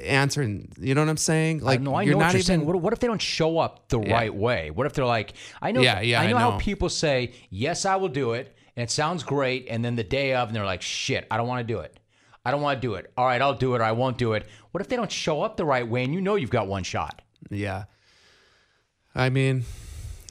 answering. 0.00 0.70
You 0.78 0.94
know 0.94 1.02
what 1.02 1.08
I'm 1.08 1.16
saying? 1.16 1.60
Like, 1.60 1.80
no, 1.80 1.94
I 1.94 2.02
you're 2.02 2.12
know 2.12 2.18
what 2.18 2.24
not 2.24 2.32
you're 2.32 2.38
even- 2.40 2.46
saying. 2.46 2.66
What, 2.66 2.76
what 2.76 2.92
if 2.92 2.98
they 3.00 3.06
don't 3.06 3.22
show 3.22 3.58
up 3.58 3.88
the 3.88 4.00
Yeah. 4.00 4.12
right 4.12 4.34
way? 4.34 4.70
What 4.70 4.86
if 4.86 4.92
they're 4.92 5.04
like, 5.06 5.34
I 5.62 5.72
know, 5.72 5.80
Yeah, 5.80 6.00
yeah, 6.00 6.20
I 6.20 6.24
I 6.24 6.30
know 6.30 6.38
how 6.38 6.50
know. 6.52 6.58
people 6.58 6.88
say, 6.88 7.32
yes, 7.50 7.84
I 7.84 7.96
will 7.96 8.08
do 8.08 8.32
it, 8.32 8.54
and 8.78 8.84
it 8.84 8.92
sounds 8.92 9.24
great, 9.24 9.66
and 9.68 9.84
then 9.84 9.96
the 9.96 10.04
day 10.04 10.34
of, 10.34 10.48
and 10.48 10.54
they're 10.54 10.64
like, 10.64 10.82
shit, 10.82 11.26
I 11.32 11.36
don't 11.36 11.48
want 11.48 11.66
to 11.66 11.74
do 11.74 11.80
it. 11.80 11.98
I 12.44 12.52
don't 12.52 12.62
want 12.62 12.80
to 12.80 12.80
do 12.80 12.94
it. 12.94 13.12
All 13.16 13.26
right, 13.26 13.42
I'll 13.42 13.56
do 13.56 13.74
it, 13.74 13.80
or 13.80 13.82
I 13.82 13.90
won't 13.90 14.18
do 14.18 14.34
it. 14.34 14.46
What 14.70 14.80
if 14.80 14.86
they 14.86 14.94
don't 14.94 15.10
show 15.10 15.42
up 15.42 15.56
the 15.56 15.64
right 15.64 15.86
way, 15.86 16.04
and 16.04 16.14
you 16.14 16.20
know 16.20 16.36
you've 16.36 16.48
got 16.48 16.68
one 16.68 16.84
shot? 16.84 17.20
Yeah. 17.50 17.86
I 19.16 19.30
mean, 19.30 19.64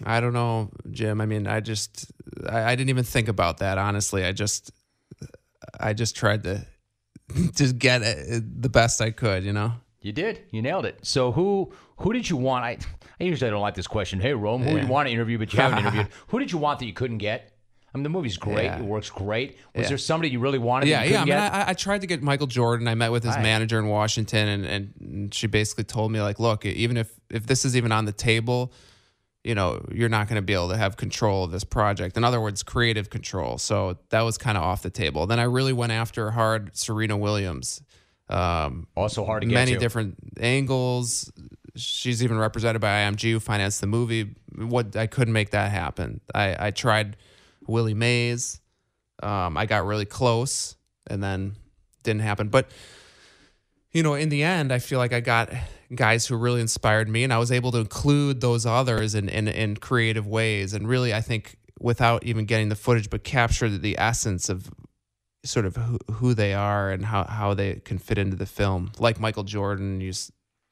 I 0.05 0.21
don't 0.21 0.31
know, 0.31 0.69
Jim. 0.89 1.19
I 1.19 1.25
mean, 1.25 1.45
I 1.45 1.59
just 1.59 2.09
I, 2.47 2.71
I 2.71 2.75
didn't 2.77 2.89
even 2.89 3.03
think 3.03 3.27
about 3.27 3.57
that. 3.57 3.77
Honestly, 3.77 4.23
I 4.23 4.31
just 4.31 4.71
I 5.77 5.91
just 5.91 6.15
tried 6.15 6.43
to 6.43 6.65
just 7.53 7.77
get 7.77 8.01
it 8.01 8.61
the 8.61 8.69
best 8.69 9.01
I 9.01 9.11
could. 9.11 9.43
You 9.43 9.51
know. 9.51 9.73
You 9.99 10.13
did. 10.13 10.43
You 10.51 10.61
nailed 10.61 10.85
it. 10.85 10.99
So 11.01 11.33
who 11.33 11.73
who 11.97 12.13
did 12.13 12.29
you 12.29 12.37
want? 12.37 12.63
I 12.63 12.77
I 13.19 13.25
usually 13.25 13.51
don't 13.51 13.59
like 13.59 13.75
this 13.75 13.87
question. 13.87 14.21
Hey 14.21 14.33
Rome, 14.33 14.63
who 14.63 14.79
do 14.79 14.85
you 14.85 14.87
want 14.87 15.09
to 15.09 15.13
interview 15.13 15.37
but 15.37 15.51
you 15.51 15.59
haven't 15.59 15.79
interviewed? 15.85 16.07
Who 16.29 16.39
did 16.39 16.53
you 16.53 16.59
want 16.59 16.79
that 16.79 16.85
you 16.85 16.93
couldn't 16.93 17.17
get? 17.17 17.56
I 17.97 17.99
mean, 17.99 18.03
the 18.03 18.09
movie's 18.09 18.37
great. 18.37 18.65
Yeah. 18.65 18.79
It 18.79 18.85
works 18.85 19.09
great. 19.09 19.57
Was 19.73 19.83
Yeah. 19.83 19.87
there 19.89 19.97
somebody 19.97 20.29
you 20.29 20.39
really 20.39 20.59
wanted? 20.59 20.87
Yeah, 20.89 21.03
yeah. 21.03 21.21
I 21.21 21.25
mean? 21.25 21.33
I, 21.33 21.69
I 21.69 21.73
tried 21.73 22.01
to 22.01 22.07
get 22.07 22.21
Michael 22.21 22.45
Jordan. 22.47 22.87
I 22.87 22.93
met 22.95 23.11
with 23.11 23.23
his 23.23 23.33
Right. 23.35 23.41
manager 23.41 23.79
in 23.79 23.87
Washington, 23.87 24.47
and, 24.47 24.65
and 24.65 25.33
she 25.33 25.47
basically 25.47 25.83
told 25.85 26.11
me 26.11 26.21
like, 26.21 26.39
look, 26.39 26.65
even 26.65 26.95
if 26.97 27.11
if 27.29 27.47
this 27.47 27.65
is 27.65 27.75
even 27.75 27.91
on 27.91 28.05
the 28.05 28.11
table, 28.11 28.71
you 29.43 29.55
know, 29.55 29.83
you're 29.91 30.09
not 30.09 30.27
going 30.27 30.35
to 30.35 30.41
be 30.41 30.53
able 30.53 30.69
to 30.69 30.77
have 30.77 30.95
control 30.97 31.43
of 31.45 31.51
this 31.51 31.63
project. 31.63 32.17
In 32.17 32.23
other 32.23 32.39
words, 32.39 32.61
creative 32.63 33.09
control. 33.09 33.57
So 33.57 33.97
that 34.09 34.21
was 34.21 34.37
kind 34.37 34.57
of 34.57 34.63
off 34.63 34.81
the 34.83 34.89
table. 34.89 35.25
Then 35.25 35.39
I 35.39 35.43
really 35.43 35.73
went 35.73 35.91
after 35.91 36.31
hard 36.31 36.77
Serena 36.77 37.17
Williams. 37.17 37.81
Um, 38.29 38.87
also 38.95 39.25
hard 39.25 39.41
to 39.41 39.47
get 39.47 39.53
many 39.53 39.73
to. 39.73 39.79
different 39.79 40.15
angles. 40.39 41.31
She's 41.75 42.23
even 42.23 42.37
represented 42.37 42.81
by 42.81 42.89
IMG, 43.03 43.31
who 43.31 43.39
financed 43.39 43.81
the 43.81 43.87
movie. 43.87 44.35
What 44.55 44.95
I 44.95 45.07
couldn't 45.07 45.33
make 45.33 45.51
that 45.51 45.71
happen. 45.71 46.21
I, 46.33 46.67
I 46.67 46.71
tried 46.71 47.15
Willie 47.67 47.93
Mays. 47.93 48.61
Um, 49.21 49.57
I 49.57 49.65
got 49.65 49.85
really 49.85 50.05
close, 50.05 50.75
and 51.07 51.23
then 51.23 51.55
didn't 52.03 52.21
happen. 52.21 52.49
But 52.49 52.69
you 53.91 54.03
know, 54.03 54.13
in 54.13 54.29
the 54.29 54.43
end, 54.43 54.71
I 54.71 54.79
feel 54.79 54.99
like 54.99 55.13
I 55.13 55.21
got 55.21 55.51
guys 55.95 56.27
who 56.27 56.35
really 56.35 56.61
inspired 56.61 57.09
me, 57.09 57.23
and 57.23 57.33
I 57.33 57.37
was 57.39 57.51
able 57.51 57.71
to 57.71 57.79
include 57.79 58.41
those 58.41 58.65
others 58.65 59.15
in 59.15 59.29
in, 59.29 59.47
in 59.47 59.77
creative 59.77 60.27
ways. 60.27 60.73
And 60.73 60.87
really, 60.87 61.13
I 61.13 61.21
think 61.21 61.57
without 61.79 62.23
even 62.23 62.45
getting 62.45 62.69
the 62.69 62.75
footage, 62.75 63.09
but 63.09 63.23
capture 63.23 63.69
the 63.69 63.97
essence 63.99 64.49
of 64.49 64.69
sort 65.45 65.65
of 65.65 65.75
who, 65.77 65.97
who 66.13 66.33
they 66.33 66.53
are 66.53 66.91
and 66.91 67.05
how, 67.05 67.23
how 67.23 67.53
they 67.53 67.75
can 67.85 67.97
fit 67.99 68.17
into 68.17 68.35
the 68.35 68.45
film. 68.47 68.91
Like 68.99 69.19
Michael 69.19 69.43
Jordan, 69.43 70.01
you 70.01 70.11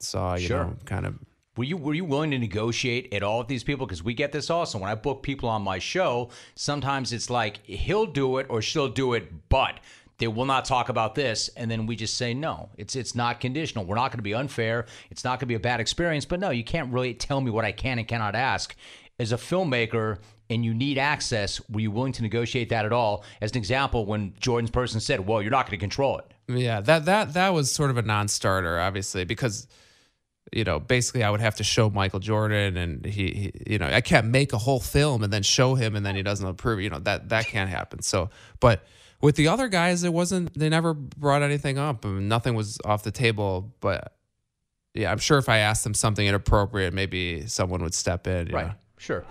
saw, 0.02 0.36
you 0.36 0.48
Sure. 0.48 0.66
know, 0.66 0.76
kind 0.86 1.06
of. 1.06 1.16
Were 1.58 1.64
you 1.64 1.78
were 1.78 1.93
you 1.93 2.06
willing 2.06 2.32
to 2.32 2.39
negotiate 2.39 3.14
at 3.14 3.24
all 3.24 3.39
with 3.39 3.47
these 3.47 3.64
people? 3.64 3.86
Because 3.86 4.03
we 4.03 4.14
get 4.14 4.32
this 4.32 4.49
also. 4.49 4.78
When 4.78 4.89
I 4.89 4.95
book 4.95 5.24
people 5.24 5.47
on 5.47 5.62
my 5.62 5.80
show, 5.80 6.30
sometimes 6.56 7.14
it's 7.14 7.30
like 7.30 7.66
he'll 7.66 8.06
do 8.06 8.38
it 8.38 8.47
or 8.49 8.62
she'll 8.62 8.89
do 8.89 9.14
it, 9.14 9.49
but 9.49 9.80
they 10.18 10.28
will 10.28 10.45
not 10.45 10.64
talk 10.66 10.88
about 10.88 11.16
this, 11.16 11.49
and 11.58 11.70
then 11.70 11.86
we 11.86 11.95
just 11.95 12.16
say 12.16 12.34
no. 12.34 12.70
It's 12.78 12.95
it's 12.95 13.16
not 13.16 13.39
conditional. 13.39 13.86
We're 13.86 13.95
not 13.95 14.12
going 14.12 14.20
to 14.20 14.24
be 14.24 14.34
unfair. 14.34 14.86
It's 15.10 15.24
not 15.24 15.39
going 15.39 15.41
to 15.41 15.45
be 15.47 15.56
a 15.56 15.60
bad 15.60 15.80
experience. 15.80 16.26
But 16.26 16.39
no, 16.39 16.49
you 16.51 16.64
can't 16.64 16.91
really 16.91 17.14
tell 17.14 17.41
me 17.41 17.51
what 17.51 17.66
I 17.66 17.72
can 17.72 17.99
and 17.99 18.08
cannot 18.08 18.36
ask. 18.36 18.76
As 19.18 19.32
a 19.32 19.38
filmmaker, 19.38 20.18
and 20.49 20.64
you 20.64 20.74
need 20.74 20.97
access, 20.97 21.62
were 21.70 21.80
you 21.80 21.89
willing 21.91 22.12
to 22.14 22.22
negotiate 22.22 22.70
that 22.70 22.86
at 22.86 22.91
all? 22.93 23.24
As 23.41 23.51
an 23.51 23.58
example, 23.58 24.06
when 24.06 24.34
Jordan's 24.39 24.72
person 24.72 24.99
said, 24.99 25.26
"Well, 25.26 25.41
you're 25.41 25.51
not 25.51 25.66
going 25.66 25.78
to 25.80 25.84
control 25.84 26.20
it." 26.20 26.34
Yeah, 26.47 26.82
that 26.82 27.06
that 27.06 27.34
that 27.34 27.53
was 27.53 27.72
sort 27.72 27.89
of 27.89 27.97
a 27.97 28.01
non-starter, 28.01 28.80
obviously, 28.80 29.26
because 29.26 29.68
you 30.52 30.64
know, 30.64 30.80
basically, 30.80 31.24
I 31.24 31.30
would 31.30 31.41
have 31.41 31.56
to 31.56 31.64
show 31.64 31.89
Michael 31.89 32.20
Jordan, 32.20 32.78
and 32.78 33.06
he, 33.06 33.52
he, 33.66 33.74
you 33.74 33.78
know, 33.80 33.88
I 33.88 34.02
can't 34.02 34.28
make 34.28 34.54
a 34.54 34.58
whole 34.58 34.80
film 34.80 35.24
and 35.24 35.32
then 35.34 35.43
show 35.43 35.76
him, 35.76 35.96
and 35.96 36.06
then 36.06 36.16
he 36.16 36.24
doesn't 36.24 36.48
approve. 36.48 36.80
You 36.82 36.89
know, 36.89 37.00
that 37.00 37.30
that 37.30 37.48
can't 37.48 37.70
happen. 37.70 38.02
So, 38.02 38.30
but 38.60 38.86
with 39.22 39.36
the 39.36 39.48
other 39.48 39.68
guys, 39.68 40.04
it 40.04 40.14
wasn't. 40.14 40.54
They 40.58 40.70
never 40.70 40.93
brought 40.93 41.41
anything 41.41 41.78
up. 41.78 42.06
I 42.06 42.10
mean, 42.10 42.28
nothing 42.28 42.54
was 42.56 42.78
off 42.86 43.04
the 43.04 43.12
table. 43.12 43.74
But 43.82 44.16
yeah, 44.93 45.12
I'm 45.12 45.18
sure 45.18 45.38
if 45.38 45.50
I 45.50 45.58
asked 45.60 45.84
them 45.84 45.93
something 45.93 46.26
inappropriate, 46.26 46.93
maybe 46.93 47.48
someone 47.48 47.82
would 47.82 47.93
step 47.96 48.28
in. 48.28 48.48
you 48.48 48.54
Right. 48.54 48.68
know. 48.68 48.74
Sure. 49.06 49.24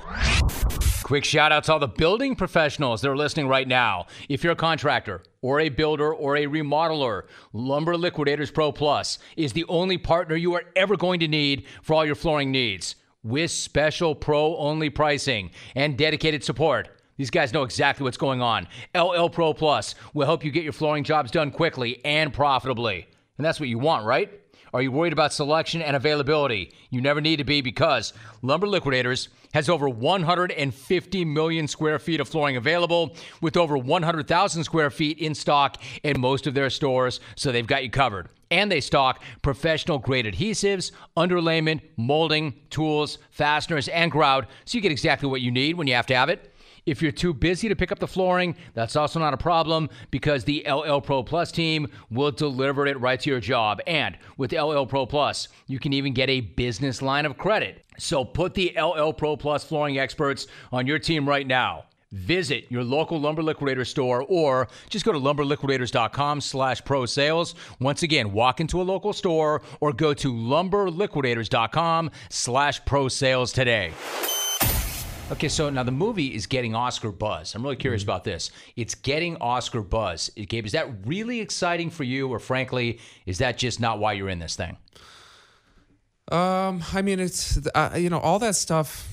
Quick 1.03 1.25
shout 1.25 1.51
out 1.51 1.65
to 1.65 1.73
all 1.73 1.81
the 1.81 1.89
building 1.89 2.37
professionals 2.37 3.01
that 3.01 3.11
are 3.11 3.17
listening 3.17 3.49
right 3.49 3.67
now. 3.67 4.07
If 4.29 4.45
you're 4.45 4.53
a 4.53 4.57
contractor 4.57 5.25
or 5.43 5.59
a 5.59 5.69
builder 5.69 6.15
or 6.15 6.37
a 6.37 6.47
remodeler, 6.47 7.25
Lumber 7.53 7.97
Liquidators 7.97 8.53
Pro 8.53 8.71
Plus 8.71 9.19
is 9.37 9.53
the 9.53 9.65
only 9.65 9.99
partner 9.99 10.37
you 10.37 10.55
are 10.55 10.63
ever 10.77 10.97
going 10.97 11.19
to 11.19 11.27
need 11.27 11.67
for 11.83 11.95
all 11.95 12.07
your 12.07 12.15
flooring 12.15 12.53
needs. 12.53 12.95
With 13.25 13.51
special 13.51 14.15
pro 14.15 14.57
only 14.59 14.91
pricing 14.91 15.51
and 15.75 15.99
dedicated 15.99 16.45
support. 16.45 16.91
These 17.17 17.31
guys 17.31 17.53
know 17.53 17.65
exactly 17.65 18.05
what's 18.05 18.17
going 18.17 18.43
on. 18.43 18.69
LL 18.95 19.27
Pro 19.27 19.55
Plus 19.55 19.97
will 20.15 20.27
help 20.27 20.45
you 20.45 20.53
get 20.53 20.63
your 20.63 20.73
flooring 20.73 21.03
jobs 21.03 21.33
done 21.33 21.51
quickly 21.51 22.01
and 22.05 22.33
profitably. 22.33 23.09
And 23.39 23.45
that's 23.45 23.59
what 23.59 23.69
you 23.69 23.81
want, 23.81 24.07
right? 24.07 24.41
Are 24.75 24.83
you 24.83 24.91
worried 24.91 25.13
about 25.13 25.33
selection 25.33 25.81
and 25.81 25.95
availability? 25.95 26.73
You 26.91 27.01
never 27.01 27.21
need 27.21 27.37
to 27.37 27.45
be 27.45 27.61
because 27.61 28.13
Lumber 28.43 28.67
Liquidators 28.67 29.29
has 29.53 29.69
over 29.69 29.89
150 29.89 31.25
million 31.25 31.69
square 31.69 32.01
feet 32.01 32.19
of 32.19 32.29
flooring 32.29 32.57
available 32.57 33.15
with 33.41 33.57
over 33.57 33.79
100,000 33.79 34.65
square 34.65 34.91
feet 34.91 35.19
in 35.19 35.33
stock 35.37 35.81
in 36.03 36.21
most 36.21 36.49
of 36.49 36.55
their 36.55 36.71
stores, 36.71 37.21
so 37.37 37.53
they've 37.53 37.69
got 37.69 37.85
you 37.85 37.91
covered. 37.91 38.29
And 38.51 38.71
they 38.71 38.81
stock 38.81 39.23
professional 39.43 40.01
grade 40.01 40.27
adhesives, 40.27 40.91
underlayment, 41.17 41.81
molding, 41.97 42.55
tools, 42.71 43.19
fasteners, 43.31 43.87
and 43.87 44.11
grout, 44.11 44.49
so 44.65 44.77
you 44.77 44.83
get 44.83 44.91
exactly 44.91 45.29
what 45.29 45.41
you 45.41 45.53
need 45.53 45.77
when 45.77 45.87
you 45.87 45.95
have 45.95 46.07
to 46.07 46.17
have 46.17 46.29
it. 46.29 46.53
If 46.87 47.01
you're 47.01 47.13
too 47.13 47.33
busy 47.33 47.69
to 47.69 47.77
pick 47.77 47.91
up 47.93 47.99
the 47.99 48.07
flooring, 48.07 48.57
that's 48.75 48.97
also 48.97 49.19
not 49.19 49.33
a 49.33 49.39
problem 49.39 49.89
because 50.11 50.45
the 50.45 50.67
LL 50.69 51.01
Pro 51.01 51.23
Plus 51.23 51.51
team 51.51 51.89
will 52.11 52.31
deliver 52.31 52.87
it 52.87 53.01
right 53.01 53.19
to 53.21 53.31
your 53.31 53.41
job. 53.41 53.81
And 53.87 54.19
with 54.37 54.53
LL 54.53 54.85
Pro 54.85 55.07
Plus, 55.07 55.49
you 55.67 55.79
can 55.79 55.93
even 55.95 56.13
get 56.13 56.29
a 56.29 56.41
business 56.41 57.01
line 57.01 57.25
of 57.25 57.39
credit. 57.39 57.85
So 57.99 58.25
put 58.25 58.55
the 58.55 58.77
LL 58.79 59.13
Pro 59.13 59.37
Plus 59.37 59.65
flooring 59.65 59.99
experts 59.99 60.47
on 60.73 60.87
your 60.87 60.99
team 60.99 61.27
right 61.29 61.47
now. 61.47 61.85
Visit 62.13 62.67
your 62.71 62.85
local 62.85 63.19
Lumber 63.19 63.43
Liquidator 63.43 63.85
store 63.85 64.25
or 64.29 64.69
just 64.89 65.05
go 65.05 65.11
to 65.11 65.19
lumberliquidators.com 65.19 66.41
slash 66.41 66.85
pro 66.85 67.07
sales. 67.07 67.57
Once 67.81 68.05
again, 68.05 68.33
walk 68.33 68.61
into 68.61 68.81
a 68.81 68.85
local 68.85 69.13
store 69.13 69.63
or 69.81 69.93
go 69.93 70.15
to 70.15 70.33
lumberliquidators.com 70.33 72.11
slash 72.29 72.85
pro 72.85 73.09
sales 73.09 73.53
today. 73.53 73.93
Okay, 75.31 75.49
so 75.49 75.71
now 75.71 75.83
the 75.83 75.91
movie 75.91 76.35
is 76.35 76.47
getting 76.47 76.75
Oscar 76.75 77.11
buzz. 77.11 77.55
I'm 77.55 77.63
really 77.63 77.77
curious 77.77 78.03
about 78.03 78.25
this. 78.25 78.51
It's 78.77 78.95
getting 78.95 79.37
Oscar 79.39 79.81
buzz. 79.81 80.31
Gabe, 80.37 80.67
is 80.67 80.73
that 80.73 81.07
really 81.07 81.41
exciting 81.41 81.89
for 81.89 82.05
you, 82.05 82.29
or 82.29 82.39
frankly, 82.39 83.01
is 83.25 83.39
that 83.39 83.57
just 83.57 83.81
not 83.81 83.99
why 83.99 84.13
you're 84.13 84.29
in 84.29 84.39
this 84.39 84.55
thing? 84.55 84.77
Um, 86.31 86.83
I 86.93 87.01
mean, 87.01 87.21
it's 87.21 87.59
uh, 87.75 87.95
you 87.97 88.11
know 88.11 88.19
all 88.19 88.39
that 88.41 88.55
stuff. 88.55 89.09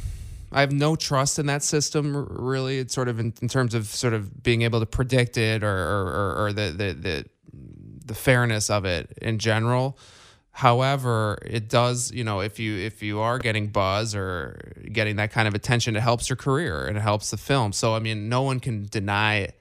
I 0.52 0.60
have 0.60 0.74
no 0.74 0.98
trust 0.98 1.40
in 1.40 1.46
that 1.46 1.64
system. 1.64 2.28
Really, 2.30 2.80
it's 2.80 2.94
sort 2.94 3.08
of 3.08 3.20
in, 3.20 3.34
in 3.42 3.48
terms 3.48 3.74
of 3.74 3.88
sort 3.88 4.14
of 4.14 4.44
being 4.44 4.64
able 4.64 4.82
to 4.82 4.86
predict 4.86 5.38
it 5.38 5.64
or 5.64 5.68
or, 5.68 6.08
or, 6.08 6.46
or 6.46 6.54
the, 6.54 6.72
the 6.72 6.94
the 6.94 7.26
the 8.06 8.14
fairness 8.14 8.70
of 8.70 8.84
it 8.84 9.18
in 9.22 9.40
general. 9.40 9.98
However, 10.62 11.40
it 11.44 11.70
does, 11.70 12.12
you 12.12 12.24
know, 12.24 12.40
if 12.42 12.60
you 12.60 12.78
if 12.78 13.02
you 13.02 13.20
are 13.20 13.40
getting 13.40 13.70
buzz 13.70 14.14
or 14.14 14.62
getting 14.92 15.16
that 15.16 15.32
kind 15.32 15.48
of 15.48 15.56
attention, 15.56 15.96
it 15.96 16.02
helps 16.02 16.30
your 16.30 16.36
career 16.36 16.86
and 16.86 16.96
it 16.96 17.02
helps 17.02 17.32
the 17.32 17.38
film. 17.38 17.74
So 17.74 17.96
I 17.96 18.00
mean, 18.00 18.30
no 18.30 18.44
one 18.44 18.60
can 18.60 18.86
deny 18.86 19.54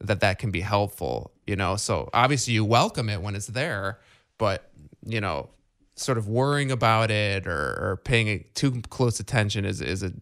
that 0.00 0.18
that 0.18 0.40
can 0.40 0.50
be 0.50 0.60
helpful, 0.60 1.30
you 1.46 1.54
know. 1.54 1.76
So 1.76 2.10
obviously 2.12 2.54
you 2.54 2.64
welcome 2.64 3.08
it 3.08 3.22
when 3.22 3.36
it's 3.36 3.46
there, 3.46 4.00
but 4.36 4.68
you 5.06 5.20
know, 5.20 5.48
sort 5.94 6.18
of 6.18 6.26
worrying 6.26 6.72
about 6.72 7.12
it 7.12 7.46
or, 7.46 7.78
or 7.80 8.00
paying 8.02 8.44
too 8.54 8.82
close 8.90 9.20
attention 9.20 9.64
is 9.64 9.80
is 9.80 10.02
a 10.02 10.12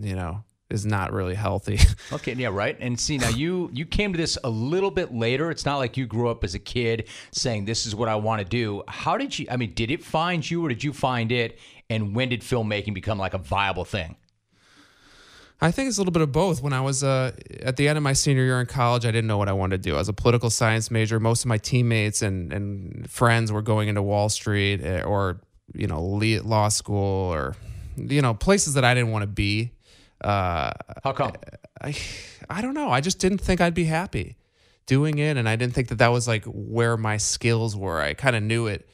you 0.00 0.14
know 0.14 0.44
is 0.70 0.86
not 0.86 1.12
really 1.12 1.34
healthy. 1.34 1.78
Okay, 2.12 2.34
yeah, 2.34 2.48
right. 2.48 2.76
And 2.80 2.98
see, 2.98 3.18
now 3.18 3.28
you 3.28 3.70
you 3.72 3.86
came 3.86 4.12
to 4.12 4.16
this 4.16 4.36
a 4.42 4.50
little 4.50 4.90
bit 4.90 5.14
later. 5.14 5.50
It's 5.50 5.64
not 5.64 5.76
like 5.76 5.96
you 5.96 6.06
grew 6.06 6.28
up 6.28 6.42
as 6.42 6.54
a 6.54 6.58
kid 6.58 7.08
saying 7.30 7.66
this 7.66 7.86
is 7.86 7.94
what 7.94 8.08
I 8.08 8.16
want 8.16 8.40
to 8.40 8.44
do. 8.44 8.82
How 8.88 9.16
did 9.16 9.38
you? 9.38 9.46
I 9.48 9.56
mean, 9.56 9.74
did 9.74 9.90
it 9.92 10.02
find 10.02 10.48
you, 10.48 10.64
or 10.64 10.68
did 10.68 10.82
you 10.82 10.92
find 10.92 11.30
it? 11.30 11.58
And 11.88 12.14
when 12.14 12.28
did 12.30 12.40
filmmaking 12.40 12.94
become 12.94 13.18
like 13.18 13.34
a 13.34 13.38
viable 13.38 13.84
thing? 13.84 14.16
I 15.60 15.70
think 15.70 15.88
it's 15.88 15.98
a 15.98 16.00
little 16.00 16.12
bit 16.12 16.22
of 16.22 16.32
both. 16.32 16.62
When 16.62 16.72
I 16.72 16.80
was 16.80 17.04
uh, 17.04 17.32
at 17.60 17.76
the 17.76 17.86
end 17.86 17.98
of 17.98 18.02
my 18.02 18.14
senior 18.14 18.44
year 18.44 18.60
in 18.60 18.66
college, 18.66 19.04
I 19.04 19.10
didn't 19.10 19.26
know 19.26 19.36
what 19.36 19.48
I 19.48 19.52
wanted 19.52 19.82
to 19.82 19.90
do. 19.90 19.94
I 19.94 19.98
was 19.98 20.08
a 20.08 20.14
political 20.14 20.48
science 20.48 20.90
major. 20.90 21.20
Most 21.20 21.44
of 21.44 21.48
my 21.48 21.58
teammates 21.58 22.22
and, 22.22 22.52
and 22.52 23.10
friends 23.10 23.52
were 23.52 23.62
going 23.62 23.88
into 23.88 24.02
Wall 24.02 24.28
Street 24.30 24.82
eh, 24.82 25.02
or 25.02 25.40
you 25.74 25.86
know 25.86 26.02
law 26.02 26.68
school 26.68 27.32
or 27.32 27.56
you 27.96 28.22
know 28.22 28.34
places 28.34 28.74
that 28.74 28.84
I 28.84 28.94
didn't 28.94 29.10
want 29.10 29.22
to 29.22 29.28
be. 29.28 29.72
Uh, 30.20 30.72
How 31.04 31.12
come? 31.12 31.32
I 31.82 31.96
I 32.48 32.60
don't 32.62 32.74
know. 32.74 32.90
I 32.90 33.00
just 33.00 33.18
didn't 33.18 33.38
think 33.38 33.60
I'd 33.60 33.74
be 33.74 33.84
happy 33.84 34.36
doing 34.86 35.18
it, 35.18 35.36
and 35.36 35.48
I 35.48 35.56
didn't 35.56 35.74
think 35.74 35.88
that 35.88 35.98
that 35.98 36.08
was 36.08 36.26
like 36.28 36.44
where 36.46 36.96
my 36.96 37.16
skills 37.16 37.76
were. 37.76 38.00
I 38.00 38.14
kind 38.14 38.34
of 38.36 38.42
knew 38.42 38.66
it 38.66 38.88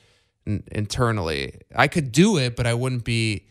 in- 0.46 0.62
internally. 0.70 1.60
I 1.74 1.88
could 1.88 2.12
do 2.12 2.36
it, 2.38 2.54
but 2.54 2.66
I 2.66 2.74
wouldn't 2.74 3.04
be. 3.04 3.46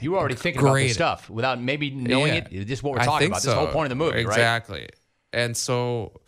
You 0.00 0.12
were 0.12 0.18
already 0.18 0.34
thinking 0.34 0.62
about 0.62 0.74
this 0.74 0.94
stuff 0.94 1.30
without 1.30 1.60
maybe 1.60 1.90
knowing 1.90 2.34
Yeah. 2.34 2.48
it. 2.50 2.66
This 2.66 2.78
is 2.78 2.82
what 2.82 2.94
we're 2.94 3.04
talking 3.04 3.28
about. 3.28 3.42
This 3.42 3.52
whole 3.52 3.68
point 3.68 3.92
of 3.92 3.98
the 3.98 4.04
movie, 4.04 4.24
right? 4.24 4.26
exactly. 4.26 4.88
And 5.32 5.56
so, 5.56 6.20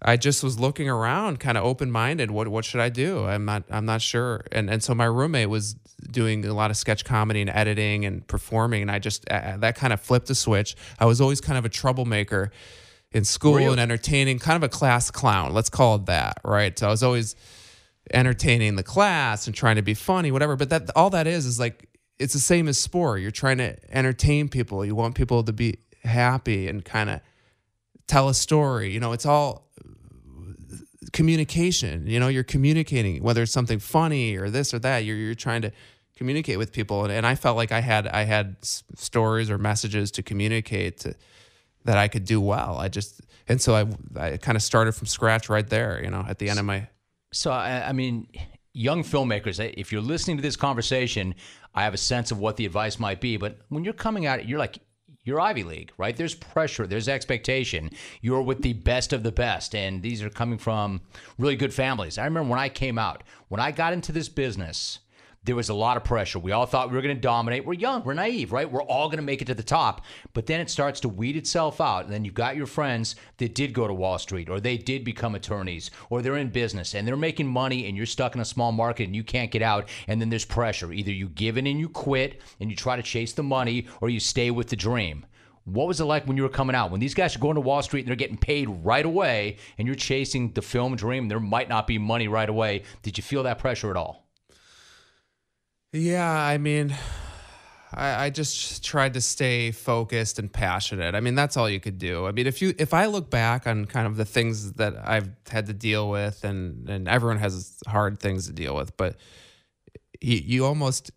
I 0.00 0.16
just 0.16 0.44
was 0.44 0.60
looking 0.60 0.88
around, 0.88 1.40
kind 1.40 1.58
of 1.58 1.64
open 1.64 1.90
minded. 1.90 2.30
What 2.30 2.48
what 2.48 2.64
should 2.64 2.80
I 2.80 2.88
do? 2.88 3.24
I'm 3.24 3.44
not 3.44 3.64
I'm 3.68 3.84
not 3.84 4.00
sure. 4.00 4.44
And 4.52 4.70
and 4.70 4.82
so 4.82 4.94
my 4.94 5.06
roommate 5.06 5.48
was 5.48 5.74
doing 6.10 6.44
a 6.44 6.54
lot 6.54 6.70
of 6.70 6.76
sketch 6.76 7.04
comedy 7.04 7.40
and 7.40 7.50
editing 7.50 8.04
and 8.04 8.26
performing, 8.26 8.82
and 8.82 8.90
I 8.90 9.00
just 9.00 9.28
uh, 9.28 9.56
that 9.58 9.76
kind 9.76 9.92
of 9.92 10.00
flipped 10.00 10.30
a 10.30 10.34
switch. 10.34 10.76
I 11.00 11.06
was 11.06 11.20
always 11.20 11.40
kind 11.40 11.58
of 11.58 11.64
a 11.64 11.68
troublemaker 11.68 12.52
in 13.10 13.24
school 13.24 13.70
and 13.70 13.80
entertaining, 13.80 14.38
kind 14.38 14.56
of 14.56 14.62
a 14.62 14.68
class 14.68 15.10
clown. 15.10 15.52
Let's 15.52 15.70
call 15.70 15.96
it 15.96 16.06
that, 16.06 16.40
right? 16.44 16.78
So 16.78 16.86
I 16.86 16.90
was 16.90 17.02
always 17.02 17.34
entertaining 18.12 18.76
the 18.76 18.82
class 18.82 19.46
and 19.46 19.56
trying 19.56 19.76
to 19.76 19.82
be 19.82 19.94
funny, 19.94 20.30
whatever. 20.30 20.56
But 20.56 20.70
that 20.70 20.90
all 20.94 21.10
that 21.10 21.26
is 21.26 21.44
is 21.44 21.58
like 21.58 21.88
it's 22.20 22.34
the 22.34 22.40
same 22.40 22.68
as 22.68 22.78
sport. 22.78 23.20
You're 23.20 23.30
trying 23.30 23.58
to 23.58 23.76
entertain 23.90 24.48
people. 24.48 24.84
You 24.84 24.94
want 24.94 25.16
people 25.16 25.42
to 25.42 25.52
be 25.52 25.78
happy 26.04 26.68
and 26.68 26.84
kind 26.84 27.10
of 27.10 27.20
tell 28.06 28.28
a 28.28 28.34
story. 28.34 28.92
You 28.92 29.00
know, 29.00 29.12
it's 29.12 29.26
all 29.26 29.67
communication. 31.12 32.06
You 32.06 32.20
know, 32.20 32.28
you're 32.28 32.44
communicating 32.44 33.22
whether 33.22 33.42
it's 33.42 33.52
something 33.52 33.78
funny 33.78 34.36
or 34.36 34.50
this 34.50 34.74
or 34.74 34.78
that. 34.80 34.98
You're 35.04 35.16
you're 35.16 35.34
trying 35.34 35.62
to 35.62 35.72
communicate 36.16 36.58
with 36.58 36.72
people, 36.72 37.04
and, 37.04 37.12
and 37.12 37.26
I 37.26 37.34
felt 37.34 37.56
like 37.56 37.72
I 37.72 37.80
had 37.80 38.06
I 38.08 38.24
had 38.24 38.56
s- 38.62 38.82
stories 38.96 39.50
or 39.50 39.58
messages 39.58 40.10
to 40.12 40.22
communicate 40.22 40.98
to, 41.00 41.14
that 41.84 41.98
I 41.98 42.08
could 42.08 42.24
do 42.24 42.40
well. 42.40 42.78
I 42.78 42.88
just 42.88 43.20
and 43.48 43.60
so 43.60 43.74
I 43.74 44.32
I 44.32 44.36
kind 44.36 44.56
of 44.56 44.62
started 44.62 44.92
from 44.92 45.06
scratch 45.06 45.48
right 45.48 45.68
there. 45.68 46.02
You 46.02 46.10
know, 46.10 46.24
at 46.28 46.38
the 46.38 46.50
end 46.50 46.58
of 46.58 46.64
my 46.64 46.88
So, 47.32 47.50
I, 47.50 47.88
I 47.88 47.92
mean, 47.92 48.26
young 48.72 49.02
filmmakers, 49.02 49.60
eh, 49.60 49.72
if 49.76 49.92
you're 49.92 50.02
listening 50.02 50.36
to 50.38 50.42
this 50.42 50.56
conversation, 50.56 51.34
I 51.74 51.84
have 51.84 51.94
a 51.94 51.98
sense 51.98 52.30
of 52.30 52.38
what 52.38 52.56
the 52.56 52.66
advice 52.66 52.98
might 52.98 53.20
be. 53.20 53.36
But 53.36 53.58
when 53.68 53.84
you're 53.84 53.92
coming 53.92 54.26
at 54.26 54.40
it, 54.40 54.46
you're 54.46 54.58
like, 54.58 54.78
you're 55.28 55.40
Ivy 55.40 55.62
League, 55.62 55.92
right? 55.98 56.16
There's 56.16 56.34
pressure, 56.34 56.86
there's 56.86 57.08
expectation. 57.08 57.90
You're 58.22 58.42
with 58.42 58.62
the 58.62 58.72
best 58.72 59.12
of 59.12 59.22
the 59.22 59.30
best. 59.30 59.74
And 59.74 60.02
these 60.02 60.22
are 60.22 60.30
coming 60.30 60.58
from 60.58 61.02
really 61.38 61.54
good 61.54 61.74
families. 61.74 62.18
I 62.18 62.24
remember 62.24 62.50
when 62.50 62.58
I 62.58 62.70
came 62.70 62.98
out, 62.98 63.22
when 63.48 63.60
I 63.60 63.70
got 63.70 63.92
into 63.92 64.10
this 64.10 64.28
business, 64.28 65.00
there 65.48 65.56
was 65.56 65.70
a 65.70 65.74
lot 65.74 65.96
of 65.96 66.04
pressure. 66.04 66.38
We 66.38 66.52
all 66.52 66.66
thought 66.66 66.90
we 66.90 66.96
were 66.96 67.00
going 67.00 67.16
to 67.16 67.20
dominate. 67.20 67.64
We're 67.64 67.72
young, 67.72 68.04
we're 68.04 68.12
naive, 68.12 68.52
right? 68.52 68.70
We're 68.70 68.82
all 68.82 69.08
going 69.08 69.16
to 69.16 69.22
make 69.22 69.40
it 69.40 69.46
to 69.46 69.54
the 69.54 69.62
top. 69.62 70.04
But 70.34 70.44
then 70.44 70.60
it 70.60 70.68
starts 70.68 71.00
to 71.00 71.08
weed 71.08 71.38
itself 71.38 71.80
out. 71.80 72.04
And 72.04 72.12
then 72.12 72.26
you've 72.26 72.34
got 72.34 72.54
your 72.54 72.66
friends 72.66 73.16
that 73.38 73.54
did 73.54 73.72
go 73.72 73.88
to 73.88 73.94
Wall 73.94 74.18
Street 74.18 74.50
or 74.50 74.60
they 74.60 74.76
did 74.76 75.04
become 75.04 75.34
attorneys 75.34 75.90
or 76.10 76.20
they're 76.20 76.36
in 76.36 76.50
business 76.50 76.94
and 76.94 77.08
they're 77.08 77.16
making 77.16 77.46
money 77.46 77.86
and 77.86 77.96
you're 77.96 78.04
stuck 78.04 78.34
in 78.34 78.42
a 78.42 78.44
small 78.44 78.72
market 78.72 79.04
and 79.04 79.16
you 79.16 79.24
can't 79.24 79.50
get 79.50 79.62
out. 79.62 79.88
And 80.06 80.20
then 80.20 80.28
there's 80.28 80.44
pressure. 80.44 80.92
Either 80.92 81.12
you 81.12 81.30
give 81.30 81.56
in 81.56 81.66
and 81.66 81.80
you 81.80 81.88
quit 81.88 82.42
and 82.60 82.68
you 82.68 82.76
try 82.76 82.96
to 82.96 83.02
chase 83.02 83.32
the 83.32 83.42
money 83.42 83.86
or 84.02 84.10
you 84.10 84.20
stay 84.20 84.50
with 84.50 84.68
the 84.68 84.76
dream. 84.76 85.24
What 85.64 85.88
was 85.88 85.98
it 85.98 86.04
like 86.04 86.26
when 86.26 86.36
you 86.36 86.42
were 86.42 86.50
coming 86.50 86.76
out? 86.76 86.90
When 86.90 87.00
these 87.00 87.14
guys 87.14 87.34
are 87.34 87.40
going 87.40 87.54
to 87.54 87.62
Wall 87.62 87.80
Street 87.80 88.00
and 88.00 88.08
they're 88.08 88.16
getting 88.16 88.36
paid 88.36 88.68
right 88.68 89.06
away 89.06 89.56
and 89.78 89.88
you're 89.88 89.94
chasing 89.94 90.52
the 90.52 90.60
film 90.60 90.94
dream, 90.94 91.28
there 91.28 91.40
might 91.40 91.70
not 91.70 91.86
be 91.86 91.96
money 91.96 92.28
right 92.28 92.50
away. 92.50 92.82
Did 93.00 93.16
you 93.16 93.22
feel 93.22 93.44
that 93.44 93.58
pressure 93.58 93.90
at 93.90 93.96
all? 93.96 94.27
Yeah, 95.92 96.30
I 96.30 96.58
mean, 96.58 96.94
I, 97.92 98.26
I 98.26 98.30
just 98.30 98.84
tried 98.84 99.14
to 99.14 99.20
stay 99.20 99.70
focused 99.70 100.38
and 100.38 100.52
passionate. 100.52 101.14
I 101.14 101.20
mean, 101.20 101.34
that's 101.34 101.56
all 101.56 101.70
you 101.70 101.80
could 101.80 101.98
do. 101.98 102.26
I 102.26 102.32
mean, 102.32 102.46
if 102.46 102.60
you 102.60 102.74
if 102.78 102.92
I 102.92 103.06
look 103.06 103.30
back 103.30 103.66
on 103.66 103.86
kind 103.86 104.06
of 104.06 104.16
the 104.16 104.26
things 104.26 104.74
that 104.74 104.94
I've 105.02 105.30
had 105.48 105.66
to 105.66 105.72
deal 105.72 106.10
with, 106.10 106.44
and 106.44 106.88
and 106.88 107.08
everyone 107.08 107.38
has 107.38 107.78
hard 107.86 108.20
things 108.20 108.46
to 108.46 108.52
deal 108.52 108.76
with, 108.76 108.96
but 108.98 109.16
you, 110.20 110.36
you 110.36 110.64
almost 110.66 111.10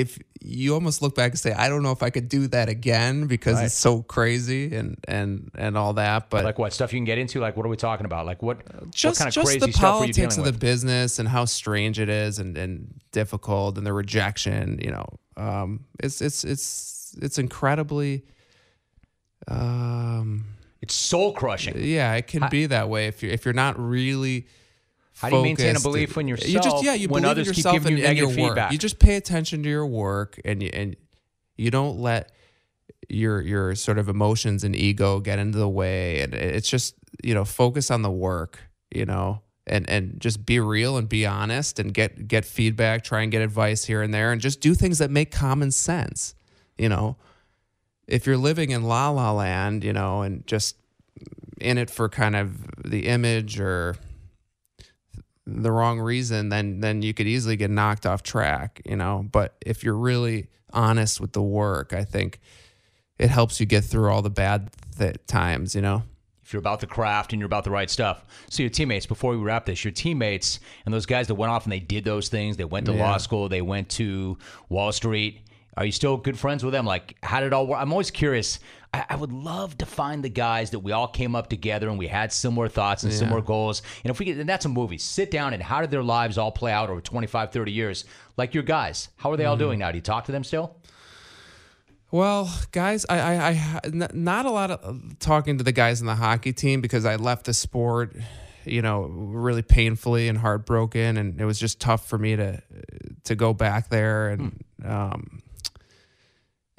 if 0.00 0.18
you 0.40 0.72
almost 0.74 1.02
look 1.02 1.14
back 1.16 1.32
and 1.32 1.38
say, 1.38 1.52
I 1.52 1.68
don't 1.68 1.82
know 1.82 1.90
if 1.90 2.02
I 2.02 2.10
could 2.10 2.28
do 2.28 2.46
that 2.48 2.68
again 2.68 3.26
because 3.26 3.54
Right. 3.56 3.64
it's 3.64 3.74
so 3.74 4.02
crazy 4.02 4.74
and 4.74 4.96
and 5.08 5.50
and 5.56 5.76
all 5.76 5.94
that. 5.94 6.30
But 6.30 6.44
Like 6.44 6.58
what 6.58 6.72
stuff 6.72 6.92
you 6.92 6.98
can 6.98 7.04
get 7.04 7.18
into? 7.18 7.40
Like 7.40 7.56
what 7.56 7.66
are 7.66 7.68
we 7.68 7.76
talking 7.76 8.06
about? 8.06 8.24
Like 8.26 8.40
what, 8.42 8.58
just 8.94 9.18
what 9.20 9.24
kind 9.24 9.28
of 9.28 9.34
just 9.34 9.46
crazy 9.46 9.58
the 9.60 9.66
you 9.66 9.72
politics 9.72 10.36
of 10.38 10.44
with? 10.44 10.54
the 10.54 10.58
business 10.58 11.18
and 11.18 11.28
how 11.28 11.44
strange 11.44 11.98
it 11.98 12.08
is 12.08 12.38
and, 12.38 12.56
and 12.56 12.94
difficult 13.12 13.76
and 13.78 13.86
the 13.86 13.92
rejection 13.92 14.78
you 14.82 14.90
know 14.90 15.06
um 15.36 15.84
it's 16.00 16.20
it's 16.20 16.44
it's 16.44 17.16
it's 17.22 17.38
incredibly 17.38 18.22
um 19.48 20.44
it's 20.80 20.94
soul 20.94 21.32
crushing. 21.32 21.74
yeah 21.78 22.14
it 22.14 22.26
can 22.26 22.48
be 22.50 22.66
that 22.66 22.88
way 22.88 23.06
if 23.06 23.22
you're 23.22 23.32
if 23.32 23.44
you're 23.44 23.54
not 23.54 23.78
really 23.78 24.46
How 25.18 25.30
do 25.30 25.36
you 25.36 25.42
maintain 25.42 25.74
a 25.74 25.80
belief 25.80 26.16
you 26.16 26.28
yourself 26.28 26.64
just 26.64 26.84
yeah 26.84 26.94
you 26.94 27.08
when 27.08 27.24
others 27.24 27.50
keep 27.50 27.64
giving 27.64 27.94
and, 27.94 27.98
you 27.98 28.04
and 28.04 28.16
your 28.16 28.26
negative 28.26 28.42
work. 28.42 28.50
feedback? 28.50 28.72
you 28.72 28.78
just 28.78 28.98
pay 29.00 29.16
attention 29.16 29.62
to 29.64 29.68
your 29.68 29.86
work 29.86 30.40
and 30.44 30.62
you 30.62 30.70
and 30.72 30.96
you 31.56 31.70
don't 31.70 31.98
let 31.98 32.32
your 33.08 33.40
your 33.40 33.74
sort 33.74 33.98
of 33.98 34.08
emotions 34.08 34.62
and 34.62 34.76
ego 34.76 35.18
get 35.18 35.38
into 35.38 35.58
the 35.58 35.68
way. 35.68 36.20
And 36.20 36.34
it's 36.34 36.68
just 36.68 36.94
you 37.24 37.34
know 37.34 37.44
focus 37.44 37.90
on 37.90 38.02
the 38.02 38.10
work 38.10 38.60
you 38.94 39.04
know 39.04 39.42
and 39.66 39.88
and 39.90 40.20
just 40.20 40.46
be 40.46 40.60
real 40.60 40.96
and 40.96 41.08
be 41.08 41.26
honest 41.26 41.80
and 41.80 41.92
get 41.92 42.28
get 42.28 42.44
feedback 42.44 43.02
try 43.02 43.22
and 43.22 43.32
get 43.32 43.42
advice 43.42 43.84
here 43.84 44.02
and 44.02 44.14
there 44.14 44.30
and 44.30 44.40
just 44.40 44.60
do 44.60 44.74
things 44.74 44.98
that 44.98 45.10
make 45.10 45.30
common 45.30 45.70
sense 45.70 46.34
you 46.76 46.88
know. 46.88 47.16
If 48.06 48.24
you're 48.24 48.38
living 48.38 48.70
in 48.70 48.84
la 48.84 49.10
la 49.10 49.32
land 49.32 49.82
you 49.82 49.92
know 49.92 50.22
and 50.22 50.46
just 50.46 50.76
in 51.60 51.76
it 51.76 51.90
for 51.90 52.08
kind 52.08 52.36
of 52.36 52.64
the 52.88 53.08
image 53.08 53.58
or 53.58 53.96
the 55.62 55.72
wrong 55.72 55.98
reason 55.98 56.48
then 56.50 56.80
then 56.80 57.00
you 57.02 57.14
could 57.14 57.26
easily 57.26 57.56
get 57.56 57.70
knocked 57.70 58.04
off 58.04 58.22
track 58.22 58.82
you 58.84 58.94
know 58.96 59.26
but 59.32 59.54
if 59.64 59.82
you're 59.82 59.96
really 59.96 60.46
honest 60.72 61.20
with 61.20 61.32
the 61.32 61.42
work 61.42 61.92
i 61.92 62.04
think 62.04 62.38
it 63.18 63.30
helps 63.30 63.58
you 63.58 63.64
get 63.66 63.82
through 63.82 64.10
all 64.10 64.20
the 64.22 64.30
bad 64.30 64.70
th- 64.98 65.16
times 65.26 65.74
you 65.74 65.80
know 65.80 66.02
if 66.44 66.52
you're 66.54 66.60
about 66.60 66.80
the 66.80 66.86
craft 66.86 67.32
and 67.34 67.40
you're 67.40 67.46
about 67.46 67.64
the 67.64 67.70
right 67.70 67.90
stuff. 67.90 68.24
So 68.48 68.62
your 68.62 68.70
teammates, 68.70 69.04
before 69.04 69.32
we 69.32 69.36
wrap 69.36 69.66
this, 69.66 69.84
your 69.84 69.92
teammates 69.92 70.60
and 70.86 70.94
those 70.94 71.04
guys 71.04 71.26
that 71.26 71.34
went 71.34 71.52
off 71.52 71.64
and 71.64 71.72
they 71.74 71.78
did 71.78 72.04
those 72.04 72.30
things, 72.30 72.56
they 72.56 72.64
went 72.64 72.86
to 72.86 72.94
Yeah. 72.94 73.00
law 73.06 73.18
school, 73.18 73.50
they 73.50 73.60
went 73.60 73.90
to 73.90 74.38
Wall 74.70 74.90
Street. 74.92 75.42
Are 75.78 75.84
you 75.84 75.92
still 75.92 76.16
good 76.16 76.36
friends 76.36 76.64
with 76.64 76.72
them? 76.72 76.84
Like, 76.84 77.16
how 77.22 77.38
did 77.38 77.46
it 77.46 77.52
all 77.52 77.66
work? 77.68 77.78
I'm 77.80 77.92
always 77.92 78.10
curious. 78.10 78.58
I, 78.92 79.04
I 79.10 79.16
would 79.16 79.32
love 79.32 79.78
to 79.78 79.86
find 79.86 80.24
the 80.24 80.28
guys 80.28 80.70
that 80.70 80.80
we 80.80 80.90
all 80.90 81.06
came 81.06 81.36
up 81.36 81.48
together 81.48 81.88
and 81.88 81.96
we 81.98 82.08
had 82.08 82.32
similar 82.32 82.68
thoughts 82.68 83.04
and 83.04 83.12
similar 83.12 83.40
goals. 83.40 83.82
And 84.02 84.10
if 84.10 84.18
we 84.18 84.24
get, 84.24 84.38
and 84.38 84.48
that's 84.48 84.64
a 84.64 84.68
movie, 84.68 84.98
sit 84.98 85.30
down 85.30 85.54
and 85.54 85.62
how 85.62 85.80
did 85.80 85.92
their 85.92 86.02
lives 86.02 86.36
all 86.36 86.50
play 86.50 86.72
out 86.72 86.90
over 86.90 87.00
25, 87.00 87.52
30 87.52 87.70
years? 87.70 88.04
Like 88.36 88.54
your 88.54 88.64
guys, 88.64 89.08
how 89.18 89.30
are 89.30 89.36
they 89.36 89.44
all 89.44 89.54
Mm-hmm. 89.54 89.64
doing 89.64 89.78
now? 89.78 89.92
Do 89.92 89.98
you 89.98 90.02
talk 90.02 90.24
to 90.24 90.32
them 90.32 90.42
still? 90.42 90.76
Well, 92.10 92.52
guys, 92.72 93.04
I, 93.08 93.18
I, 93.20 93.48
I 93.84 94.08
not 94.14 94.46
a 94.46 94.50
lot 94.50 94.70
of 94.70 94.80
uh, 94.82 94.98
talking 95.20 95.58
to 95.58 95.64
the 95.64 95.72
guys 95.72 96.00
in 96.00 96.06
the 96.06 96.14
hockey 96.14 96.52
team 96.54 96.80
because 96.80 97.04
I 97.04 97.16
left 97.16 97.44
the 97.44 97.52
sport, 97.52 98.16
you 98.64 98.80
know, 98.80 99.02
really 99.02 99.60
painfully 99.62 100.28
and 100.28 100.38
heartbroken, 100.38 101.18
and 101.18 101.38
it 101.38 101.44
was 101.44 101.58
just 101.60 101.80
tough 101.80 102.08
for 102.08 102.16
me 102.18 102.34
to 102.36 102.62
to 103.24 103.34
go 103.36 103.52
back 103.52 103.90
there 103.90 104.30
and 104.30 104.64
um 104.84 105.42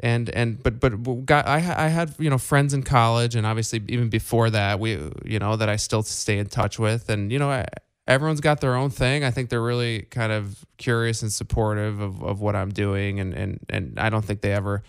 and 0.01 0.29
and 0.29 0.61
but 0.63 0.79
but 0.79 0.89
got 1.25 1.47
I 1.47 1.57
I 1.57 1.87
had 1.89 2.15
you 2.19 2.29
know 2.29 2.37
friends 2.37 2.73
in 2.73 2.83
college 2.83 3.35
and 3.35 3.45
obviously 3.45 3.81
even 3.89 4.09
before 4.09 4.49
that 4.49 4.79
we 4.79 4.91
you 5.25 5.39
know 5.39 5.55
that 5.55 5.67
I 5.69 5.75
still 5.75 6.03
stay 6.03 6.37
in 6.39 6.47
touch 6.47 6.79
with 6.79 7.09
and 7.09 7.31
you 7.31 7.39
know 7.39 7.49
I, 7.49 7.65
everyone's 8.07 8.41
got 8.41 8.61
their 8.61 8.75
own 8.75 8.89
thing. 8.89 9.23
I 9.23 9.31
think 9.31 9.49
they're 9.49 9.61
really 9.61 10.03
kind 10.03 10.31
of 10.31 10.65
curious 10.77 11.21
and 11.21 11.31
supportive 11.31 11.99
of, 11.99 12.23
of 12.23 12.39
what 12.41 12.55
I'm 12.55 12.69
doing 12.71 13.19
and 13.19 13.33
and 13.33 13.59
and 13.69 13.99
I 13.99 14.09
don't 14.09 14.23
think 14.25 14.41
they 14.41 14.53
ever 14.53 14.83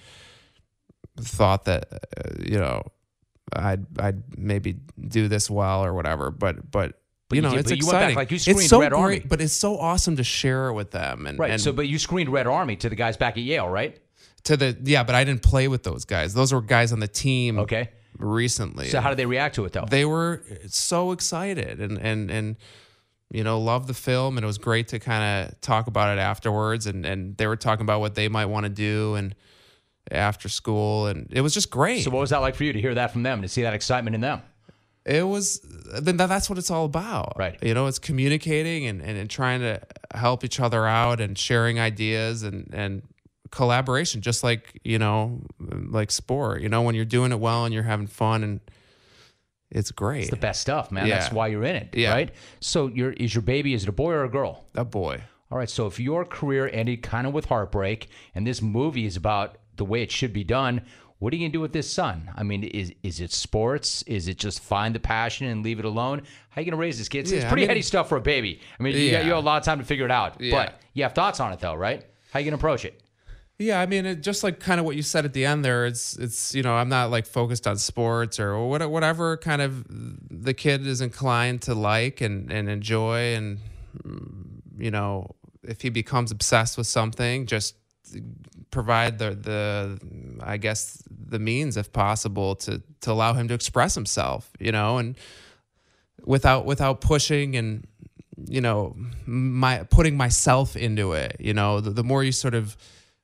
thought 1.21 1.65
that 1.67 1.87
uh, 1.93 2.31
you 2.45 2.59
know 2.59 2.83
I'd 3.53 3.85
I'd 3.99 4.39
maybe 4.39 4.77
do 5.09 5.29
this 5.29 5.51
well 5.51 5.85
or 5.85 5.93
whatever. 5.95 6.31
But 6.31 6.71
but. 6.71 6.95
But 7.29 7.37
you 7.37 7.43
you 7.45 7.49
know, 7.49 7.55
did- 7.63 7.71
it's 7.71 7.71
went 7.71 7.81
back, 7.81 7.87
exciting. 7.93 8.17
like, 8.17 8.31
you 8.33 8.39
screened 8.41 8.59
it's 8.63 8.69
so 8.71 8.81
Red 8.81 8.91
great, 8.91 8.99
Army. 9.01 9.21
but 9.21 9.41
it's 9.41 9.53
so 9.53 9.79
awesome 9.79 10.17
to 10.17 10.25
share 10.25 10.67
it 10.67 10.73
with 10.73 10.91
them. 10.91 11.27
And 11.29 11.39
Right. 11.39 11.53
and 11.53 11.61
so, 11.61 11.71
but 11.73 11.87
you 11.87 11.97
screened 11.97 12.29
Red 12.29 12.49
Army 12.49 12.75
to 12.75 12.89
the 12.89 12.97
guys 12.97 13.17
back 13.17 13.35
at 13.37 13.45
Yale, 13.45 13.69
right? 13.69 13.97
To 14.45 14.57
the 14.57 14.77
yeah, 14.85 15.03
but 15.05 15.15
I 15.15 15.25
didn't 15.25 15.43
play 15.43 15.69
with 15.69 15.83
those 15.83 16.05
guys. 16.05 16.35
Those 16.35 16.53
were 16.53 16.61
guys 16.63 16.93
on 16.93 17.01
the 17.01 17.09
team. 17.09 17.59
Okay. 17.59 17.91
Recently, 18.19 18.89
So, 18.89 19.01
how 19.01 19.09
did 19.09 19.19
they 19.19 19.25
react 19.25 19.55
to 19.55 19.65
it, 19.65 19.73
though? 19.73 19.87
they 19.89 20.05
were 20.05 20.43
so 20.69 21.13
excited 21.13 21.81
and 21.81 21.97
and 21.97 22.31
and 22.31 22.57
you 23.31 23.43
know 23.45 23.59
loved 23.61 23.87
the 23.87 23.95
film 23.95 24.37
and 24.37 24.45
it 24.45 24.47
was 24.47 24.59
great 24.59 24.89
to 24.89 24.99
kind 24.99 25.49
of 25.49 25.61
talk 25.63 25.87
about 25.87 26.19
it 26.19 26.21
afterwards 26.21 26.87
and 26.87 27.07
and 27.07 27.37
they 27.39 27.47
were 27.47 27.57
talking 27.57 27.83
about 27.83 28.01
what 28.01 28.15
they 28.17 28.29
might 28.29 28.47
want 28.47 28.65
to 28.65 28.71
do 28.71 29.15
and 29.15 29.35
after 30.11 30.49
school 30.51 31.07
and 31.07 31.29
it 31.31 31.41
was 31.41 31.55
just 31.55 31.71
great. 31.71 32.03
So 32.05 32.11
what 32.11 32.21
was 32.21 32.31
that 32.31 32.39
like 32.39 32.57
for 32.57 32.65
you 32.65 32.73
to 32.75 32.81
hear 32.81 32.95
that 32.95 33.11
from 33.13 33.23
them, 33.23 33.41
to 33.43 33.49
see 33.49 33.63
that 33.63 33.75
excitement 33.75 34.15
in 34.15 34.21
them? 34.21 34.43
it 35.07 35.23
was 35.27 35.61
then 36.03 36.19
that's 36.19 36.51
what 36.51 36.59
it's 36.59 36.71
all 36.71 36.85
about 36.85 37.33
Right. 37.39 37.57
you 37.63 37.73
know 37.73 37.87
it's 37.87 37.99
communicating 37.99 38.85
and, 38.87 39.01
and, 39.01 39.17
and 39.17 39.31
trying 39.31 39.61
to 39.61 39.81
help 40.13 40.45
each 40.45 40.61
other 40.61 40.87
out 40.87 41.21
and 41.23 41.39
sharing 41.39 41.81
ideas 41.81 42.43
and 42.43 42.69
and 42.75 43.01
collaboration 43.51 44.21
just 44.21 44.45
like 44.45 44.81
you 44.85 44.99
know 44.99 45.41
like 45.89 46.11
sport 46.11 46.63
you 46.63 46.69
know 46.69 46.83
when 46.83 46.95
you're 46.95 47.05
doing 47.05 47.33
it 47.33 47.41
well 47.41 47.65
and 47.65 47.75
you're 47.75 47.83
having 47.83 48.07
fun 48.07 48.45
and 48.45 48.61
it's 49.71 49.91
great 49.93 50.23
It's 50.23 50.31
the 50.31 50.37
best 50.37 50.61
stuff, 50.61 50.91
man. 50.91 51.09
That's 51.09 51.33
why 51.33 51.47
you're 51.47 51.63
in 51.63 51.77
it, 51.77 51.91
Yeah. 51.95 52.13
right? 52.13 52.31
So 52.61 52.89
your 52.89 53.13
is 53.13 53.35
your 53.35 53.43
baby 53.43 53.73
is 53.75 53.85
it 53.85 53.89
a 53.89 53.93
boy 53.93 54.13
or 54.13 54.25
a 54.25 54.29
girl? 54.29 54.65
a 54.75 54.85
boy 54.85 55.23
All 55.51 55.59
right. 55.59 55.71
So 55.71 55.87
if 55.87 56.01
your 56.01 56.25
career 56.25 56.69
ended 56.73 57.03
kind 57.03 57.27
of 57.27 57.33
with 57.33 57.45
heartbreak, 57.47 58.09
and 58.35 58.45
this 58.47 58.61
movie 58.63 59.07
is 59.07 59.17
about 59.17 59.59
the 59.77 59.85
way 59.85 60.03
it 60.03 60.11
should 60.11 60.33
be 60.33 60.43
done, 60.45 60.83
What 61.21 61.33
are 61.33 61.37
you 61.37 61.43
gonna 61.45 61.53
do 61.53 61.61
with 61.61 61.73
this 61.73 61.89
son? 61.89 62.31
I 62.37 62.43
mean, 62.43 62.65
is 62.65 62.93
is 63.05 63.21
it 63.21 63.31
sports? 63.33 64.03
Is 64.09 64.27
it 64.27 64.39
just 64.39 64.59
find 64.61 64.93
the 64.95 64.99
passion 65.01 65.47
and 65.47 65.63
leave 65.63 65.79
it 65.79 65.85
alone? 65.85 66.23
How 66.49 66.61
are 66.61 66.65
you 66.65 66.71
gonna 66.71 66.81
raise 66.81 66.99
this 66.99 67.09
kid? 67.09 67.21
It's, 67.21 67.31
it's 67.31 67.43
Yeah, 67.43 67.47
I 67.47 67.51
pretty 67.51 67.63
mean- 67.63 67.69
heady 67.69 67.83
stuff 67.83 68.09
for 68.09 68.17
a 68.17 68.21
baby. 68.21 68.61
I 68.79 68.83
mean, 68.83 68.97
you, 68.97 69.11
got, 69.13 69.25
you 69.25 69.31
have 69.31 69.45
a 69.45 69.47
lot 69.47 69.59
of 69.59 69.65
time 69.65 69.79
to 69.79 69.85
figure 69.85 70.05
it 70.07 70.11
out. 70.11 70.41
Yeah. 70.41 70.51
But 70.57 70.81
you 70.95 71.03
have 71.05 71.13
thoughts 71.13 71.39
on 71.39 71.53
it 71.53 71.61
though, 71.61 71.75
right? 71.75 72.05
How 72.33 72.39
are 72.39 72.41
you 72.43 72.47
gonna 72.51 72.57
approach 72.57 72.85
it? 72.85 73.01
Yeah, 73.61 73.79
I 73.79 73.85
mean, 73.85 74.07
it, 74.07 74.23
just 74.23 74.43
like 74.43 74.59
kind 74.59 74.81
of 74.81 74.87
what 74.87 74.97
you 74.97 75.03
said 75.03 75.27
at 75.27 75.35
the 75.35 75.45
end 75.45 75.63
there, 75.63 75.85
it's 75.85 76.17
it's 76.17 76.55
you 76.55 76.63
know 76.63 76.73
I'm 76.73 76.89
not 76.89 77.11
like 77.11 77.27
focused 77.27 77.67
on 77.67 77.77
sports 77.77 78.41
or 78.41 78.67
what, 78.67 78.91
whatever 78.91 79.37
kind 79.37 79.61
of 79.61 79.85
the 79.87 80.55
kid 80.55 80.87
is 80.87 81.03
inclined 81.03 81.61
to 81.63 81.75
like 81.75 82.23
and 82.23 82.51
and 82.51 82.71
enjoy, 82.71 83.35
and 83.35 83.59
mm, 84.03 84.63
you 84.79 84.91
know 84.91 85.35
if 85.63 85.83
he 85.83 85.91
becomes 85.91 86.31
obsessed 86.31 86.79
with 86.79 86.87
something, 86.87 87.45
just 87.45 87.75
provide 88.71 89.19
the 89.19 89.33
the 89.33 90.01
I 90.43 90.57
guess 90.57 91.03
the 91.11 91.39
means 91.39 91.77
if 91.77 91.93
possible 91.93 92.55
to 92.57 92.83
to 93.03 93.13
allow 93.13 93.35
him 93.35 93.47
to 93.49 93.55
express 93.55 93.95
himself, 93.95 94.51
you 94.59 94.73
know, 94.73 94.97
and 94.97 95.19
without 96.25 96.65
without 96.65 97.03
pushing 97.03 97.57
and 97.57 97.87
you 98.47 98.63
know 98.63 98.97
my 99.27 99.83
putting 99.91 100.17
myself 100.17 100.75
into 100.75 101.13
it 101.13 101.37
you 101.39 101.53
know 101.53 101.79
the, 101.79 101.91
the 101.91 102.03
more 102.03 102.25
you 102.25 102.33
sort 102.33 102.55
of 102.55 102.75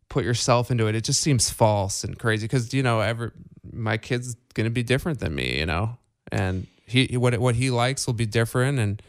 put 0.08 0.24
yourself 0.24 0.70
into 0.70 0.86
it 0.86 0.94
it 0.94 1.04
just 1.04 1.20
seems 1.20 1.50
false 1.50 2.04
and 2.04 2.18
crazy 2.18 2.44
because 2.46 2.72
you 2.72 2.82
know 2.82 3.00
every 3.00 3.30
my 3.72 3.96
kid's 3.96 4.36
gonna 4.54 4.70
be 4.70 4.82
different 4.82 5.18
than 5.20 5.34
me 5.34 5.58
you 5.58 5.66
know 5.66 5.96
and 6.32 6.66
he 6.86 7.16
what 7.16 7.36
what 7.38 7.54
he 7.56 7.70
likes 7.70 8.06
will 8.06 8.14
be 8.14 8.26
different 8.26 8.78
and 8.78 9.02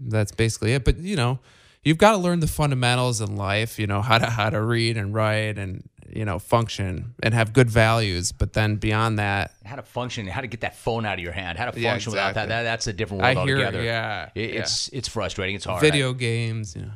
that's 0.00 0.32
basically 0.32 0.72
it 0.74 0.84
but 0.84 0.98
you 0.98 1.16
know 1.16 1.38
you've 1.82 1.98
got 1.98 2.12
to 2.12 2.16
learn 2.18 2.40
the 2.40 2.46
fundamentals 2.46 3.20
in 3.20 3.36
life 3.36 3.78
you 3.78 3.86
know 3.86 4.02
how 4.02 4.18
to 4.18 4.26
how 4.26 4.50
to 4.50 4.60
read 4.60 4.96
and 4.96 5.14
write 5.14 5.56
and 5.58 5.88
you 6.08 6.24
know 6.24 6.38
function 6.38 7.14
and 7.22 7.32
have 7.34 7.52
good 7.52 7.70
values 7.70 8.32
but 8.32 8.52
then 8.52 8.76
beyond 8.76 9.18
that 9.18 9.52
How 9.64 9.76
to 9.76 9.82
function? 9.82 10.26
How 10.26 10.40
to 10.40 10.46
get 10.46 10.60
that 10.60 10.76
phone 10.76 11.04
out 11.04 11.14
of 11.14 11.20
your 11.24 11.32
hand? 11.32 11.58
How 11.58 11.68
to 11.70 11.80
Yeah, 11.80 11.90
function 11.90 12.12
without 12.12 12.34
that, 12.34 12.48
that, 12.48 12.62
that's 12.62 12.86
a 12.86 12.92
different 12.92 13.22
I 13.24 13.34
world 13.34 13.48
hear 13.48 13.56
altogether. 13.58 13.82
yeah, 13.82 14.28
It- 14.34 14.50
yeah. 14.54 14.60
it's 14.60 14.88
it's 14.92 15.08
frustrating. 15.08 15.56
It's 15.56 15.64
hard. 15.64 15.80
video 15.80 16.12
games 16.12 16.76
you 16.76 16.82
know 16.82 16.92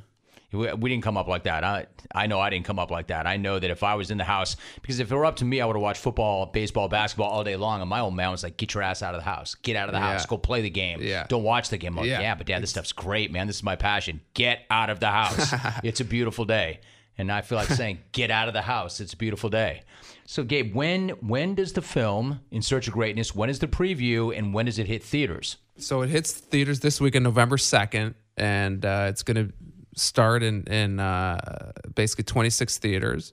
We, 0.52 0.72
we 0.72 0.90
didn't 0.90 1.04
come 1.04 1.16
up 1.16 1.28
like 1.28 1.44
that. 1.44 1.62
I 1.64 1.86
I 2.14 2.26
know 2.26 2.40
I 2.40 2.50
didn't 2.50 2.64
come 2.66 2.78
up 2.78 2.90
like 2.90 3.06
that. 3.08 3.26
I 3.26 3.36
know 3.36 3.58
that 3.58 3.70
if 3.70 3.82
I 3.82 3.94
was 3.94 4.10
in 4.10 4.18
the 4.18 4.24
house, 4.24 4.56
because 4.82 4.98
if 4.98 5.10
it 5.12 5.14
were 5.14 5.24
up 5.24 5.36
to 5.36 5.44
me, 5.44 5.60
I 5.60 5.66
would 5.66 5.76
have 5.76 5.82
watched 5.82 6.02
football, 6.02 6.46
baseball, 6.46 6.88
basketball 6.88 7.30
all 7.30 7.44
day 7.44 7.56
long. 7.56 7.80
And 7.80 7.88
my 7.88 8.00
old 8.00 8.14
man 8.14 8.30
was 8.32 8.42
like, 8.42 8.56
"Get 8.56 8.74
your 8.74 8.82
ass 8.82 9.02
out 9.02 9.14
of 9.14 9.20
the 9.20 9.24
house. 9.30 9.54
Get 9.54 9.76
out 9.76 9.88
of 9.88 9.92
the 9.94 10.00
Yeah. 10.00 10.12
house. 10.12 10.26
Go 10.26 10.36
play 10.38 10.60
the 10.62 10.70
game. 10.70 11.00
Yeah. 11.02 11.26
Don't 11.28 11.44
watch 11.44 11.68
the 11.68 11.78
game." 11.78 11.94
Like, 11.96 12.06
Yeah. 12.06 12.20
yeah, 12.20 12.34
but 12.34 12.46
dad, 12.46 12.62
this 12.62 12.70
stuff's 12.70 12.92
great, 12.92 13.30
man. 13.32 13.46
This 13.46 13.56
is 13.56 13.62
my 13.62 13.76
passion. 13.76 14.20
Get 14.34 14.60
out 14.70 14.90
of 14.90 14.98
the 15.00 15.10
house. 15.10 15.54
it's 15.84 16.00
a 16.00 16.04
beautiful 16.04 16.44
day, 16.44 16.80
and 17.16 17.30
I 17.30 17.42
feel 17.42 17.56
like 17.56 17.68
saying, 17.68 17.98
"Get 18.12 18.30
out 18.30 18.48
of 18.48 18.54
the 18.54 18.62
house. 18.62 19.00
It's 19.00 19.12
a 19.12 19.16
beautiful 19.16 19.50
day." 19.50 19.82
So, 20.26 20.42
Gabe, 20.44 20.74
when 20.74 21.10
when 21.20 21.54
does 21.54 21.72
the 21.74 21.82
film 21.82 22.40
In 22.50 22.62
Search 22.62 22.86
of 22.88 22.94
Greatness? 22.94 23.34
When 23.34 23.50
is 23.50 23.58
the 23.60 23.66
preview, 23.68 24.36
and 24.36 24.52
when 24.54 24.66
does 24.66 24.78
it 24.78 24.86
hit 24.88 25.02
theaters? 25.04 25.56
So 25.76 26.02
it 26.02 26.10
hits 26.10 26.32
theaters 26.32 26.80
this 26.80 27.00
week 27.00 27.16
on 27.16 27.22
November 27.22 27.56
2nd, 27.56 28.14
and 28.36 28.84
uh, 28.84 29.06
it's 29.08 29.22
going 29.22 29.36
to 29.48 29.52
start 30.00 30.42
in, 30.42 30.64
in 30.64 31.00
uh, 31.00 31.72
basically 31.94 32.24
26 32.24 32.78
theaters. 32.78 33.32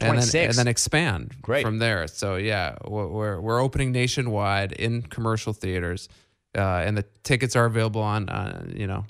And 0.00 0.18
then, 0.18 0.48
and 0.48 0.54
then 0.54 0.66
expand 0.66 1.36
Great. 1.40 1.64
from 1.64 1.78
there. 1.78 2.08
So 2.08 2.34
yeah, 2.34 2.76
we're 2.84 3.06
we're, 3.06 3.40
we're 3.40 3.60
opening 3.60 3.92
nationwide 3.92 4.72
in 4.72 5.02
commercial 5.02 5.52
theaters, 5.52 6.08
uh, 6.56 6.82
and 6.84 6.98
the 6.98 7.04
tickets 7.22 7.54
are 7.54 7.64
available 7.64 8.02
on, 8.02 8.28
uh, 8.28 8.66
you 8.74 8.88
know, 8.88 9.06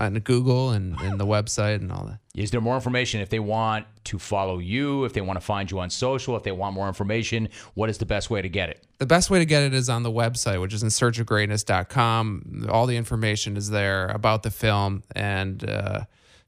on 0.00 0.14
Google 0.14 0.70
and, 0.70 0.98
and 1.00 1.20
the 1.20 1.26
website 1.26 1.76
and 1.76 1.92
all 1.92 2.04
that. 2.06 2.18
Is 2.34 2.50
there 2.50 2.60
more 2.60 2.74
information 2.74 3.20
if 3.20 3.28
they 3.28 3.38
want 3.38 3.86
to 4.04 4.18
follow 4.18 4.58
you, 4.58 5.04
if 5.04 5.12
they 5.12 5.20
want 5.20 5.36
to 5.38 5.44
find 5.44 5.70
you 5.70 5.78
on 5.78 5.90
social, 5.90 6.36
if 6.36 6.42
they 6.42 6.52
want 6.52 6.74
more 6.74 6.88
information? 6.88 7.48
What 7.74 7.90
is 7.90 7.98
the 7.98 8.06
best 8.06 8.30
way 8.30 8.40
to 8.40 8.48
get 8.48 8.70
it? 8.70 8.86
The 8.98 9.06
best 9.06 9.30
way 9.30 9.38
to 9.38 9.44
get 9.44 9.62
it 9.62 9.74
is 9.74 9.88
on 9.88 10.02
the 10.02 10.10
website, 10.10 10.60
which 10.60 10.72
is 10.72 10.82
in 10.82 10.88
searchofgreatness.com. 10.88 12.66
All 12.70 12.86
the 12.86 12.96
information 12.96 13.56
is 13.56 13.70
there 13.70 14.08
about 14.08 14.42
the 14.42 14.50
film 14.50 15.02
and 15.14 15.68
uh, 15.68 16.04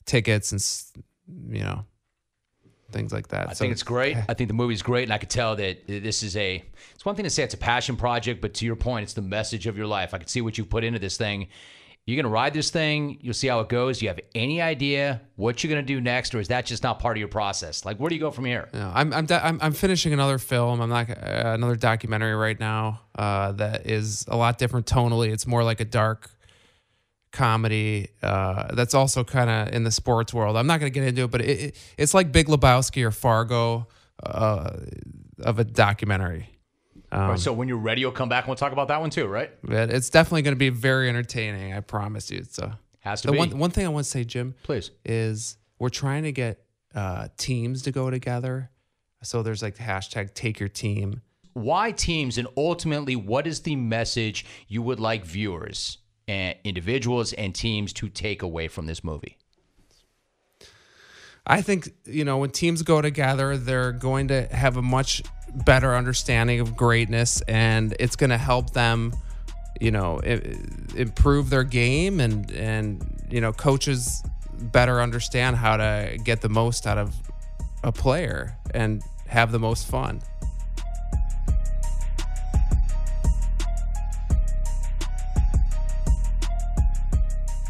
tickets 0.06 0.52
and, 0.52 1.54
you 1.54 1.62
know, 1.62 1.84
things 2.90 3.12
like 3.12 3.28
that. 3.28 3.50
I 3.50 3.54
think 3.54 3.72
it's 3.72 3.82
great. 3.82 4.16
I 4.28 4.34
think 4.34 4.48
the 4.48 4.54
movie's 4.54 4.82
great, 4.82 5.04
and 5.04 5.12
I 5.12 5.18
could 5.18 5.30
tell 5.30 5.56
that 5.56 5.86
this 5.86 6.22
is 6.22 6.36
a. 6.36 6.62
It's 6.94 7.04
one 7.04 7.16
thing 7.16 7.24
to 7.24 7.30
say 7.30 7.42
it's 7.42 7.54
a 7.54 7.58
passion 7.58 7.96
project, 7.96 8.40
but 8.40 8.54
to 8.54 8.66
your 8.66 8.76
point, 8.76 9.04
it's 9.04 9.14
the 9.14 9.22
message 9.22 9.66
of 9.66 9.76
your 9.76 9.86
life. 9.86 10.14
I 10.14 10.18
can 10.18 10.28
see 10.28 10.40
what 10.40 10.58
you 10.58 10.64
put 10.64 10.84
into 10.84 10.98
this 10.98 11.16
thing. 11.16 11.48
You're 12.06 12.20
gonna 12.20 12.32
ride 12.32 12.52
this 12.52 12.70
thing. 12.70 13.18
You'll 13.20 13.34
see 13.34 13.46
how 13.46 13.60
it 13.60 13.68
goes. 13.68 14.02
You 14.02 14.08
have 14.08 14.18
any 14.34 14.60
idea 14.60 15.20
what 15.36 15.62
you're 15.62 15.68
gonna 15.68 15.86
do 15.86 16.00
next, 16.00 16.34
or 16.34 16.40
is 16.40 16.48
that 16.48 16.66
just 16.66 16.82
not 16.82 16.98
part 16.98 17.16
of 17.16 17.20
your 17.20 17.28
process? 17.28 17.84
Like, 17.84 17.98
where 17.98 18.08
do 18.08 18.16
you 18.16 18.20
go 18.20 18.30
from 18.32 18.44
here? 18.44 18.68
I'm 18.74 19.12
I'm, 19.12 19.26
I'm 19.30 19.58
I'm 19.62 19.72
finishing 19.72 20.12
another 20.12 20.38
film. 20.38 20.80
I'm 20.80 20.88
not 20.88 21.10
uh, 21.10 21.14
another 21.54 21.76
documentary 21.76 22.34
right 22.34 22.58
now 22.58 23.02
uh, 23.14 23.52
that 23.52 23.86
is 23.86 24.24
a 24.28 24.36
lot 24.36 24.58
different 24.58 24.86
tonally. 24.86 25.32
It's 25.32 25.46
more 25.46 25.62
like 25.62 25.80
a 25.80 25.84
dark 25.84 26.28
comedy 27.32 28.08
uh, 28.22 28.74
that's 28.74 28.94
also 28.94 29.24
kind 29.24 29.50
of 29.50 29.74
in 29.74 29.84
the 29.84 29.90
sports 29.90 30.32
world. 30.32 30.56
I'm 30.56 30.66
not 30.66 30.80
going 30.80 30.92
to 30.92 30.94
get 30.98 31.06
into 31.08 31.22
it, 31.22 31.30
but 31.30 31.40
it, 31.40 31.60
it, 31.60 31.76
it's 31.98 32.14
like 32.14 32.30
Big 32.30 32.46
Lebowski 32.46 33.04
or 33.04 33.10
Fargo 33.10 33.88
uh, 34.22 34.76
of 35.40 35.58
a 35.58 35.64
documentary. 35.64 36.51
All 37.12 37.28
right, 37.28 37.38
so 37.38 37.52
when 37.52 37.68
you're 37.68 37.76
ready, 37.76 38.00
you'll 38.00 38.10
come 38.12 38.28
back 38.28 38.44
and 38.44 38.48
we'll 38.48 38.56
talk 38.56 38.72
about 38.72 38.88
that 38.88 39.00
one 39.00 39.10
too, 39.10 39.26
right? 39.26 39.50
But 39.62 39.90
it's 39.90 40.08
definitely 40.10 40.42
going 40.42 40.54
to 40.54 40.58
be 40.58 40.70
very 40.70 41.08
entertaining. 41.08 41.74
I 41.74 41.80
promise 41.80 42.30
you. 42.30 42.42
So 42.44 42.72
Has 43.00 43.20
to 43.22 43.26
the 43.28 43.32
be. 43.32 43.38
one 43.38 43.58
one 43.58 43.70
thing 43.70 43.84
I 43.84 43.88
want 43.90 44.04
to 44.04 44.10
say, 44.10 44.24
Jim, 44.24 44.54
Please. 44.62 44.90
is 45.04 45.58
we're 45.78 45.88
trying 45.90 46.22
to 46.24 46.32
get 46.32 46.64
uh, 46.94 47.28
teams 47.36 47.82
to 47.82 47.92
go 47.92 48.10
together. 48.10 48.70
So 49.22 49.42
there's 49.42 49.62
like 49.62 49.76
the 49.76 49.82
hashtag 49.84 50.34
Take 50.34 50.58
Your 50.58 50.68
Team. 50.68 51.20
why 51.52 51.92
teams 51.92 52.38
and 52.38 52.48
ultimately 52.56 53.14
what 53.14 53.46
is 53.46 53.60
the 53.60 53.76
message 53.76 54.44
you 54.68 54.80
would 54.82 54.98
like 54.98 55.24
viewers 55.24 55.98
and 56.26 56.56
individuals 56.64 57.32
and 57.34 57.54
teams 57.54 57.92
to 57.92 58.08
take 58.08 58.42
away 58.42 58.68
from 58.68 58.86
this 58.86 59.04
movie 59.04 59.36
I 61.46 61.60
think 61.60 61.90
you 62.04 62.24
know 62.24 62.38
when 62.38 62.50
teams 62.50 62.82
go 62.82 63.02
together, 63.02 63.56
they're 63.56 63.92
going 63.92 64.28
to 64.28 64.46
have 64.46 64.76
a 64.76 64.82
much 64.82 65.22
better 65.66 65.94
understanding 65.94 66.60
of 66.60 66.76
greatness, 66.76 67.40
and 67.42 67.94
it's 67.98 68.16
going 68.16 68.30
to 68.30 68.38
help 68.38 68.70
them, 68.70 69.12
you 69.80 69.90
know, 69.90 70.18
improve 70.18 71.50
their 71.50 71.64
game, 71.64 72.20
and 72.20 72.50
and 72.52 73.26
you 73.30 73.40
know, 73.40 73.52
coaches 73.52 74.22
better 74.54 75.00
understand 75.00 75.56
how 75.56 75.76
to 75.76 76.16
get 76.22 76.40
the 76.40 76.48
most 76.48 76.86
out 76.86 76.98
of 76.98 77.14
a 77.82 77.90
player 77.90 78.56
and 78.74 79.02
have 79.26 79.50
the 79.50 79.58
most 79.58 79.88
fun. 79.88 80.22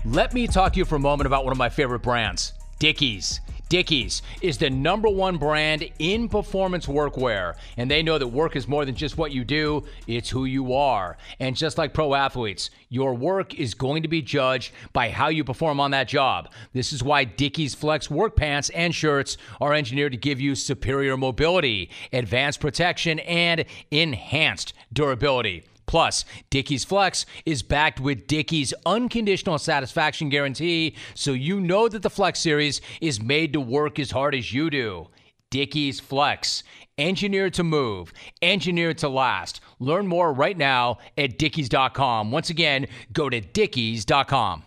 let 0.04 0.34
me 0.34 0.48
talk 0.48 0.72
to 0.72 0.78
you 0.78 0.84
for 0.84 0.96
a 0.96 0.98
moment 0.98 1.26
about 1.26 1.44
one 1.44 1.52
of 1.52 1.58
my 1.58 1.68
favorite 1.68 2.00
brands 2.00 2.54
dickies 2.80 3.40
Dickies 3.72 4.20
is 4.42 4.58
the 4.58 4.68
number 4.68 5.08
one 5.08 5.38
brand 5.38 5.88
in 5.98 6.28
performance 6.28 6.84
workwear, 6.84 7.54
and 7.78 7.90
they 7.90 8.02
know 8.02 8.18
that 8.18 8.28
work 8.28 8.54
is 8.54 8.68
more 8.68 8.84
than 8.84 8.94
just 8.94 9.16
what 9.16 9.32
you 9.32 9.44
do, 9.44 9.84
it's 10.06 10.28
who 10.28 10.44
you 10.44 10.74
are. 10.74 11.16
And 11.40 11.56
just 11.56 11.78
like 11.78 11.94
pro 11.94 12.12
athletes, 12.12 12.68
your 12.90 13.14
work 13.14 13.54
is 13.54 13.72
going 13.72 14.02
to 14.02 14.10
be 14.10 14.20
judged 14.20 14.74
by 14.92 15.08
how 15.08 15.28
you 15.28 15.42
perform 15.42 15.80
on 15.80 15.92
that 15.92 16.06
job. 16.06 16.50
This 16.74 16.92
is 16.92 17.02
why 17.02 17.24
Dickies 17.24 17.74
Flex 17.74 18.10
work 18.10 18.36
pants 18.36 18.68
and 18.74 18.94
shirts 18.94 19.38
are 19.58 19.72
engineered 19.72 20.12
to 20.12 20.18
give 20.18 20.38
you 20.38 20.54
superior 20.54 21.16
mobility, 21.16 21.88
advanced 22.12 22.60
protection, 22.60 23.20
and 23.20 23.64
enhanced 23.90 24.74
durability. 24.92 25.64
Plus, 25.86 26.24
Dickies 26.50 26.84
Flex 26.84 27.26
is 27.44 27.62
backed 27.62 28.00
with 28.00 28.26
Dickies 28.26 28.72
unconditional 28.86 29.58
satisfaction 29.58 30.28
guarantee, 30.28 30.96
so 31.14 31.32
you 31.32 31.60
know 31.60 31.88
that 31.88 32.02
the 32.02 32.10
Flex 32.10 32.40
series 32.40 32.80
is 33.00 33.20
made 33.20 33.52
to 33.52 33.60
work 33.60 33.98
as 33.98 34.10
hard 34.10 34.34
as 34.34 34.52
you 34.52 34.70
do. 34.70 35.08
Dickies 35.50 36.00
Flex, 36.00 36.62
engineered 36.96 37.54
to 37.54 37.62
move, 37.62 38.12
engineered 38.40 38.98
to 38.98 39.08
last. 39.08 39.60
Learn 39.78 40.06
more 40.06 40.32
right 40.32 40.56
now 40.56 40.98
at 41.18 41.38
dickies.com. 41.38 42.30
Once 42.30 42.48
again, 42.48 42.86
go 43.12 43.28
to 43.28 43.40
dickies.com. 43.40 44.62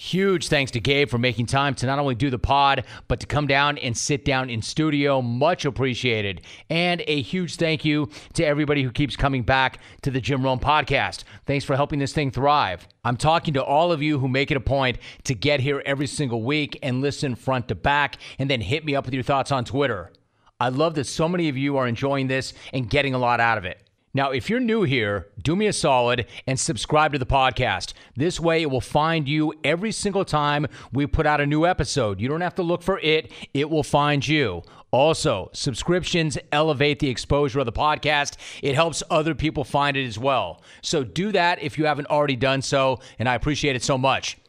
Huge 0.00 0.48
thanks 0.48 0.70
to 0.70 0.80
Gabe 0.80 1.10
for 1.10 1.18
making 1.18 1.44
time 1.44 1.74
to 1.74 1.84
not 1.84 1.98
only 1.98 2.14
do 2.14 2.30
the 2.30 2.38
pod, 2.38 2.84
but 3.06 3.20
to 3.20 3.26
come 3.26 3.46
down 3.46 3.76
and 3.76 3.94
sit 3.94 4.24
down 4.24 4.48
in 4.48 4.62
studio. 4.62 5.20
Much 5.20 5.66
appreciated. 5.66 6.40
And 6.70 7.02
a 7.06 7.20
huge 7.20 7.56
thank 7.56 7.84
you 7.84 8.08
to 8.32 8.42
everybody 8.42 8.82
who 8.82 8.92
keeps 8.92 9.14
coming 9.14 9.42
back 9.42 9.78
to 10.00 10.10
the 10.10 10.18
Jim 10.18 10.42
Rome 10.42 10.58
podcast. 10.58 11.24
Thanks 11.44 11.66
for 11.66 11.76
helping 11.76 11.98
this 11.98 12.14
thing 12.14 12.30
thrive. 12.30 12.88
I'm 13.04 13.18
talking 13.18 13.52
to 13.52 13.62
all 13.62 13.92
of 13.92 14.00
you 14.00 14.18
who 14.18 14.26
make 14.26 14.50
it 14.50 14.56
a 14.56 14.60
point 14.60 14.96
to 15.24 15.34
get 15.34 15.60
here 15.60 15.82
every 15.84 16.06
single 16.06 16.44
week 16.44 16.78
and 16.82 17.02
listen 17.02 17.34
front 17.34 17.68
to 17.68 17.74
back, 17.74 18.16
and 18.38 18.48
then 18.48 18.62
hit 18.62 18.86
me 18.86 18.94
up 18.94 19.04
with 19.04 19.12
your 19.12 19.22
thoughts 19.22 19.52
on 19.52 19.66
Twitter. 19.66 20.12
I 20.58 20.70
love 20.70 20.94
that 20.94 21.08
so 21.08 21.28
many 21.28 21.50
of 21.50 21.58
you 21.58 21.76
are 21.76 21.86
enjoying 21.86 22.26
this 22.26 22.54
and 22.72 22.88
getting 22.88 23.12
a 23.12 23.18
lot 23.18 23.38
out 23.38 23.58
of 23.58 23.66
it. 23.66 23.89
Now, 24.12 24.32
if 24.32 24.50
you're 24.50 24.58
new 24.58 24.82
here, 24.82 25.28
do 25.40 25.54
me 25.54 25.68
a 25.68 25.72
solid 25.72 26.26
and 26.44 26.58
subscribe 26.58 27.12
to 27.12 27.18
the 27.18 27.26
podcast. 27.26 27.92
This 28.16 28.40
way, 28.40 28.62
it 28.62 28.70
will 28.70 28.80
find 28.80 29.28
you 29.28 29.54
every 29.62 29.92
single 29.92 30.24
time 30.24 30.66
we 30.92 31.06
put 31.06 31.26
out 31.26 31.40
a 31.40 31.46
new 31.46 31.64
episode. 31.64 32.20
You 32.20 32.28
don't 32.28 32.40
have 32.40 32.56
to 32.56 32.64
look 32.64 32.82
for 32.82 32.98
it, 32.98 33.30
it 33.54 33.70
will 33.70 33.84
find 33.84 34.26
you. 34.26 34.62
Also, 34.90 35.48
subscriptions 35.52 36.36
elevate 36.50 36.98
the 36.98 37.08
exposure 37.08 37.60
of 37.60 37.66
the 37.66 37.72
podcast. 37.72 38.36
It 38.64 38.74
helps 38.74 39.04
other 39.10 39.36
people 39.36 39.62
find 39.62 39.96
it 39.96 40.04
as 40.04 40.18
well. 40.18 40.60
So 40.82 41.04
do 41.04 41.30
that 41.30 41.62
if 41.62 41.78
you 41.78 41.84
haven't 41.84 42.08
already 42.08 42.34
done 42.34 42.62
so, 42.62 42.98
and 43.20 43.28
I 43.28 43.36
appreciate 43.36 43.76
it 43.76 43.84
so 43.84 43.96
much. 43.96 44.39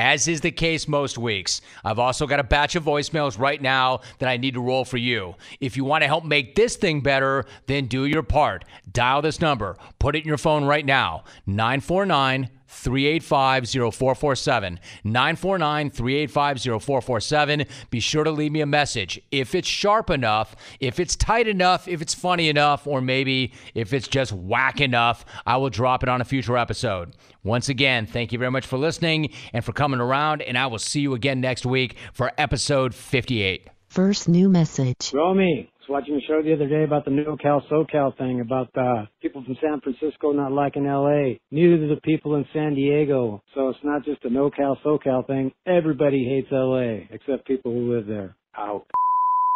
As 0.00 0.26
is 0.28 0.40
the 0.40 0.50
case 0.50 0.88
most 0.88 1.18
weeks, 1.18 1.60
I've 1.84 1.98
also 1.98 2.26
got 2.26 2.40
a 2.40 2.42
batch 2.42 2.74
of 2.74 2.84
voicemails 2.84 3.38
right 3.38 3.60
now 3.60 4.00
that 4.18 4.30
I 4.30 4.38
need 4.38 4.54
to 4.54 4.60
roll 4.62 4.86
for 4.86 4.96
you. 4.96 5.34
If 5.60 5.76
you 5.76 5.84
want 5.84 6.00
to 6.00 6.08
help 6.08 6.24
make 6.24 6.54
this 6.54 6.76
thing 6.76 7.02
better, 7.02 7.44
then 7.66 7.84
do 7.84 8.06
your 8.06 8.22
part. 8.22 8.64
Dial 8.90 9.20
this 9.20 9.42
number, 9.42 9.76
put 9.98 10.16
it 10.16 10.20
in 10.20 10.26
your 10.26 10.38
phone 10.38 10.64
right 10.64 10.86
now 10.86 11.24
949 11.44 12.48
385 12.70 13.68
0447. 13.68 14.80
949 15.04 15.90
385 15.90 16.82
0447. 16.82 17.64
Be 17.90 18.00
sure 18.00 18.24
to 18.24 18.30
leave 18.30 18.52
me 18.52 18.60
a 18.60 18.66
message. 18.66 19.20
If 19.30 19.54
it's 19.54 19.68
sharp 19.68 20.08
enough, 20.08 20.54
if 20.78 21.00
it's 21.00 21.16
tight 21.16 21.48
enough, 21.48 21.88
if 21.88 22.00
it's 22.00 22.14
funny 22.14 22.48
enough, 22.48 22.86
or 22.86 23.00
maybe 23.00 23.52
if 23.74 23.92
it's 23.92 24.08
just 24.08 24.32
whack 24.32 24.80
enough, 24.80 25.24
I 25.46 25.56
will 25.56 25.70
drop 25.70 26.02
it 26.02 26.08
on 26.08 26.20
a 26.20 26.24
future 26.24 26.56
episode. 26.56 27.16
Once 27.42 27.68
again, 27.68 28.06
thank 28.06 28.32
you 28.32 28.38
very 28.38 28.50
much 28.50 28.66
for 28.66 28.78
listening 28.78 29.30
and 29.52 29.64
for 29.64 29.72
coming 29.72 30.00
around, 30.00 30.42
and 30.42 30.56
I 30.56 30.66
will 30.66 30.78
see 30.78 31.00
you 31.00 31.14
again 31.14 31.40
next 31.40 31.66
week 31.66 31.96
for 32.12 32.32
episode 32.38 32.94
58. 32.94 33.68
First 33.88 34.28
new 34.28 34.48
message. 34.48 35.12
Romy, 35.12 35.68
was 35.79 35.79
watching 35.90 36.14
a 36.14 36.20
show 36.20 36.40
the 36.42 36.54
other 36.54 36.68
day 36.68 36.84
about 36.84 37.04
the 37.04 37.10
NoCal 37.10 37.60
SoCal 37.68 38.16
thing 38.16 38.40
about 38.40 38.68
uh, 38.76 39.06
people 39.20 39.42
from 39.44 39.56
San 39.60 39.80
Francisco 39.80 40.32
not 40.32 40.52
liking 40.52 40.86
LA. 40.86 41.34
Neither 41.50 41.76
do 41.78 41.88
the 41.94 42.00
people 42.02 42.36
in 42.36 42.46
San 42.52 42.74
Diego. 42.74 43.42
So 43.54 43.68
it's 43.68 43.78
not 43.82 44.04
just 44.04 44.24
a 44.24 44.28
NoCal 44.28 44.76
SoCal 44.84 45.26
thing. 45.26 45.52
Everybody 45.66 46.24
hates 46.24 46.48
LA 46.52 47.06
except 47.10 47.46
people 47.46 47.72
who 47.72 47.92
live 47.94 48.06
there. 48.06 48.36
Out. 48.56 48.86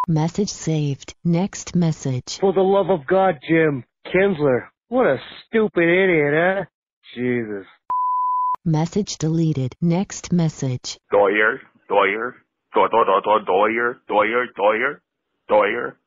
Message 0.07 0.49
saved. 0.49 1.15
Next 1.23 1.75
message. 1.75 2.37
For 2.39 2.53
the 2.53 2.61
love 2.61 2.89
of 2.89 3.07
God, 3.07 3.35
Jim 3.47 3.83
Kinsler. 4.05 4.67
What 4.89 5.07
a 5.07 5.17
stupid 5.47 5.83
idiot, 5.83 6.33
huh? 6.35 6.65
Jesus. 7.15 7.65
Message 8.65 9.17
deleted. 9.17 9.73
Next 9.81 10.31
message. 10.33 10.97
Doyer, 11.11 11.61
Doyer, 11.87 12.35
Do- 12.73 12.87
Do- 12.91 13.05
Do- 13.05 13.21
Do- 13.23 13.45
Doyer, 13.45 13.97
Doyer, 14.07 14.45
Doyer, 14.55 14.55
Doyer, 14.57 15.01
Doyer. 15.47 15.97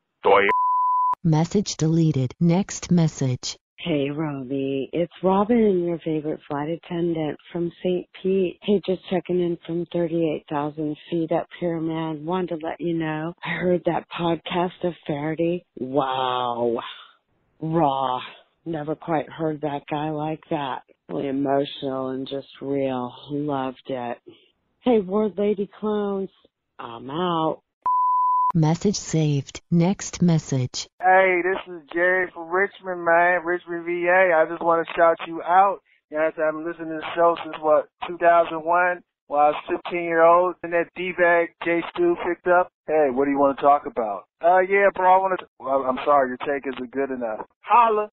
Message 1.25 1.77
deleted. 1.77 2.33
Next 2.41 2.91
message. 2.91 3.57
Hey, 3.79 4.11
Robbie. 4.11 4.91
It's 4.93 5.13
Robin, 5.23 5.85
your 5.85 5.99
favorite 5.99 6.41
flight 6.49 6.69
attendant 6.69 7.39
from 7.53 7.71
St. 7.83 8.07
Pete. 8.21 8.59
Hey, 8.63 8.81
just 8.87 9.03
checking 9.11 9.41
in 9.41 9.59
from 9.67 9.87
38,000 9.93 10.97
feet 11.11 11.31
up 11.31 11.47
here, 11.61 11.81
man. 11.81 12.25
Wanted 12.25 12.61
to 12.61 12.67
let 12.67 12.81
you 12.81 12.95
know. 12.95 13.35
I 13.45 13.51
heard 13.51 13.83
that 13.87 14.07
podcast 14.19 14.85
of 14.85 14.95
Faraday. 15.07 15.65
Wow. 15.77 16.79
Raw. 17.61 18.21
Never 18.65 18.95
quite 18.97 19.29
heard 19.29 19.61
that 19.61 19.83
guy 19.89 20.11
like 20.11 20.43
that. 20.51 20.83
Really 21.09 21.29
emotional 21.29 22.09
and 22.09 22.27
just 22.29 22.49
real. 22.61 23.13
Loved 23.31 23.83
it. 23.87 24.19
Hey, 24.81 25.01
Ward 25.01 25.35
Lady 25.39 25.71
Clones. 25.79 26.31
I'm 26.79 27.11
out. 27.11 27.61
Message 28.55 28.97
saved. 28.97 29.61
Next 29.71 30.23
message. 30.23 30.89
Hey, 31.03 31.43
this 31.45 31.61
is 31.71 31.83
Jerry 31.93 32.31
from 32.33 32.49
Richmond, 32.49 33.05
man. 33.05 33.45
Richmond, 33.45 33.85
VA. 33.85 34.33
I 34.35 34.47
just 34.49 34.63
want 34.63 34.87
to 34.87 34.95
shout 34.95 35.19
you 35.27 35.43
out. 35.43 35.81
You 36.11 36.17
know, 36.17 36.25
I've 36.25 36.35
been 36.35 36.65
listening 36.65 36.89
to 36.89 36.95
the 36.97 37.15
show 37.15 37.37
since 37.45 37.57
what, 37.61 37.91
2001? 38.09 39.03
While 39.27 39.41
I 39.41 39.49
was 39.51 39.83
15 39.85 40.03
year 40.03 40.23
old, 40.23 40.55
and 40.63 40.73
that 40.73 40.87
D-bag 40.97 41.49
J 41.63 41.83
Stu 41.91 42.17
picked 42.27 42.47
up. 42.47 42.73
Hey, 42.87 43.09
what 43.13 43.27
do 43.27 43.31
you 43.31 43.39
want 43.39 43.59
to 43.59 43.63
talk 43.63 43.85
about? 43.85 44.23
Uh, 44.43 44.61
yeah, 44.61 44.89
bro, 44.95 45.15
I 45.15 45.19
want 45.19 45.39
to. 45.41 45.47
Well, 45.61 45.85
I'm 45.87 45.99
sorry, 46.07 46.31
your 46.31 46.39
take 46.39 46.67
isn't 46.67 46.91
good 46.91 47.11
enough. 47.11 47.45
Holla. 47.61 48.09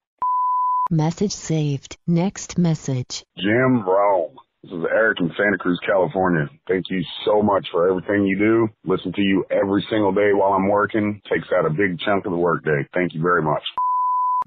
Message 0.91 1.31
saved. 1.31 1.95
Next 2.05 2.57
message. 2.57 3.23
Jim 3.37 3.87
Rome. 3.87 4.35
This 4.65 4.79
is 4.79 4.85
Eric 4.89 5.19
in 5.19 5.31
Santa 5.37 5.59
Cruz, 5.59 5.79
California. 5.85 6.49
Thank 6.67 6.85
you 6.89 7.03
so 7.23 7.43
much 7.43 7.67
for 7.71 7.87
everything 7.87 8.25
you 8.25 8.35
do. 8.35 8.67
Listen 8.83 9.13
to 9.13 9.21
you 9.21 9.45
every 9.51 9.85
single 9.91 10.11
day 10.11 10.33
while 10.33 10.53
I'm 10.53 10.67
working. 10.67 11.21
Takes 11.31 11.49
out 11.55 11.67
a 11.67 11.69
big 11.69 11.99
chunk 11.99 12.25
of 12.25 12.31
the 12.31 12.37
workday. 12.37 12.81
Thank 12.91 13.13
you 13.13 13.21
very 13.21 13.43
much. 13.43 13.61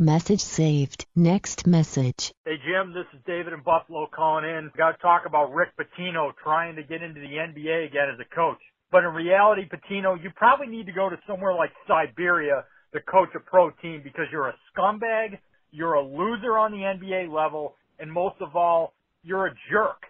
Message 0.00 0.40
saved. 0.40 1.06
Next 1.14 1.68
message. 1.68 2.32
Hey 2.44 2.56
Jim, 2.66 2.92
this 2.94 3.06
is 3.14 3.20
David 3.28 3.52
in 3.52 3.62
Buffalo 3.62 4.08
calling 4.12 4.44
in. 4.44 4.72
Got 4.76 4.96
to 4.96 4.98
talk 4.98 5.22
about 5.24 5.54
Rick 5.54 5.68
Pitino 5.78 6.32
trying 6.42 6.74
to 6.74 6.82
get 6.82 7.00
into 7.00 7.20
the 7.20 7.38
NBA 7.38 7.86
again 7.86 8.10
as 8.12 8.18
a 8.18 8.34
coach. 8.34 8.58
But 8.90 9.04
in 9.04 9.10
reality, 9.10 9.68
Pitino, 9.68 10.20
you 10.20 10.30
probably 10.34 10.66
need 10.66 10.86
to 10.86 10.92
go 10.92 11.08
to 11.08 11.16
somewhere 11.28 11.54
like 11.54 11.70
Siberia 11.86 12.64
to 12.92 13.00
coach 13.02 13.28
a 13.36 13.40
pro 13.40 13.70
team 13.82 14.00
because 14.02 14.26
you're 14.32 14.48
a 14.48 14.54
scumbag, 14.74 15.38
you're 15.70 15.94
a 15.94 16.04
loser 16.04 16.58
on 16.58 16.72
the 16.72 16.78
NBA 16.78 17.32
level, 17.32 17.76
and 18.00 18.10
most 18.10 18.36
of 18.40 18.56
all, 18.56 18.94
you're 19.22 19.46
a 19.46 19.54
jerk. 19.70 20.06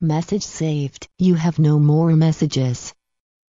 Message 0.00 0.42
saved. 0.42 1.08
You 1.18 1.34
have 1.34 1.58
no 1.58 1.78
more 1.78 2.10
messages. 2.16 2.94